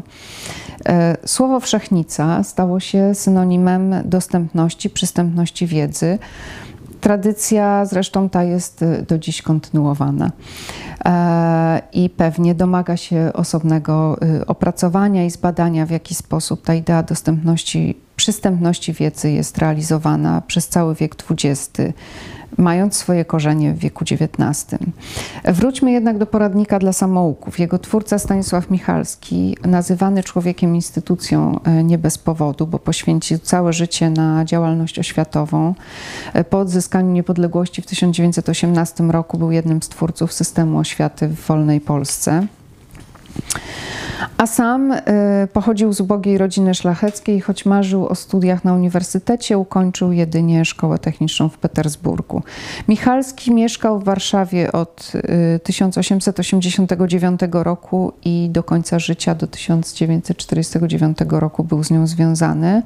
E, 0.86 1.16
słowo 1.26 1.60
wszechnica 1.60 2.42
stało 2.44 2.80
się 2.80 3.14
synonimem 3.14 3.94
dostępności, 4.04 4.90
przystępności 4.90 5.66
wiedzy. 5.66 6.18
Tradycja 7.02 7.84
zresztą 7.84 8.28
ta 8.28 8.44
jest 8.44 8.82
e, 8.82 9.02
do 9.02 9.18
dziś 9.18 9.42
kontynuowana. 9.42 10.30
E, 11.04 11.82
i 11.92 12.10
pewnie 12.10 12.54
domaga 12.54 12.96
się 12.96 13.30
osobnego 13.34 14.16
opracowania 14.46 15.24
i 15.24 15.30
zbadania, 15.30 15.86
w 15.86 15.90
jaki 15.90 16.14
sposób 16.14 16.62
ta 16.62 16.74
idea 16.74 17.02
dostępności 17.02 17.96
przystępności 18.16 18.92
wiedzy 18.92 19.30
jest 19.30 19.58
realizowana 19.58 20.42
przez 20.46 20.68
cały 20.68 20.94
wiek 20.94 21.14
XX, 21.30 21.70
mając 22.58 22.96
swoje 22.96 23.24
korzenie 23.24 23.74
w 23.74 23.78
wieku 23.78 24.04
XIX. 24.04 24.66
Wróćmy 25.44 25.92
jednak 25.92 26.18
do 26.18 26.26
poradnika 26.26 26.78
dla 26.78 26.92
samouków. 26.92 27.58
Jego 27.58 27.78
twórca 27.78 28.18
Stanisław 28.18 28.70
Michalski, 28.70 29.56
nazywany 29.64 30.22
człowiekiem 30.22 30.74
instytucją 30.74 31.60
e, 31.64 31.84
nie 31.84 31.98
bez 31.98 32.18
powodu, 32.18 32.66
bo 32.66 32.78
poświęcił 32.78 33.38
całe 33.38 33.72
życie 33.72 34.10
na 34.10 34.44
działalność 34.44 34.98
oświatową. 34.98 35.74
E, 36.32 36.44
po 36.44 36.58
odzyskaniu 36.58 37.12
niepodległości 37.12 37.82
w 37.82 37.86
1918 37.86 39.04
roku 39.04 39.38
był 39.38 39.50
jednym 39.50 39.82
z 39.82 39.88
twórców 39.88 40.32
systemu 40.32 40.78
oświaty 40.78 41.28
w 41.28 41.46
wolnej 41.46 41.80
Polsce. 41.80 42.46
A 44.38 44.46
sam 44.46 44.92
y, 44.92 45.00
pochodził 45.52 45.92
z 45.92 46.00
ubogiej 46.00 46.38
rodziny 46.38 46.74
szlacheckiej, 46.74 47.40
choć 47.40 47.66
marzył 47.66 48.06
o 48.06 48.14
studiach 48.14 48.64
na 48.64 48.74
uniwersytecie, 48.74 49.58
ukończył 49.58 50.12
jedynie 50.12 50.64
szkołę 50.64 50.98
techniczną 50.98 51.48
w 51.48 51.58
Petersburgu. 51.58 52.42
Michalski 52.88 53.54
mieszkał 53.54 54.00
w 54.00 54.04
Warszawie 54.04 54.72
od 54.72 55.12
y, 55.14 55.60
1889 55.64 57.40
roku 57.52 58.12
i 58.24 58.48
do 58.52 58.62
końca 58.62 58.98
życia, 58.98 59.34
do 59.34 59.46
1949 59.46 61.18
roku 61.28 61.64
był 61.64 61.84
z 61.84 61.90
nią 61.90 62.06
związany. 62.06 62.82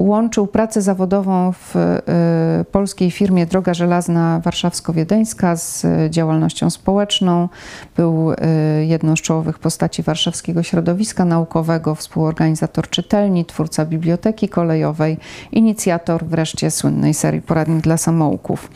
Y, 0.00 0.04
łączył 0.04 0.46
pracę 0.46 0.82
zawodową 0.82 1.52
w 1.52 1.76
y, 1.76 2.64
polskiej 2.64 3.10
firmie 3.10 3.46
Droga 3.46 3.74
Żelazna 3.74 4.40
Warszawsko-Wiedeńska 4.44 5.56
z 5.56 5.86
działalnością 6.10 6.70
społeczną. 6.70 7.48
Był 7.96 8.32
y, 8.32 8.36
jedną 8.84 9.16
z 9.16 9.20
czołowych 9.20 9.58
postaci 9.58 10.02
warszawskiego 10.02 10.62
środowiska 10.62 11.24
naukowego, 11.24 11.94
współorganizator 11.94 12.90
czytelni, 12.90 13.44
twórca 13.44 13.84
biblioteki 13.84 14.48
kolejowej, 14.48 15.18
inicjator 15.52 16.24
wreszcie 16.24 16.70
słynnej 16.70 17.14
serii 17.14 17.42
Poradnik 17.42 17.80
dla 17.80 17.96
samouków. 17.96 18.70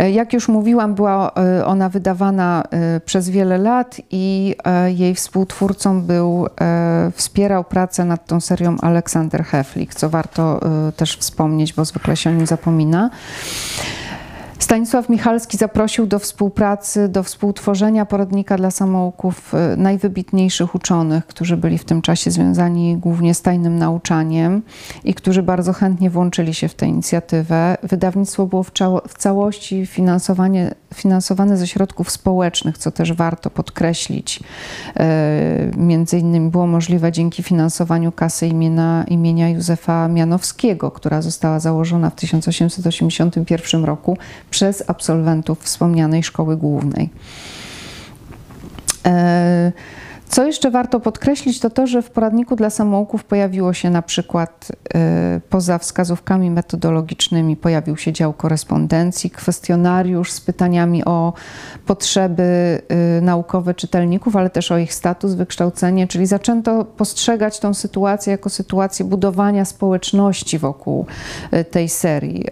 Y, 0.00 0.10
jak 0.10 0.32
już 0.32 0.48
mówiłam, 0.48 0.94
była 0.94 1.30
ona 1.66 1.88
wydawana 1.88 2.62
przez 3.04 3.30
wiele 3.30 3.58
lat 3.58 4.00
i 4.10 4.56
jej 4.88 5.14
współtwórcą 5.14 6.02
był, 6.02 6.46
wspierał 7.14 7.64
pracę 7.64 8.04
nad 8.04 8.26
tą 8.26 8.40
serią 8.40 8.76
Aleksander 8.80 9.44
Heflik, 9.44 9.94
co 9.94 10.10
warto 10.10 10.39
warto 10.40 10.88
y, 10.88 10.92
też 10.92 11.16
wspomnieć, 11.16 11.72
bo 11.72 11.84
zwykle 11.84 12.16
się 12.16 12.30
o 12.30 12.32
nim 12.32 12.46
zapomina. 12.46 13.10
Stanisław 14.60 15.08
Michalski 15.08 15.56
zaprosił 15.56 16.06
do 16.06 16.18
współpracy, 16.18 17.08
do 17.08 17.22
współtworzenia 17.22 18.06
poradnika 18.06 18.56
dla 18.56 18.70
samouków 18.70 19.54
y, 19.54 19.76
najwybitniejszych 19.76 20.74
uczonych, 20.74 21.26
którzy 21.26 21.56
byli 21.56 21.78
w 21.78 21.84
tym 21.84 22.02
czasie 22.02 22.30
związani 22.30 22.96
głównie 22.96 23.34
z 23.34 23.42
tajnym 23.42 23.78
nauczaniem 23.78 24.62
i 25.04 25.14
którzy 25.14 25.42
bardzo 25.42 25.72
chętnie 25.72 26.10
włączyli 26.10 26.54
się 26.54 26.68
w 26.68 26.74
tę 26.74 26.86
inicjatywę. 26.86 27.76
Wydawnictwo 27.82 28.46
było 28.46 28.62
w, 29.08 29.14
całości 29.18 29.86
finansowanie, 29.86 30.74
finansowane 30.94 31.56
ze 31.56 31.66
środków 31.66 32.10
społecznych, 32.10 32.78
co 32.78 32.90
też 32.90 33.12
warto 33.12 33.50
podkreślić. 33.50 34.40
Y, 34.40 35.02
między 35.76 36.18
innymi 36.18 36.50
było 36.50 36.66
możliwe 36.66 37.12
dzięki 37.12 37.42
finansowaniu 37.42 38.12
kasy 38.12 38.46
imienia, 38.46 39.04
imienia 39.08 39.48
Józefa 39.48 40.08
Mianowskiego, 40.08 40.90
która 40.90 41.22
została 41.22 41.60
założona 41.60 42.10
w 42.10 42.14
1881 42.14 43.84
roku 43.84 44.16
przez 44.50 44.84
absolwentów 44.86 45.62
wspomnianej 45.62 46.22
szkoły 46.22 46.56
głównej. 46.56 47.10
E, 49.06 49.72
co 50.28 50.46
jeszcze 50.46 50.70
warto 50.70 51.00
podkreślić, 51.00 51.60
to 51.60 51.70
to, 51.70 51.86
że 51.86 52.02
w 52.02 52.10
poradniku 52.10 52.56
dla 52.56 52.70
samouków 52.70 53.24
pojawiło 53.24 53.72
się 53.72 53.90
na 53.90 54.02
przykład 54.02 54.72
e, 54.94 55.40
poza 55.50 55.78
wskazówkami 55.78 56.50
metodologicznymi, 56.50 57.56
pojawił 57.56 57.96
się 57.96 58.12
dział 58.12 58.32
korespondencji, 58.32 59.30
kwestionariusz 59.30 60.32
z 60.32 60.40
pytaniami 60.40 61.04
o 61.04 61.32
potrzeby 61.86 62.82
e, 62.88 63.20
naukowe 63.20 63.74
czytelników, 63.74 64.36
ale 64.36 64.50
też 64.50 64.72
o 64.72 64.78
ich 64.78 64.94
status, 64.94 65.34
wykształcenie, 65.34 66.06
czyli 66.06 66.26
zaczęto 66.26 66.84
postrzegać 66.84 67.60
tą 67.60 67.74
sytuację 67.74 68.30
jako 68.30 68.50
sytuację 68.50 69.04
budowania 69.04 69.64
społeczności 69.64 70.58
wokół 70.58 71.06
tej 71.70 71.88
serii. 71.88 72.44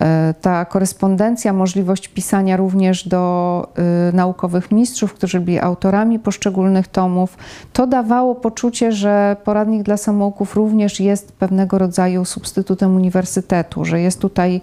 E, 0.00 0.34
ta 0.40 0.64
korespondencja, 0.64 1.52
możliwość 1.52 2.08
pisania 2.08 2.56
również 2.56 3.08
do 3.08 3.68
y, 4.10 4.16
naukowych 4.16 4.72
mistrzów, 4.72 5.14
którzy 5.14 5.40
byli 5.40 5.58
autorami 5.58 6.18
poszczególnych 6.18 6.88
tomów, 6.88 7.36
to 7.72 7.86
dawało 7.86 8.34
poczucie, 8.34 8.92
że 8.92 9.36
poradnik 9.44 9.82
dla 9.82 9.96
samouków 9.96 10.56
również 10.56 11.00
jest 11.00 11.32
pewnego 11.32 11.78
rodzaju 11.78 12.24
substytutem 12.24 12.96
uniwersytetu, 12.96 13.84
że 13.84 14.00
jest 14.00 14.20
tutaj 14.20 14.60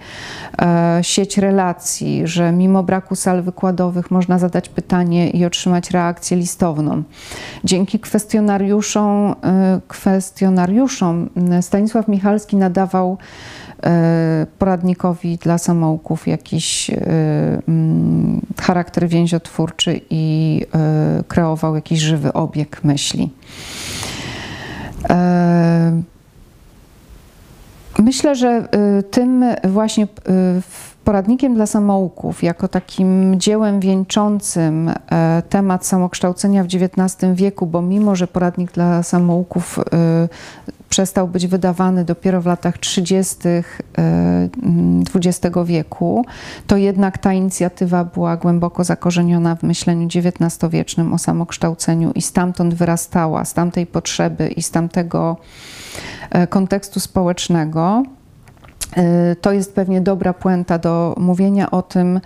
e, 0.62 1.00
sieć 1.02 1.38
relacji, 1.38 2.28
że 2.28 2.52
mimo 2.52 2.84
braku 2.84 3.16
sal 3.16 3.42
wykładowych 3.42 4.12
można 4.12 4.40
zadać 4.40 4.70
pytanie 4.70 5.30
i 5.30 5.46
otrzymać 5.46 5.92
reakcję 5.92 6.38
listowną. 6.38 7.04
Dzięki 7.64 8.00
kwestionariuszom, 8.00 9.32
y, 9.32 9.36
kwestionariuszom 9.88 11.30
Stanisław 11.62 12.08
Michalski 12.08 12.56
nadawał 12.58 13.18
poradnikowi 14.60 15.38
dla 15.38 15.58
samouków 15.58 16.28
jakiś 16.28 16.90
e, 16.90 16.96
mm, 17.68 18.42
charakter 18.62 19.08
więziotwórczy 19.08 20.02
i 20.10 20.66
e, 20.76 21.24
kreował 21.28 21.76
jakiś 21.76 22.00
żywy 22.00 22.34
obieg 22.34 22.84
myśli. 22.84 23.30
Myślę, 28.00 28.36
że 28.36 28.68
tym 29.12 29.46
właśnie 29.64 30.08
poradnikiem 31.04 31.56
dla 31.56 31.66
samouków, 31.66 32.44
jako 32.44 32.68
takim 32.68 33.40
dziełem 33.40 33.80
wieńczącym 33.80 34.92
temat 35.50 35.86
samokształcenia 35.86 36.64
w 36.64 36.68
XIX 36.68 37.34
wieku, 37.34 37.66
bo 37.66 37.82
mimo, 37.82 38.16
że 38.16 38.28
poradnik 38.28 38.72
dla 38.72 39.04
samouków 39.04 39.80
przestał 40.90 41.28
być 41.28 41.48
wydawany 41.48 42.06
dopiero 42.06 42.42
w 42.42 42.46
latach 42.46 42.78
30. 42.78 43.36
XX 45.16 45.58
e, 45.58 45.66
wieku, 45.66 46.26
to 46.68 46.78
jednak 46.78 47.18
ta 47.18 47.34
inicjatywa 47.34 48.04
była 48.04 48.38
głęboko 48.38 48.84
zakorzeniona 48.84 49.56
w 49.56 49.64
myśleniu 49.64 50.08
XIX-wiecznym 50.08 51.14
o 51.14 51.18
samokształceniu 51.18 52.12
i 52.12 52.22
stamtąd 52.22 52.74
wyrastała, 52.74 53.46
z 53.46 53.54
tamtej 53.54 53.86
potrzeby 53.86 54.48
i 54.48 54.64
z 54.64 54.72
tamtego 54.72 55.38
e, 56.32 56.48
kontekstu 56.48 57.00
społecznego. 57.00 58.04
E, 58.98 59.36
to 59.36 59.52
jest 59.52 59.76
pewnie 59.76 60.02
dobra 60.02 60.34
puenta 60.34 60.78
do 60.78 61.16
mówienia 61.18 61.72
o 61.72 61.82
tym, 61.82 62.20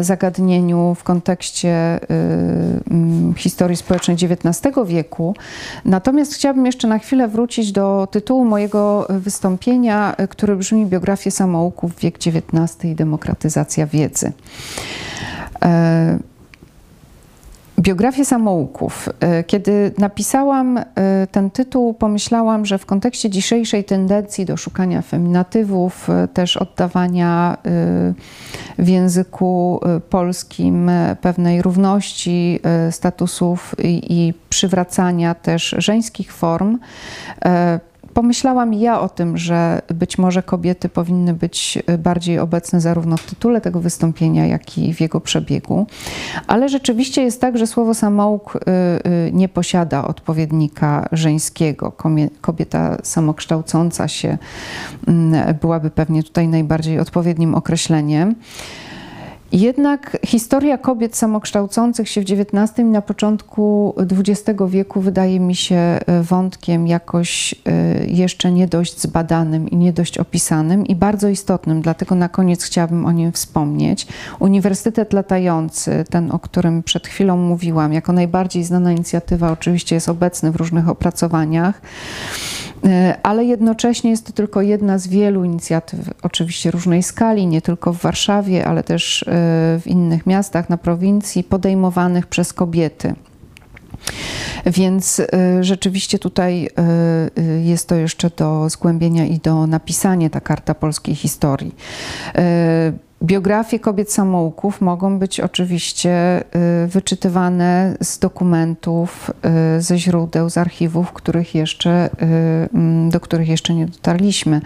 zagadnieniu 0.00 0.94
w 0.98 1.02
kontekście 1.02 1.70
e, 1.70 1.98
mm, 2.90 3.34
historii 3.34 3.76
społecznej 3.76 4.16
XIX 4.16 4.74
wieku. 4.86 5.34
Natomiast 5.84 6.34
chciałabym 6.34 6.66
jeszcze 6.66 6.88
na 6.88 6.98
chwilę 6.98 7.28
wrócić 7.28 7.72
do 7.72 8.08
tytułu 8.10 8.44
mojego 8.44 9.06
wystąpienia, 9.08 10.14
e, 10.16 10.28
który 10.28 10.56
brzmi 10.56 10.86
Biografię 10.86 11.30
samouków 11.30 11.96
wiek 11.96 12.16
XIX 12.16 12.84
i 12.84 12.94
demokratyzacja 12.94 13.86
wiedzy. 13.86 14.32
Biografię 17.80 18.24
samouków. 18.24 19.08
E, 19.20 19.44
kiedy 19.44 19.92
napisałam 19.98 20.78
e, 20.78 20.84
ten 21.30 21.50
tytuł, 21.50 21.94
pomyślałam, 21.94 22.66
że 22.66 22.78
w 22.78 22.86
kontekście 22.86 23.30
dzisiejszej 23.30 23.84
tendencji 23.84 24.44
do 24.44 24.56
szukania 24.56 25.02
feminatywów, 25.02 26.10
e, 26.10 26.28
też 26.28 26.56
oddawania 26.56 27.56
w 28.78 28.88
języku 28.88 29.80
polskim 30.10 30.90
pewnej 31.20 31.62
równości 31.62 32.60
statusów 32.90 33.74
i 33.82 34.34
przywracania 34.48 35.34
też 35.34 35.74
żeńskich 35.78 36.32
form, 36.32 36.78
Pomyślałam 38.14 38.74
ja 38.74 39.00
o 39.00 39.08
tym, 39.08 39.38
że 39.38 39.82
być 39.94 40.18
może 40.18 40.42
kobiety 40.42 40.88
powinny 40.88 41.34
być 41.34 41.78
bardziej 41.98 42.38
obecne 42.38 42.80
zarówno 42.80 43.16
w 43.16 43.26
tytule 43.26 43.60
tego 43.60 43.80
wystąpienia, 43.80 44.46
jak 44.46 44.78
i 44.78 44.94
w 44.94 45.00
jego 45.00 45.20
przebiegu. 45.20 45.86
Ale 46.46 46.68
rzeczywiście 46.68 47.22
jest 47.22 47.40
tak, 47.40 47.58
że 47.58 47.66
słowo 47.66 47.94
samouk 47.94 48.56
y, 48.56 48.60
y, 49.28 49.32
nie 49.32 49.48
posiada 49.48 50.04
odpowiednika 50.04 51.08
żeńskiego. 51.12 51.92
Kobieta 52.40 52.96
samokształcąca 53.02 54.08
się 54.08 54.38
mm, 55.08 55.54
byłaby 55.60 55.90
pewnie 55.90 56.22
tutaj 56.22 56.48
najbardziej 56.48 57.00
odpowiednim 57.00 57.54
określeniem. 57.54 58.34
Jednak 59.54 60.16
historia 60.26 60.78
kobiet 60.78 61.16
samokształcących 61.16 62.08
się 62.08 62.20
w 62.20 62.24
XIX 62.24 62.78
i 62.78 62.84
na 62.84 63.02
początku 63.02 63.94
XX 63.98 64.60
wieku 64.68 65.00
wydaje 65.00 65.40
mi 65.40 65.54
się 65.54 65.76
e, 65.76 66.00
wątkiem 66.22 66.86
jakoś 66.86 67.54
e, 67.64 68.06
jeszcze 68.06 68.52
nie 68.52 68.66
dość 68.66 69.00
zbadanym 69.00 69.70
i 69.70 69.76
nie 69.76 69.92
dość 69.92 70.18
opisanym 70.18 70.86
i 70.86 70.94
bardzo 70.96 71.28
istotnym, 71.28 71.82
dlatego 71.82 72.14
na 72.14 72.28
koniec 72.28 72.64
chciałabym 72.64 73.06
o 73.06 73.12
nim 73.12 73.32
wspomnieć. 73.32 74.06
Uniwersytet 74.40 75.12
Latający, 75.12 76.04
ten 76.10 76.30
o 76.30 76.38
którym 76.38 76.82
przed 76.82 77.06
chwilą 77.06 77.36
mówiłam, 77.36 77.92
jako 77.92 78.12
najbardziej 78.12 78.64
znana 78.64 78.92
inicjatywa 78.92 79.52
oczywiście 79.52 79.94
jest 79.94 80.08
obecny 80.08 80.50
w 80.50 80.56
różnych 80.56 80.88
opracowaniach. 80.88 81.80
E, 82.84 83.16
ale 83.22 83.44
jednocześnie 83.44 84.10
jest 84.10 84.26
to 84.26 84.32
tylko 84.32 84.62
jedna 84.62 84.98
z 84.98 85.06
wielu 85.06 85.44
inicjatyw, 85.44 86.00
oczywiście 86.22 86.70
różnej 86.70 87.02
skali, 87.02 87.46
nie 87.46 87.62
tylko 87.62 87.92
w 87.92 87.98
Warszawie, 87.98 88.66
ale 88.66 88.82
też 88.82 89.22
e, 89.22 89.26
w 89.80 89.86
innych 89.86 90.26
miastach 90.26 90.70
na 90.70 90.76
prowincji, 90.76 91.44
podejmowanych 91.44 92.26
przez 92.26 92.52
kobiety. 92.52 93.14
Więc 94.66 95.20
e, 95.20 95.64
rzeczywiście 95.64 96.18
tutaj 96.18 96.68
jest 97.62 97.88
to 97.88 97.94
jeszcze 97.94 98.30
do 98.36 98.68
zgłębienia 98.68 99.26
i 99.26 99.38
do 99.38 99.66
napisania 99.66 100.30
ta 100.30 100.40
karta 100.40 100.74
polskiej 100.74 101.14
historii. 101.14 101.74
Biografie 103.24 103.78
kobiet 103.78 104.12
samouków 104.12 104.80
mogą 104.80 105.18
być 105.18 105.40
oczywiście 105.40 106.44
y, 106.84 106.86
wyczytywane 106.86 107.96
z 108.00 108.18
dokumentów, 108.18 109.30
y, 109.76 109.82
ze 109.82 109.98
źródeł, 109.98 110.50
z 110.50 110.58
archiwów, 110.58 111.12
których 111.12 111.54
jeszcze, 111.54 112.06
y, 112.06 112.68
mm, 112.74 113.10
do 113.10 113.20
których 113.20 113.48
jeszcze 113.48 113.74
nie 113.74 113.86
dotarliśmy. 113.86 114.60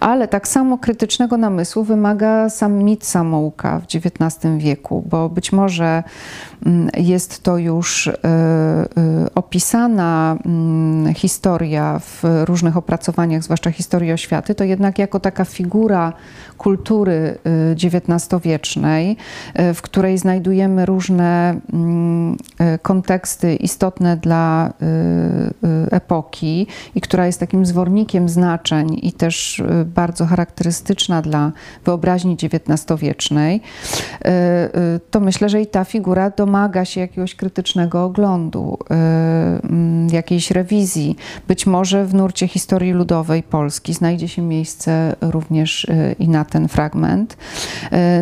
Ale 0.00 0.28
tak 0.28 0.48
samo 0.48 0.78
krytycznego 0.78 1.36
namysłu 1.36 1.84
wymaga 1.84 2.50
sam 2.50 2.72
mit 2.72 3.04
samouka 3.04 3.80
w 3.80 3.84
XIX 3.84 4.56
wieku, 4.58 5.04
bo 5.10 5.28
być 5.28 5.52
może 5.52 6.02
mm, 6.66 6.90
jest 6.96 7.42
to 7.42 7.58
już 7.58 8.10
opisana 9.34 10.36
mm, 10.46 11.14
historia 11.14 11.98
w 11.98 12.22
różnych 12.44 12.76
opracowaniach, 12.76 13.42
zwłaszcza 13.42 13.70
historii 13.70 14.12
oświaty, 14.12 14.54
to 14.54 14.64
jednak 14.64 14.98
jako 14.98 15.20
taka 15.20 15.44
figura 15.44 16.12
kultury 16.58 17.38
XIX-wiecznej, 18.00 19.16
y, 19.60 19.74
w 19.74 19.82
której 19.82 20.18
znajdujemy 20.18 20.86
różne 20.86 21.60
mm, 21.72 22.36
y, 22.74 22.78
konteksty 22.82 23.54
istotne 23.54 24.16
dla 24.16 24.72
y, 24.82 25.90
epoki 25.90 26.66
i 26.94 27.00
która 27.00 27.26
jest 27.26 27.40
takim 27.40 27.66
zwornikiem 27.66 28.28
znaczeń 28.28 28.98
i 29.02 29.12
też 29.12 29.62
bardzo 29.84 30.26
charakterystyczna 30.26 31.22
dla 31.22 31.52
wyobraźni 31.84 32.36
XIX-wiecznej, 32.42 33.60
to 35.10 35.20
myślę, 35.20 35.48
że 35.48 35.60
i 35.60 35.66
ta 35.66 35.84
figura 35.84 36.30
domaga 36.30 36.84
się 36.84 37.00
jakiegoś 37.00 37.34
krytycznego 37.34 38.04
oglądu, 38.04 38.78
mm, 38.88 40.08
jakiejś 40.08 40.50
rewizji. 40.50 41.16
Być 41.48 41.66
może 41.66 42.06
w 42.06 42.14
nurcie 42.14 42.48
historii 42.48 42.92
ludowej 42.92 43.42
Polski 43.42 43.94
znajdzie 43.94 44.28
się 44.28 44.42
miejsce 44.42 45.16
również 45.20 45.86
i 46.18 46.28
na 46.28 46.44
ten 46.44 46.68
fragment. 46.68 47.36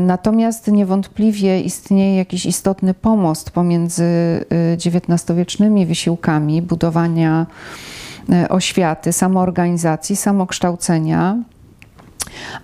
Natomiast 0.01 0.69
niewątpliwie 0.69 1.61
istnieje 1.61 2.17
jakiś 2.17 2.47
istotny 2.47 2.95
pomost 2.95 3.51
pomiędzy 3.51 4.05
XIX-wiecznymi 4.77 5.87
wysiłkami 5.87 6.63
budowania 6.63 7.47
e, 8.33 8.49
oświaty, 8.49 9.13
samoorganizacji, 9.13 10.17
samokształcenia 10.17 11.37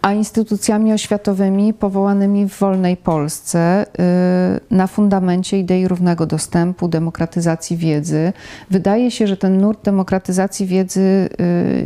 a 0.03 0.13
instytucjami 0.13 0.93
oświatowymi 0.93 1.75
powołanymi 1.75 2.49
w 2.49 2.59
wolnej 2.59 2.97
Polsce 2.97 3.87
y, 3.87 4.75
na 4.75 4.87
fundamencie 4.87 5.59
idei 5.59 5.89
równego 5.89 6.27
dostępu, 6.27 6.89
demokratyzacji 6.89 7.77
wiedzy. 7.77 8.33
Wydaje 8.71 9.11
się, 9.11 9.27
że 9.27 9.37
ten 9.37 9.61
nurt 9.61 9.85
demokratyzacji 9.85 10.67
wiedzy 10.67 11.01
y, 11.01 11.29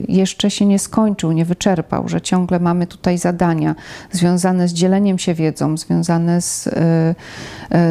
jeszcze 0.09 0.51
się 0.51 0.67
nie 0.67 0.79
skończył, 0.79 1.33
nie 1.33 1.45
wyczerpał, 1.45 2.09
że 2.09 2.21
ciągle 2.21 2.61
mamy 2.61 2.87
tutaj 2.87 3.19
zadania 3.19 3.75
związane 4.13 4.69
z 4.69 4.73
dzieleniem 4.73 5.19
się 5.19 5.35
wiedzą, 5.35 5.77
związane 5.77 6.43
z, 6.43 6.67
y, 6.67 7.15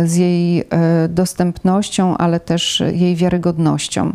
z 0.06 0.16
jej 0.16 0.64
dostępnością, 1.10 2.18
ale 2.18 2.40
też 2.40 2.84
jej 2.94 3.16
wiarygodnością. 3.16 4.14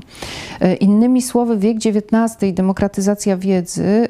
Innymi 0.81 1.23
słowy, 1.23 1.59
wiek 1.59 1.77
XIX 1.77 2.43
i 2.43 2.53
demokratyzacja 2.53 3.37
wiedzy 3.37 4.09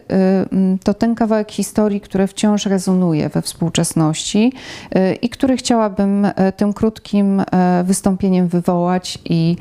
to 0.85 0.95
ten 0.95 1.15
kawałek 1.15 1.52
historii, 1.53 2.01
które 2.01 2.27
wciąż 2.27 2.67
rezonuje 2.67 3.29
we 3.29 3.43
współczesności 3.43 4.53
y, 4.97 5.15
i 5.15 5.29
który 5.29 5.57
chciałabym 5.57 6.25
y, 6.25 6.33
tym 6.57 6.73
krótkim 6.73 7.41
y, 7.41 7.45
wystąpieniem 7.85 8.49
wywołać 8.49 9.19
i 9.25 9.57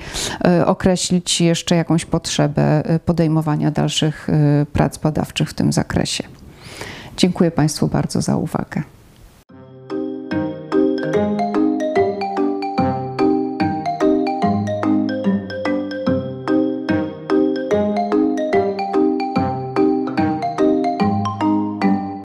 określić 0.65 1.41
jeszcze 1.41 1.75
jakąś 1.75 2.05
potrzebę 2.05 2.83
podejmowania 3.05 3.71
dalszych 3.71 4.27
prac 4.73 4.97
badawczych 4.97 5.49
w 5.49 5.53
tym 5.53 5.73
zakresie. 5.73 6.23
Dziękuję 7.17 7.51
Państwu 7.51 7.87
bardzo 7.87 8.21
za 8.21 8.37
uwagę. 8.37 8.83